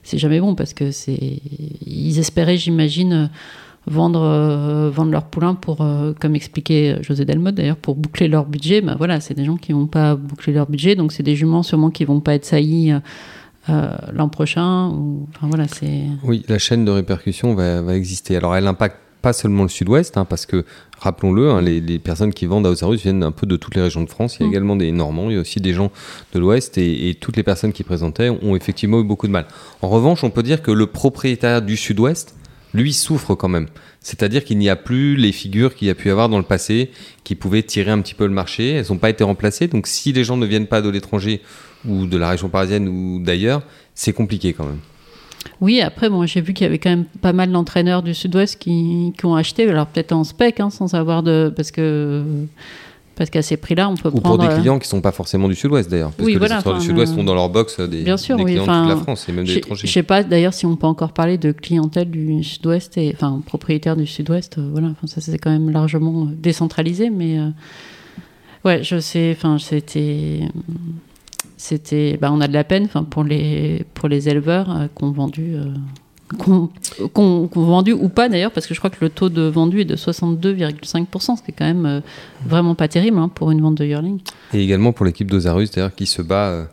C'est 0.06 0.18
jamais 0.18 0.40
bon 0.40 0.54
parce 0.54 0.72
que 0.72 0.92
c'est. 0.92 1.40
Ils 1.84 2.18
espéraient, 2.20 2.56
j'imagine, 2.56 3.28
vendre, 3.86 4.22
euh, 4.22 4.88
vendre 4.88 5.10
leur 5.10 5.24
poulain 5.24 5.54
pour, 5.54 5.80
euh, 5.80 6.12
comme 6.20 6.36
expliquait 6.36 7.02
José 7.02 7.24
Delmotte 7.24 7.56
d'ailleurs, 7.56 7.76
pour 7.76 7.96
boucler 7.96 8.28
leur 8.28 8.46
budget. 8.46 8.80
Ben 8.80 8.94
voilà, 8.96 9.18
c'est 9.20 9.34
des 9.34 9.44
gens 9.44 9.56
qui 9.56 9.72
vont 9.72 9.88
pas 9.88 10.14
boucler 10.14 10.52
leur 10.52 10.68
budget. 10.68 10.94
Donc, 10.94 11.12
c'est 11.12 11.24
des 11.24 11.34
juments 11.34 11.64
sûrement 11.64 11.90
qui 11.90 12.04
vont 12.04 12.20
pas 12.20 12.34
être 12.34 12.44
saillis 12.44 12.92
euh, 13.68 13.96
l'an 14.12 14.28
prochain. 14.28 14.90
Ou... 14.90 15.26
Enfin, 15.34 15.48
voilà, 15.48 15.66
c'est. 15.66 16.04
Oui, 16.22 16.44
la 16.48 16.58
chaîne 16.58 16.84
de 16.84 16.92
répercussion 16.92 17.54
va, 17.54 17.82
va 17.82 17.96
exister. 17.96 18.36
Alors, 18.36 18.54
elle 18.54 18.68
impacte 18.68 18.98
pas 19.26 19.32
seulement 19.32 19.64
le 19.64 19.68
sud-ouest, 19.68 20.16
hein, 20.18 20.24
parce 20.24 20.46
que, 20.46 20.64
rappelons-le, 21.00 21.50
hein, 21.50 21.60
les, 21.60 21.80
les 21.80 21.98
personnes 21.98 22.32
qui 22.32 22.46
vendent 22.46 22.64
à 22.64 22.70
Osarus 22.70 23.02
viennent 23.02 23.24
un 23.24 23.32
peu 23.32 23.44
de 23.44 23.56
toutes 23.56 23.74
les 23.74 23.82
régions 23.82 24.04
de 24.04 24.08
France. 24.08 24.36
Il 24.38 24.42
y 24.42 24.44
a 24.44 24.46
Mm. 24.46 24.52
également 24.52 24.76
des 24.76 24.92
Normands, 24.92 25.30
il 25.30 25.34
y 25.34 25.36
a 25.36 25.40
aussi 25.40 25.60
des 25.60 25.72
gens 25.72 25.90
de 26.32 26.38
l'ouest, 26.38 26.78
et, 26.78 27.08
et 27.08 27.14
toutes 27.16 27.36
les 27.36 27.42
personnes 27.42 27.72
qui 27.72 27.82
présentaient 27.82 28.28
ont 28.28 28.54
effectivement 28.54 29.00
eu 29.00 29.02
beaucoup 29.02 29.26
de 29.26 29.32
mal. 29.32 29.46
En 29.82 29.88
revanche, 29.88 30.22
on 30.22 30.30
peut 30.30 30.44
dire 30.44 30.62
que 30.62 30.70
le 30.70 30.86
propriétaire 30.86 31.60
du 31.60 31.76
sud-ouest, 31.76 32.36
lui, 32.72 32.92
souffre 32.92 33.34
quand 33.34 33.48
même. 33.48 33.66
C'est-à-dire 34.00 34.44
qu'il 34.44 34.58
n'y 34.58 34.68
a 34.68 34.76
plus 34.76 35.16
les 35.16 35.32
figures 35.32 35.74
qu'il 35.74 35.88
y 35.88 35.90
a 35.90 35.96
pu 35.96 36.08
avoir 36.08 36.28
dans 36.28 36.38
le 36.38 36.44
passé, 36.44 36.92
qui 37.24 37.34
pouvaient 37.34 37.64
tirer 37.64 37.90
un 37.90 38.00
petit 38.02 38.14
peu 38.14 38.26
le 38.26 38.32
marché. 38.32 38.74
Elles 38.74 38.86
n'ont 38.90 38.98
pas 38.98 39.10
été 39.10 39.24
remplacées. 39.24 39.66
Donc, 39.66 39.88
si 39.88 40.12
les 40.12 40.22
gens 40.22 40.36
ne 40.36 40.46
viennent 40.46 40.68
pas 40.68 40.82
de 40.82 40.88
l'étranger 40.88 41.40
ou 41.84 42.06
de 42.06 42.16
la 42.16 42.30
région 42.30 42.48
parisienne 42.48 42.86
ou 42.86 43.18
d'ailleurs, 43.18 43.62
c'est 43.96 44.12
compliqué 44.12 44.52
quand 44.52 44.66
même. 44.66 44.78
Oui, 45.60 45.80
après, 45.80 46.08
bon, 46.08 46.26
j'ai 46.26 46.40
vu 46.40 46.52
qu'il 46.52 46.64
y 46.64 46.68
avait 46.68 46.78
quand 46.78 46.90
même 46.90 47.04
pas 47.20 47.32
mal 47.32 47.50
d'entraîneurs 47.50 48.02
du 48.02 48.14
Sud-Ouest 48.14 48.58
qui, 48.58 49.12
qui 49.18 49.26
ont 49.26 49.34
acheté, 49.34 49.68
alors 49.68 49.86
peut-être 49.86 50.12
en 50.12 50.24
spec, 50.24 50.60
hein, 50.60 50.70
sans 50.70 50.94
avoir 50.94 51.22
de. 51.22 51.52
Parce 51.54 51.70
que. 51.70 52.22
Parce 53.14 53.30
qu'à 53.30 53.40
ces 53.40 53.56
prix-là, 53.56 53.88
on 53.88 53.94
peut 53.94 54.10
Ou 54.12 54.20
pour 54.20 54.36
des 54.36 54.44
euh, 54.46 54.58
clients 54.58 54.78
qui 54.78 54.86
sont 54.86 55.00
pas 55.00 55.10
forcément 55.10 55.48
du 55.48 55.54
sud-ouest 55.54 55.90
d'ailleurs. 55.90 56.10
Parce 56.10 56.26
Oui, 56.26 56.34
que 56.34 56.38
voilà, 56.38 56.56
les 56.56 56.58
histoires 56.58 56.74
du 56.74 56.80
enfin, 56.80 56.86
sud-ouest 56.90 57.14
euh, 57.16 57.20
ont 57.20 57.24
dans 57.24 57.34
leur 57.34 57.48
box 57.48 57.80
des, 57.80 58.02
bien 58.02 58.18
sûr, 58.18 58.36
des 58.36 58.44
oui, 58.44 58.50
clients 58.50 58.66
de 58.66 58.70
enfin, 58.70 58.82
toute 58.82 58.90
la 58.90 59.02
France 59.02 59.26
et 59.26 59.32
même 59.32 59.44
de 59.46 59.50
Je 59.50 59.54
l'étranger. 59.54 59.86
je 59.86 59.90
sais 59.94 60.02
pas 60.02 60.22
d'ailleurs 60.22 60.52
si 60.52 60.66
on 60.66 60.76
peut 60.76 60.86
encore 60.86 61.12
parler 61.12 61.38
de 61.38 61.50
clientèle 61.52 62.10
du 62.10 62.44
Sud-Ouest, 62.44 62.98
et, 62.98 63.12
enfin 63.14 63.40
propriétaire 63.46 63.96
du 63.96 64.06
Sud-Ouest. 64.06 64.58
euh, 64.58 64.68
voilà, 64.70 64.88
enfin, 64.88 65.06
ça 65.06 65.22
c'est 65.22 65.38
quand 65.38 65.48
même 65.50 65.70
largement 65.70 66.24
euh, 66.24 66.34
décentralisé, 66.36 67.08
mais 67.08 67.38
euh, 67.38 67.48
ouais, 68.66 68.82
je 68.82 69.00
sais. 69.00 69.34
Enfin, 69.34 69.56
c'était, 69.58 70.40
c'était. 71.66 72.18
Bah, 72.20 72.30
on 72.32 72.40
a 72.40 72.48
de 72.48 72.52
la 72.52 72.64
peine, 72.64 72.88
pour 73.10 73.24
les 73.24 73.84
pour 73.94 74.08
les 74.08 74.28
éleveurs 74.28 74.70
euh, 74.70 74.86
qui 74.96 75.04
ont 75.04 75.12
vendu. 75.12 75.54
euh, 75.54 75.64
qu'on 77.12 77.48
vendu 77.54 77.92
ou 77.92 78.08
pas 78.08 78.28
d'ailleurs, 78.28 78.50
parce 78.50 78.66
que 78.66 78.74
je 78.74 78.80
crois 78.80 78.90
que 78.90 78.96
le 79.00 79.10
taux 79.10 79.28
de 79.28 79.42
vendu 79.42 79.80
est 79.80 79.84
de 79.84 79.94
62,5%, 79.96 81.36
ce 81.36 81.42
qui 81.42 81.50
est 81.50 81.54
quand 81.56 81.64
même 81.66 81.86
euh, 81.86 82.00
vraiment 82.44 82.74
pas 82.74 82.88
terrible 82.88 83.18
hein, 83.18 83.28
pour 83.32 83.50
une 83.52 83.60
vente 83.60 83.76
de 83.76 83.84
yearling. 83.84 84.18
Et 84.52 84.60
également 84.62 84.92
pour 84.92 85.06
l'équipe 85.06 85.30
d'Ozarus 85.30 85.70
d'ailleurs 85.70 85.94
qui 85.94 86.06
se 86.06 86.22
bat 86.22 86.48
euh, 86.48 86.64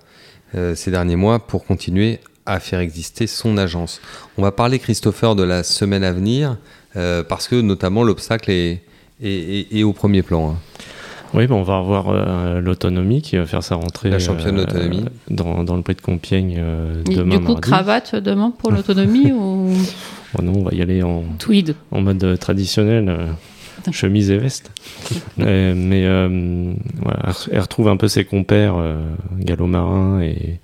euh, 0.55 0.75
ces 0.75 0.89
derniers 0.91 1.15
mois 1.15 1.37
pour 1.39 1.65
continuer 1.65 2.19
à 2.47 2.59
faire 2.59 2.79
exister 2.79 3.27
son 3.27 3.57
agence. 3.57 4.01
On 4.37 4.41
va 4.41 4.51
parler 4.51 4.79
Christopher 4.79 5.35
de 5.35 5.43
la 5.43 5.63
semaine 5.63 6.03
à 6.03 6.11
venir 6.11 6.57
parce 7.29 7.47
que 7.47 7.55
notamment 7.61 8.03
l'obstacle 8.03 8.51
est- 8.51 8.81
est 9.23 9.83
au 9.83 9.93
premier 9.93 10.21
plan. 10.23 10.51
hein. 10.51 10.55
Oui, 11.33 11.47
ben 11.47 11.55
on 11.55 11.63
va 11.63 11.79
revoir 11.79 12.05
euh, 12.09 12.61
l'autonomie 12.61 13.21
qui 13.21 13.37
va 13.37 13.45
faire 13.45 13.63
sa 13.63 13.75
rentrée 13.75 14.09
La 14.09 14.19
championne 14.19 14.57
d'autonomie. 14.57 15.05
dans, 15.29 15.63
dans 15.63 15.75
le 15.75 15.81
prix 15.81 15.95
de 15.95 16.01
Compiègne 16.01 16.57
euh, 16.59 17.01
Et 17.09 17.15
demain 17.15 17.37
du 17.37 17.41
coup, 17.43 17.51
mardi. 17.53 17.61
cravate 17.61 18.15
demain 18.15 18.51
pour 18.57 18.71
l'autonomie 18.73 19.31
ou 19.31 19.69
Oh 20.37 20.41
non, 20.41 20.53
on 20.57 20.63
va 20.63 20.71
y 20.75 20.81
aller 20.81 21.01
en, 21.03 21.23
Tweed. 21.39 21.75
en 21.91 22.01
mode 22.01 22.23
euh, 22.23 22.37
traditionnel, 22.37 23.07
euh, 23.09 23.27
chemise 23.91 24.29
et 24.31 24.37
veste. 24.37 24.71
Euh, 25.39 25.73
mais 25.75 26.05
euh, 26.05 26.73
voilà, 27.01 27.19
elle 27.25 27.31
re- 27.31 27.49
elle 27.53 27.59
retrouve 27.59 27.87
un 27.87 27.97
peu 27.97 28.07
ses 28.07 28.23
compères, 28.23 28.75
euh, 28.77 29.01
Gallo 29.39 29.65
Marin 29.65 30.21
et, 30.21 30.59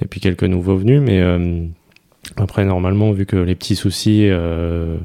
et 0.00 0.06
puis 0.08 0.20
quelques 0.20 0.44
nouveaux 0.44 0.76
venus. 0.76 1.02
Mais 1.04 1.20
euh, 1.20 1.64
après, 2.36 2.64
normalement, 2.64 3.12
vu 3.12 3.26
que 3.26 3.36
les 3.36 3.54
petits 3.54 3.76
soucis 3.76 4.26
euh, 4.30 4.96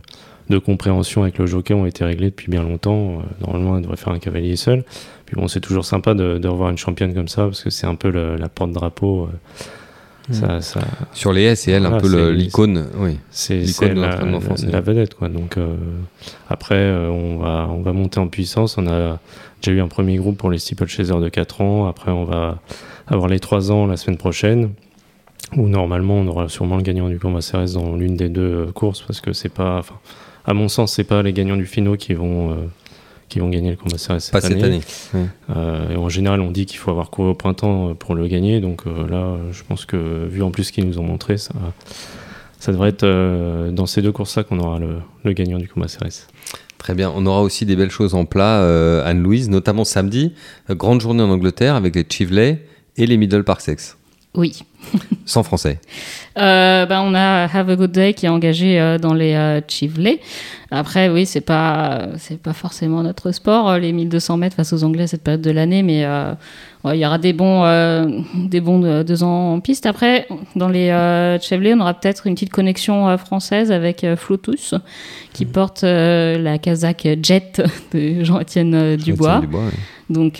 de 0.50 0.58
compréhension 0.60 1.24
avec 1.24 1.38
le 1.38 1.46
jockey 1.48 1.74
ont 1.74 1.86
été 1.86 2.04
réglés 2.06 2.30
depuis 2.30 2.50
bien 2.52 2.64
longtemps, 2.64 3.20
euh, 3.20 3.22
normalement, 3.46 3.76
elle 3.78 3.84
devrait 3.84 3.98
faire 3.98 4.14
un 4.14 4.20
cavalier 4.20 4.56
seul. 4.56 4.84
Puis 5.26 5.36
bon, 5.36 5.48
c'est 5.48 5.60
toujours 5.62 5.86
sympa 5.86 6.14
de, 6.14 6.38
de 6.38 6.48
revoir 6.48 6.70
une 6.70 6.78
championne 6.78 7.14
comme 7.14 7.28
ça, 7.28 7.46
parce 7.46 7.64
que 7.64 7.70
c'est 7.72 7.88
un 7.88 7.96
peu 7.96 8.10
le- 8.12 8.36
la 8.38 8.48
porte-drapeau. 8.50 9.24
euh, 9.24 9.28
Ça, 10.32 10.60
ça, 10.62 10.80
Sur 11.14 11.34
les 11.34 11.44
S 11.44 11.68
et 11.68 11.72
elle, 11.74 11.86
un 11.86 11.90
Voilà, 11.90 12.02
peu 12.02 12.10
le- 12.10 12.30
c'est- 12.30 12.32
l'icône. 12.34 12.88
Oui. 12.98 13.18
c'est 13.30 13.58
L'icône 13.58 13.90
c'est 14.56 14.66
de 14.66 14.72
la, 14.72 14.78
la 14.78 14.82
vedette 14.82 15.14
quoi. 15.14 15.30
Donc 15.30 15.58
euh, 15.58 15.76
après 16.50 16.74
euh, 16.80 17.10
on 17.12 17.38
va 17.38 17.68
on 17.70 17.82
va 17.82 17.94
monter 17.94 18.20
en 18.20 18.28
puissance. 18.28 18.80
On 18.80 18.88
a 18.88 19.20
déjà 19.62 19.78
eu 19.78 19.82
un 19.82 19.88
premier 19.88 20.16
groupe 20.18 20.36
pour 20.38 20.50
les 20.50 20.58
steeplechasers 20.58 21.20
de 21.22 21.30
4 21.30 21.62
ans. 21.62 21.88
Après 21.88 22.10
on 22.10 22.24
va 22.26 22.58
avoir 23.06 23.28
les 23.30 23.40
3 23.40 23.72
ans 23.72 23.86
la 23.86 23.98
semaine 23.98 24.18
prochaine. 24.18 24.72
Où 25.58 25.68
normalement 25.68 26.16
on 26.16 26.26
aura 26.28 26.50
sûrement 26.50 26.78
le 26.78 26.82
gagnant 26.82 27.08
du 27.08 27.20
combat 27.20 27.42
CRS 27.42 27.74
dans 27.76 27.96
l'une 27.96 28.16
des 28.16 28.30
deux 28.30 28.66
courses 28.74 29.04
parce 29.04 29.22
que 29.22 29.32
c'est 29.32 29.54
pas, 29.54 29.78
enfin, 29.78 29.96
à 30.46 30.54
mon 30.54 30.68
sens 30.68 30.94
c'est 30.94 31.04
pas 31.04 31.22
les 31.24 31.34
gagnants 31.34 31.58
du 31.58 31.66
finaux 31.66 31.98
qui 31.98 32.14
vont 32.14 32.52
euh, 32.52 32.56
qui 33.30 33.40
vont 33.40 33.50
gagner 33.50 33.72
le 33.72 33.76
combat 33.76 33.98
CRS 33.98 34.20
cette 34.20 34.32
Pas 34.32 34.42
cette 34.42 34.62
année. 34.62 34.82
Euh, 35.50 35.90
et 35.92 35.96
en 35.96 36.10
général, 36.10 36.42
on 36.42 36.52
dit 36.52 36.66
qu'il 36.66 36.78
faut 36.78 36.92
avoir 36.92 37.10
couru 37.10 37.30
au 37.30 37.34
printemps 37.34 37.90
euh, 37.90 37.94
pour 37.94 38.16
le 38.16 38.28
gagner. 38.28 38.60
Donc 38.62 38.84
euh, 38.86 39.08
là, 39.08 39.38
je 39.52 39.64
pense 39.64 39.86
que 39.86 40.28
vu 40.28 40.44
en 40.44 40.52
plus 40.52 40.66
ce 40.66 40.72
qu'ils 40.72 40.86
nous 40.88 41.00
ont 41.00 41.04
montré, 41.04 41.38
ça, 41.38 41.54
ça 42.60 42.72
devrait 42.72 42.90
être 42.90 43.04
euh, 43.04 43.72
dans 43.72 43.86
ces 43.86 44.02
deux 44.02 44.12
courses-là 44.12 44.44
qu'on 44.44 44.60
aura 44.60 44.80
le, 44.80 44.98
le 45.24 45.34
gagnant 45.34 45.58
du 45.58 45.68
combat 45.68 45.88
CRS. 45.88 46.28
Très 46.78 46.94
bien. 46.94 47.12
On 47.16 47.26
aura 47.26 47.42
aussi 47.42 47.66
des 47.66 47.76
belles 47.76 47.90
choses 47.90 48.14
en 48.14 48.26
plat, 48.26 48.62
euh, 48.62 49.04
Anne-Louise, 49.06 49.50
notamment 49.50 49.86
samedi. 49.86 50.34
grande 50.70 51.02
journée 51.02 51.24
en 51.24 51.30
Angleterre 51.30 51.76
avec 51.76 51.96
les 51.96 52.06
Chivley 52.08 52.64
et 52.96 53.08
les 53.08 53.18
Middle 53.18 53.44
Parsecs. 53.44 53.96
Oui. 54.36 54.64
Sans 55.26 55.43
français. 55.43 55.80
Euh, 56.38 56.86
ben, 56.86 57.02
on 57.02 57.15
a 57.15 57.45
Have 57.45 57.69
a 57.69 57.76
Good 57.76 57.91
Day 57.91 58.13
qui 58.13 58.26
est 58.26 58.30
engagé 58.30 58.80
euh, 58.80 58.98
dans 59.00 59.13
les 59.13 59.34
euh, 59.34 59.60
Chivley. 59.67 60.19
Après, 60.69 61.10
oui, 61.10 61.26
c'est 61.26 61.41
pas 61.41 62.10
c'est 62.17 62.39
pas 62.39 62.54
forcément 62.54 63.02
notre 63.02 63.32
sport 63.32 63.69
euh, 63.69 63.80
les 63.80 63.91
1200 63.91 64.38
mètres 64.38 64.56
face 64.56 64.74
aux 64.74 64.84
Anglais 64.84 65.04
à 65.04 65.08
cette 65.08 65.24
période 65.24 65.41
de 65.41 65.52
l'année, 65.52 65.82
mais 65.82 66.04
euh, 66.06 66.34
ouais, 66.84 66.98
il 66.98 67.02
y 67.02 67.06
aura 67.06 67.17
des 67.17 67.34
bons 67.34 67.63
des 68.36 68.62
bons 68.62 68.80
de- 68.80 69.04
deux 69.04 69.24
ans 69.24 69.54
en 69.54 69.60
piste. 69.62 69.86
Après, 69.88 70.28
dans 70.56 70.69
les 70.69 70.89
Chivley, 71.41 71.74
on 71.74 71.80
aura 71.80 71.93
peut-être 71.95 72.28
une 72.28 72.36
petite 72.36 72.52
connexion 72.52 73.17
française 73.17 73.71
avec 73.71 74.06
Flotus 74.17 74.76
qui 75.34 75.45
porte 75.45 75.84
euh, 75.84 76.38
la 76.38 76.58
casaque 76.60 77.08
Jet 77.24 77.63
de 77.93 78.24
Jean-Étienne 78.24 78.95
Dubois. 78.98 79.39
Dubois 79.39 79.62
ouais. 79.62 79.71
Donc, 80.08 80.39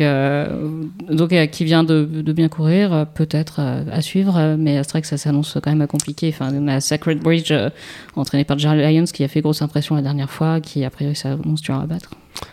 donc 1.10 1.50
qui 1.50 1.66
vient 1.66 1.84
de, 1.84 2.06
de 2.06 2.34
bien 2.34 2.50
courir, 2.50 3.08
peut-être 3.16 3.60
à 3.92 4.02
suivre, 4.02 4.35
euh, 4.38 4.56
mais 4.58 4.82
c'est 4.84 4.92
vrai 4.92 5.02
que 5.02 5.08
ça 5.08 5.18
s'annonce 5.18 5.58
quand 5.62 5.74
même 5.74 5.88
compliqué. 5.88 6.30
Enfin, 6.34 6.52
on 6.54 6.68
a 6.68 6.80
Sacred 6.80 7.20
Bridge, 7.20 7.52
euh, 7.52 7.70
entraîné 8.16 8.44
par 8.44 8.58
Jerry 8.58 8.82
Lyons, 8.82 9.06
qui 9.06 9.24
a 9.24 9.28
fait 9.28 9.42
grosse 9.42 9.62
impression 9.62 9.96
la 9.96 10.02
dernière 10.02 10.30
fois, 10.30 10.62
qui 10.62 10.84
a 10.84 10.90
priori 10.90 11.16
s'annonce 11.16 11.62
dur 11.62 11.76
à 11.76 11.86
battre. 11.86 12.12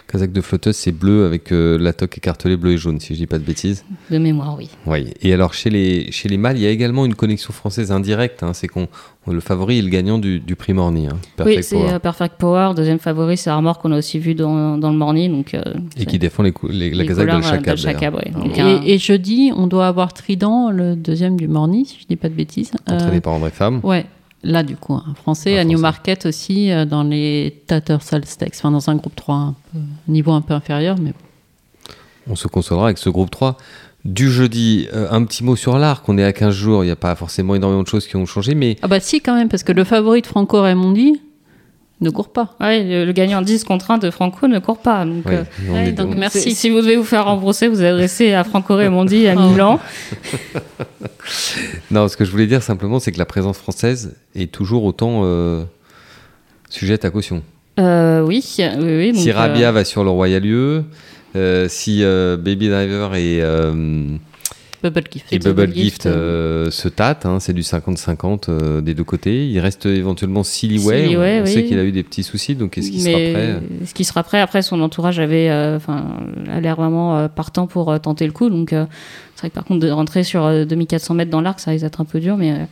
Kazakh 0.08 0.32
de 0.32 0.40
flotteuse, 0.42 0.76
c'est 0.76 0.92
bleu 0.92 1.24
avec 1.24 1.52
euh, 1.52 1.78
la 1.78 1.92
toque 1.92 2.18
écartelée 2.18 2.56
bleu 2.56 2.72
et 2.72 2.76
jaune, 2.76 3.00
si 3.00 3.14
je 3.14 3.18
dis 3.18 3.26
pas 3.26 3.38
de 3.38 3.44
bêtises. 3.44 3.84
De 4.10 4.18
mémoire, 4.18 4.56
oui. 4.58 4.68
Oui. 4.86 5.06
Et 5.22 5.32
alors 5.32 5.54
chez 5.54 5.70
les 5.70 6.12
chez 6.12 6.28
les 6.28 6.36
mâles, 6.36 6.58
il 6.58 6.62
y 6.62 6.66
a 6.66 6.70
également 6.70 7.06
une 7.06 7.14
connexion 7.14 7.52
française 7.52 7.90
indirecte. 7.90 8.42
hein, 8.42 8.52
c'est 8.52 8.68
qu'on 8.68 8.88
le 9.26 9.40
favori 9.40 9.78
est 9.78 9.82
le 9.82 9.88
gagnant 9.88 10.18
du, 10.18 10.38
du 10.40 10.54
prix 10.56 10.72
Morny. 10.74 11.06
hein, 11.06 11.16
oui, 11.44 11.62
c'est 11.62 11.76
Power. 11.76 11.92
euh, 11.94 11.98
Perfect 11.98 12.34
Power. 12.38 12.72
Deuxième 12.76 12.98
favori, 12.98 13.36
c'est 13.36 13.50
Armor, 13.50 13.78
qu'on 13.78 13.92
a 13.92 13.98
aussi 13.98 14.18
vu 14.18 14.34
dans, 14.34 14.76
dans 14.78 14.90
le 14.90 14.96
morning. 14.98 15.32
Donc, 15.32 15.54
euh, 15.54 15.62
et 15.96 16.04
qui 16.06 16.18
défend 16.18 16.42
les, 16.42 16.52
cou- 16.52 16.68
les- 16.68 16.90
la 16.90 17.02
les 17.04 17.08
Kazakh 17.08 17.26
de 17.28 18.16
ouais. 18.16 18.30
Donc, 18.34 18.58
Et, 18.58 18.60
un- 18.60 18.82
et 18.82 18.98
jeudi, 18.98 19.50
on 19.56 19.66
doit 19.66 19.86
avoir 19.86 20.12
Trident, 20.12 20.70
le 20.70 20.94
deuxième 20.96 21.36
du 21.36 21.48
Morny, 21.48 21.86
si 21.86 21.98
je 22.02 22.06
dis 22.06 22.16
pas 22.16 22.28
de 22.28 22.34
bêtises. 22.34 22.72
Euh, 22.90 22.94
Entraîné 22.94 23.20
par 23.20 23.32
André 23.32 23.50
Femme. 23.50 23.80
ouais, 23.84 24.04
là 24.42 24.62
du 24.62 24.76
coup, 24.76 24.94
un 24.94 25.14
français, 25.14 25.50
Un 25.50 25.60
à 25.60 25.62
Français. 25.62 25.64
Newmarket 25.64 26.26
aussi, 26.26 26.70
euh, 26.70 26.84
dans 26.84 27.02
les 27.02 27.62
Tattersall 27.66 28.24
Stakes, 28.24 28.54
enfin 28.56 28.70
dans 28.70 28.90
un 28.90 28.96
groupe 28.96 29.16
3, 29.16 29.34
un 29.34 29.54
peu, 29.72 29.78
niveau 30.08 30.32
un 30.32 30.40
peu 30.40 30.54
inférieur, 30.54 30.96
mais 31.00 31.12
On 32.28 32.36
se 32.36 32.48
consolera 32.48 32.86
avec 32.86 32.98
ce 32.98 33.10
groupe 33.10 33.30
3. 33.30 33.56
Du 34.04 34.30
jeudi, 34.30 34.88
euh, 34.92 35.06
un 35.12 35.24
petit 35.24 35.44
mot 35.44 35.54
sur 35.54 35.78
l'arc. 35.78 36.08
On 36.08 36.18
est 36.18 36.24
à 36.24 36.32
15 36.32 36.52
jours. 36.52 36.82
Il 36.82 36.86
n'y 36.86 36.92
a 36.92 36.96
pas 36.96 37.14
forcément 37.14 37.54
énormément 37.54 37.84
de 37.84 37.88
choses 37.88 38.08
qui 38.08 38.16
ont 38.16 38.26
changé, 38.26 38.56
mais 38.56 38.76
ah 38.82 38.88
bah 38.88 38.98
si 38.98 39.20
quand 39.20 39.34
même, 39.34 39.48
parce 39.48 39.62
que 39.62 39.70
le 39.70 39.84
favori 39.84 40.22
de 40.22 40.26
Franco 40.26 40.60
Raimondi 40.60 41.20
ne 42.02 42.10
court 42.10 42.30
pas. 42.32 42.54
ouais, 42.60 42.84
le, 42.84 43.04
le 43.06 43.12
gagnant 43.12 43.40
10 43.40 43.64
contre 43.64 43.90
1 43.90 43.98
de 43.98 44.10
Franco 44.10 44.46
ne 44.48 44.58
court 44.58 44.78
pas. 44.78 45.04
Donc, 45.06 45.24
ouais, 45.26 45.36
euh, 45.68 45.72
ouais, 45.72 45.88
est- 45.88 45.92
donc 45.92 46.14
merci. 46.16 46.54
Si, 46.54 46.68
vous 46.70 46.80
devez 46.82 46.96
vous 46.96 47.04
faire 47.04 47.24
rembourser, 47.24 47.68
vous 47.68 47.82
adressez 47.82 48.32
à 48.34 48.44
Franco 48.44 48.74
Raimondi 48.76 49.26
à 49.28 49.34
Oh. 49.38 49.48
Milan. 49.50 49.80
Non, 51.90 52.08
ce 52.08 52.16
que 52.16 52.24
je 52.24 52.30
voulais 52.30 52.46
dire 52.46 52.62
simplement, 52.62 52.98
c'est 52.98 53.12
que 53.12 53.18
la 53.18 53.24
présence 53.26 53.58
française 53.58 54.16
est 54.34 54.50
toujours 54.50 54.84
autant 54.84 55.20
euh, 55.24 55.62
sujette 56.68 57.04
à 57.04 57.10
caution. 57.10 57.42
Euh, 57.78 58.20
oui, 58.22 58.44
oui, 58.58 58.64
oui. 58.80 59.12
donc, 59.12 59.20
si 59.22 59.30
euh, 59.30 59.34
Rabia 59.34 59.70
va 59.72 59.84
sur 59.84 60.04
le 60.04 60.10
Royal 60.10 60.44
UE, 60.44 60.82
euh, 61.36 61.66
si 61.68 62.02
euh, 62.02 62.36
Baby 62.36 62.68
Driver 62.68 63.14
et, 63.14 63.38
euh, 63.40 64.04
Bubble 64.82 65.04
Gift. 65.10 65.32
et 65.32 65.36
Et 65.36 65.38
Bubble 65.38 65.62
Bubble 65.66 65.74
Gift 65.74 65.84
Gift, 65.84 66.06
euh, 66.06 66.70
se 66.70 66.88
tâtent, 66.88 67.26
hein, 67.26 67.38
c'est 67.40 67.52
du 67.52 67.62
50-50 67.62 68.46
euh, 68.48 68.80
des 68.80 68.94
deux 68.94 69.04
côtés. 69.04 69.46
Il 69.48 69.58
reste 69.60 69.86
éventuellement 69.86 70.42
Silly 70.42 70.78
Way. 70.78 71.02
Silly 71.04 71.16
on 71.16 71.20
Way, 71.20 71.40
on 71.40 71.44
oui. 71.44 71.52
sait 71.52 71.64
qu'il 71.64 71.78
a 71.78 71.84
eu 71.84 71.92
des 71.92 72.02
petits 72.02 72.22
soucis, 72.22 72.54
donc 72.54 72.76
est-ce 72.78 72.90
qu'il 72.90 73.00
sera 73.00 73.12
prêt 73.18 73.60
Ce 73.86 73.94
qui 73.94 74.04
sera 74.04 74.22
prêt, 74.22 74.40
après, 74.40 74.62
son 74.62 74.80
entourage 74.80 75.18
avait, 75.18 75.50
euh, 75.50 75.76
enfin, 75.76 76.16
a 76.50 76.60
l'air 76.60 76.76
vraiment 76.76 77.16
euh, 77.16 77.28
partant 77.28 77.66
pour 77.66 77.90
euh, 77.90 77.98
tenter 77.98 78.26
le 78.26 78.32
coup. 78.32 78.50
Donc, 78.50 78.72
euh, 78.72 78.84
c'est 79.34 79.40
vrai 79.42 79.50
que 79.50 79.54
par 79.54 79.64
contre, 79.64 79.80
de 79.80 79.90
rentrer 79.90 80.24
sur 80.24 80.44
euh, 80.44 80.64
2400 80.64 81.14
mètres 81.14 81.30
dans 81.30 81.40
l'arc, 81.40 81.60
ça 81.60 81.70
risque 81.70 81.84
d'être 81.84 82.00
un 82.00 82.04
peu 82.04 82.20
dur, 82.20 82.36
mais. 82.36 82.66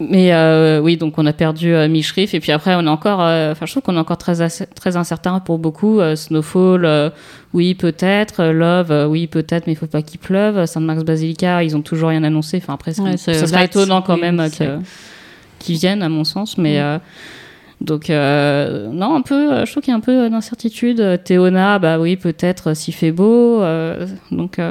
Mais 0.00 0.32
euh, 0.32 0.80
oui, 0.80 0.96
donc 0.96 1.18
on 1.18 1.26
a 1.26 1.32
perdu 1.32 1.72
euh, 1.74 1.86
Michrif 1.88 2.32
et 2.34 2.40
puis 2.40 2.52
après 2.52 2.74
on 2.74 2.80
est 2.86 2.88
encore, 2.88 3.20
euh, 3.22 3.52
enfin 3.52 3.66
je 3.66 3.72
trouve 3.72 3.82
qu'on 3.82 3.96
est 3.96 4.00
encore 4.00 4.16
très 4.18 4.36
très 4.74 4.96
incertain 4.96 5.38
pour 5.40 5.58
beaucoup. 5.58 6.00
Euh, 6.00 6.16
Snowfall, 6.16 6.84
euh, 6.86 7.10
oui 7.52 7.74
peut-être, 7.74 8.44
Love, 8.44 8.90
euh, 8.90 9.06
oui 9.06 9.26
peut-être, 9.26 9.66
mais 9.66 9.74
il 9.74 9.76
faut 9.76 9.86
pas 9.86 10.02
qu'il 10.02 10.18
pleuve. 10.18 10.64
Saint 10.66 10.80
Max 10.80 11.04
Basilica, 11.04 11.62
ils 11.62 11.76
ont 11.76 11.82
toujours 11.82 12.08
rien 12.08 12.24
annoncé. 12.24 12.56
Enfin 12.56 12.74
après, 12.74 12.98
Ouais, 13.00 13.16
c'est- 13.16 13.34
ça 13.34 13.46
serait 13.46 13.66
étonnant 13.66 14.00
quand 14.02 14.14
oui, 14.14 14.20
même 14.22 14.48
qu'ils 15.58 15.76
viennent 15.76 16.02
à 16.02 16.08
mon 16.08 16.24
sens, 16.24 16.56
mais 16.58 16.80
donc 17.82 18.10
euh, 18.10 18.88
non 18.92 19.14
un 19.14 19.22
peu, 19.22 19.52
euh, 19.52 19.64
je 19.66 19.70
trouve 19.70 19.82
qu'il 19.82 19.90
y 19.90 19.94
a 19.94 19.96
un 19.96 20.00
peu 20.00 20.28
d'incertitude. 20.30 21.20
Théona, 21.24 21.78
bah 21.78 21.98
oui 21.98 22.16
peut-être 22.16 22.70
euh, 22.70 22.74
s'il 22.74 22.94
fait 22.94 23.12
beau, 23.12 23.62
euh, 23.62 24.06
donc. 24.30 24.58
euh, 24.58 24.70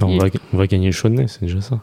Non, 0.00 0.08
on, 0.08 0.10
Il- 0.12 0.20
va, 0.20 0.26
on 0.52 0.56
va 0.58 0.66
gagner 0.66 0.86
le 0.86 0.92
Chaudenay, 0.92 1.26
c'est 1.28 1.42
déjà 1.42 1.60
ça. 1.60 1.80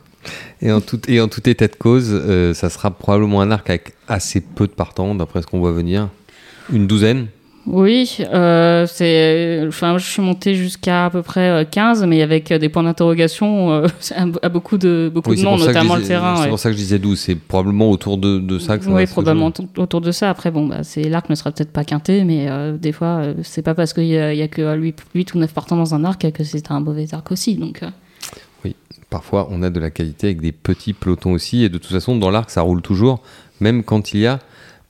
Et 0.62 0.72
en 0.72 0.82
tout, 0.82 1.00
et 1.08 1.22
en 1.22 1.28
tout 1.28 1.48
état 1.50 1.68
de 1.68 1.76
cause, 1.76 2.10
euh, 2.12 2.54
ça 2.54 2.70
sera 2.70 2.92
probablement 2.92 3.42
un 3.42 3.52
arc 3.52 3.70
avec 3.70 3.94
assez 4.08 4.42
peu 4.42 4.68
de 4.68 4.74
partants, 4.74 5.16
d'après 5.16 5.42
ce 5.42 5.48
qu'on 5.48 5.60
voit 5.60 5.72
venir. 5.72 6.10
Une 6.72 6.86
douzaine? 6.88 7.28
Oui, 7.66 8.18
euh, 8.34 8.88
c'est. 8.88 9.64
Enfin, 9.68 9.98
je 10.00 10.06
suis 10.06 10.22
montée 10.22 10.56
jusqu'à 10.56 11.06
à 11.06 11.10
peu 11.10 11.22
près 11.22 11.50
euh, 11.50 11.66
15, 11.70 12.04
mais 12.06 12.22
avec 12.24 12.52
euh, 12.52 12.58
des 12.58 12.68
points 12.68 12.82
d'interrogation 12.84 13.72
euh, 13.72 13.88
à, 14.42 14.50
beaucoup 14.50 14.78
de 14.78 15.12
beaucoup 15.14 15.32
Oui, 15.32 15.38
de 15.38 15.44
noms, 15.44 15.58
notamment 15.58 15.96
le 15.96 16.02
disais- 16.02 16.14
terrain. 16.14 16.36
C'est 16.38 16.44
ouais. 16.44 16.50
pour 16.50 16.58
ça 16.58 16.70
que 16.70 16.74
je 16.74 16.80
disais 16.80 16.98
12. 17.00 17.20
C'est 17.20 17.36
probablement 17.36 17.92
autour 17.92 18.18
de, 18.18 18.40
de 18.40 18.60
ça 18.60 18.78
que 18.78 18.86
ça 18.86 18.90
va 18.90 18.96
Oui, 18.98 19.06
se 19.06 19.12
probablement 19.12 19.52
autour 19.78 20.02
de 20.02 20.12
ça. 20.12 20.30
Après, 20.30 20.50
bon, 20.52 20.68
bah, 20.68 20.84
c'est 20.84 21.04
l'arc 21.04 21.30
ne 21.30 21.36
sera 21.36 21.52
peut-être 21.52 21.72
pas 21.72 21.84
quinté, 21.84 22.24
mais 22.24 22.48
euh, 22.50 22.76
des 22.76 22.92
fois, 22.92 23.20
euh, 23.20 23.34
c'est 23.44 23.62
pas 23.62 23.76
parce 23.76 23.94
qu'il 23.94 24.06
y, 24.06 24.14
y 24.14 24.42
a 24.42 24.48
que 24.48 24.76
8, 24.76 25.34
ou 25.36 25.38
9 25.38 25.54
partants 25.54 25.78
dans 25.78 25.94
un 25.94 26.04
arc 26.06 26.32
que 26.32 26.44
c'est 26.44 26.72
un 26.72 26.80
mauvais 26.80 27.08
arc 27.14 27.32
aussi. 27.32 27.56
Donc, 27.56 27.84
euh, 27.84 27.88
Parfois, 29.10 29.48
on 29.52 29.64
a 29.64 29.70
de 29.70 29.80
la 29.80 29.90
qualité 29.90 30.28
avec 30.28 30.42
des 30.42 30.52
petits 30.52 30.94
pelotons 30.94 31.32
aussi. 31.32 31.64
Et 31.64 31.70
de 31.70 31.78
toute 31.78 31.92
façon, 31.92 32.18
dans 32.18 32.30
l'arc, 32.30 32.50
ça 32.50 32.62
roule 32.62 32.82
toujours, 32.82 33.22
même 33.60 33.84
quand 33.84 34.14
il 34.14 34.22
y 34.22 34.28
a 34.28 34.40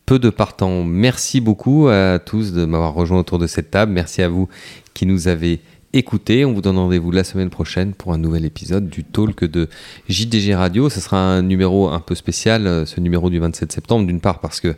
peu 0.06 0.20
de 0.20 0.30
partants. 0.30 0.84
Merci 0.84 1.40
beaucoup 1.40 1.88
à 1.88 2.20
tous 2.20 2.52
de 2.52 2.66
m'avoir 2.66 2.94
rejoint 2.94 3.20
autour 3.20 3.40
de 3.40 3.48
cette 3.48 3.72
table. 3.72 3.92
Merci 3.92 4.22
à 4.22 4.30
vous 4.30 4.50
qui 4.94 5.06
nous 5.06 5.28
avez 5.28 5.62
écoutés. 5.94 6.46
On 6.46 6.54
vous 6.54 6.62
donne 6.62 6.78
rendez-vous 6.78 7.12
la 7.12 7.24
semaine 7.24 7.50
prochaine 7.50 7.94
pour 7.94 8.14
un 8.14 8.18
nouvel 8.18 8.46
épisode 8.46 8.90
du 8.90 9.04
talk 9.04 9.44
de 9.46 9.70
JDG 10.08 10.56
Radio. 10.56 10.90
Ce 10.90 11.00
sera 11.00 11.18
un 11.18 11.42
numéro 11.42 11.90
un 11.90 12.00
peu 12.00 12.16
spécial, 12.16 12.68
euh, 12.68 12.86
ce 12.86 13.00
numéro 13.00 13.30
du 13.30 13.40
27 13.40 13.72
septembre, 13.72 14.06
d'une 14.06 14.20
part 14.20 14.40
parce 14.40 14.60
que 14.60 14.76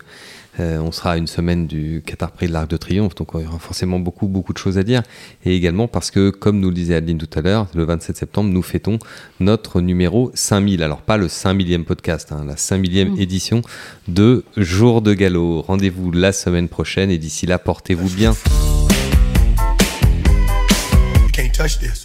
euh, 0.60 0.80
on 0.80 0.92
sera 0.92 1.14
à 1.14 1.18
une 1.18 1.28
semaine 1.28 1.66
du 1.66 2.04
Qatar 2.06 2.32
Prix 2.32 2.48
de 2.48 2.54
l'Arc 2.54 2.70
de 2.70 2.78
Triomphe, 2.78 3.16
donc 3.16 3.30
il 3.36 3.42
y 3.42 3.46
aura 3.46 3.60
forcément 3.60 4.00
beaucoup, 4.00 4.28
beaucoup 4.28 4.54
de 4.54 4.58
choses 4.58 4.78
à 4.78 4.84
dire. 4.84 5.02
Et 5.46 5.56
également 5.56 5.88
parce 5.88 6.12
que, 6.12 6.30
comme 6.30 6.60
nous 6.60 6.70
le 6.70 6.76
disait 6.76 6.96
Adeline 6.96 7.18
tout 7.18 7.40
à 7.40 7.42
l'heure, 7.42 7.68
le 7.74 7.84
27 7.86 8.18
septembre, 8.18 8.50
nous 8.50 8.62
fêtons 8.62 9.00
notre 9.40 9.82
numéro 9.82 10.32
5000. 10.34 10.84
Alors, 10.84 11.02
pas 11.02 11.18
le 11.18 11.28
5000e 11.28 11.84
podcast, 11.84 12.32
hein, 12.32 12.44
la 12.46 12.56
5000e 12.56 13.20
édition 13.20 13.62
de 14.08 14.44
Jour 14.58 15.02
de 15.02 15.14
Galop. 15.14 15.62
Rendez-vous 15.62 16.12
la 16.12 16.32
semaine 16.34 16.68
prochaine 16.68 17.12
et 17.12 17.18
d'ici 17.18 17.46
là, 17.46 17.58
portez-vous 17.58 18.10
bien. 18.10 18.34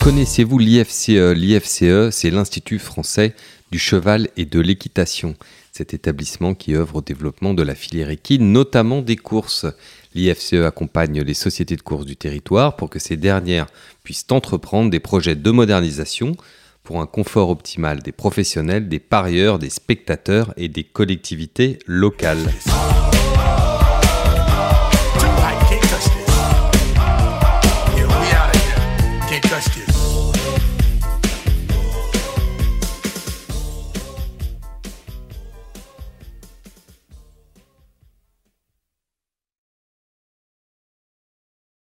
Connaissez-vous 0.00 0.58
l'IFCE 0.58 1.08
L'IFCE, 1.08 2.10
c'est 2.10 2.30
l'Institut 2.30 2.78
français 2.78 3.34
du 3.72 3.78
cheval 3.78 4.28
et 4.36 4.44
de 4.44 4.60
l'équitation. 4.60 5.34
Cet 5.76 5.92
établissement 5.92 6.54
qui 6.54 6.74
œuvre 6.74 6.96
au 6.96 7.00
développement 7.02 7.52
de 7.52 7.62
la 7.62 7.74
filière 7.74 8.08
équine, 8.08 8.50
notamment 8.50 9.02
des 9.02 9.16
courses. 9.16 9.66
L'IFCE 10.14 10.64
accompagne 10.64 11.20
les 11.20 11.34
sociétés 11.34 11.76
de 11.76 11.82
courses 11.82 12.06
du 12.06 12.16
territoire 12.16 12.76
pour 12.76 12.88
que 12.88 12.98
ces 12.98 13.18
dernières 13.18 13.66
puissent 14.02 14.24
entreprendre 14.30 14.90
des 14.90 15.00
projets 15.00 15.36
de 15.36 15.50
modernisation 15.50 16.34
pour 16.82 17.02
un 17.02 17.06
confort 17.06 17.50
optimal 17.50 18.00
des 18.00 18.12
professionnels, 18.12 18.88
des 18.88 19.00
parieurs, 19.00 19.58
des 19.58 19.68
spectateurs 19.68 20.54
et 20.56 20.68
des 20.68 20.84
collectivités 20.84 21.78
locales. 21.86 22.50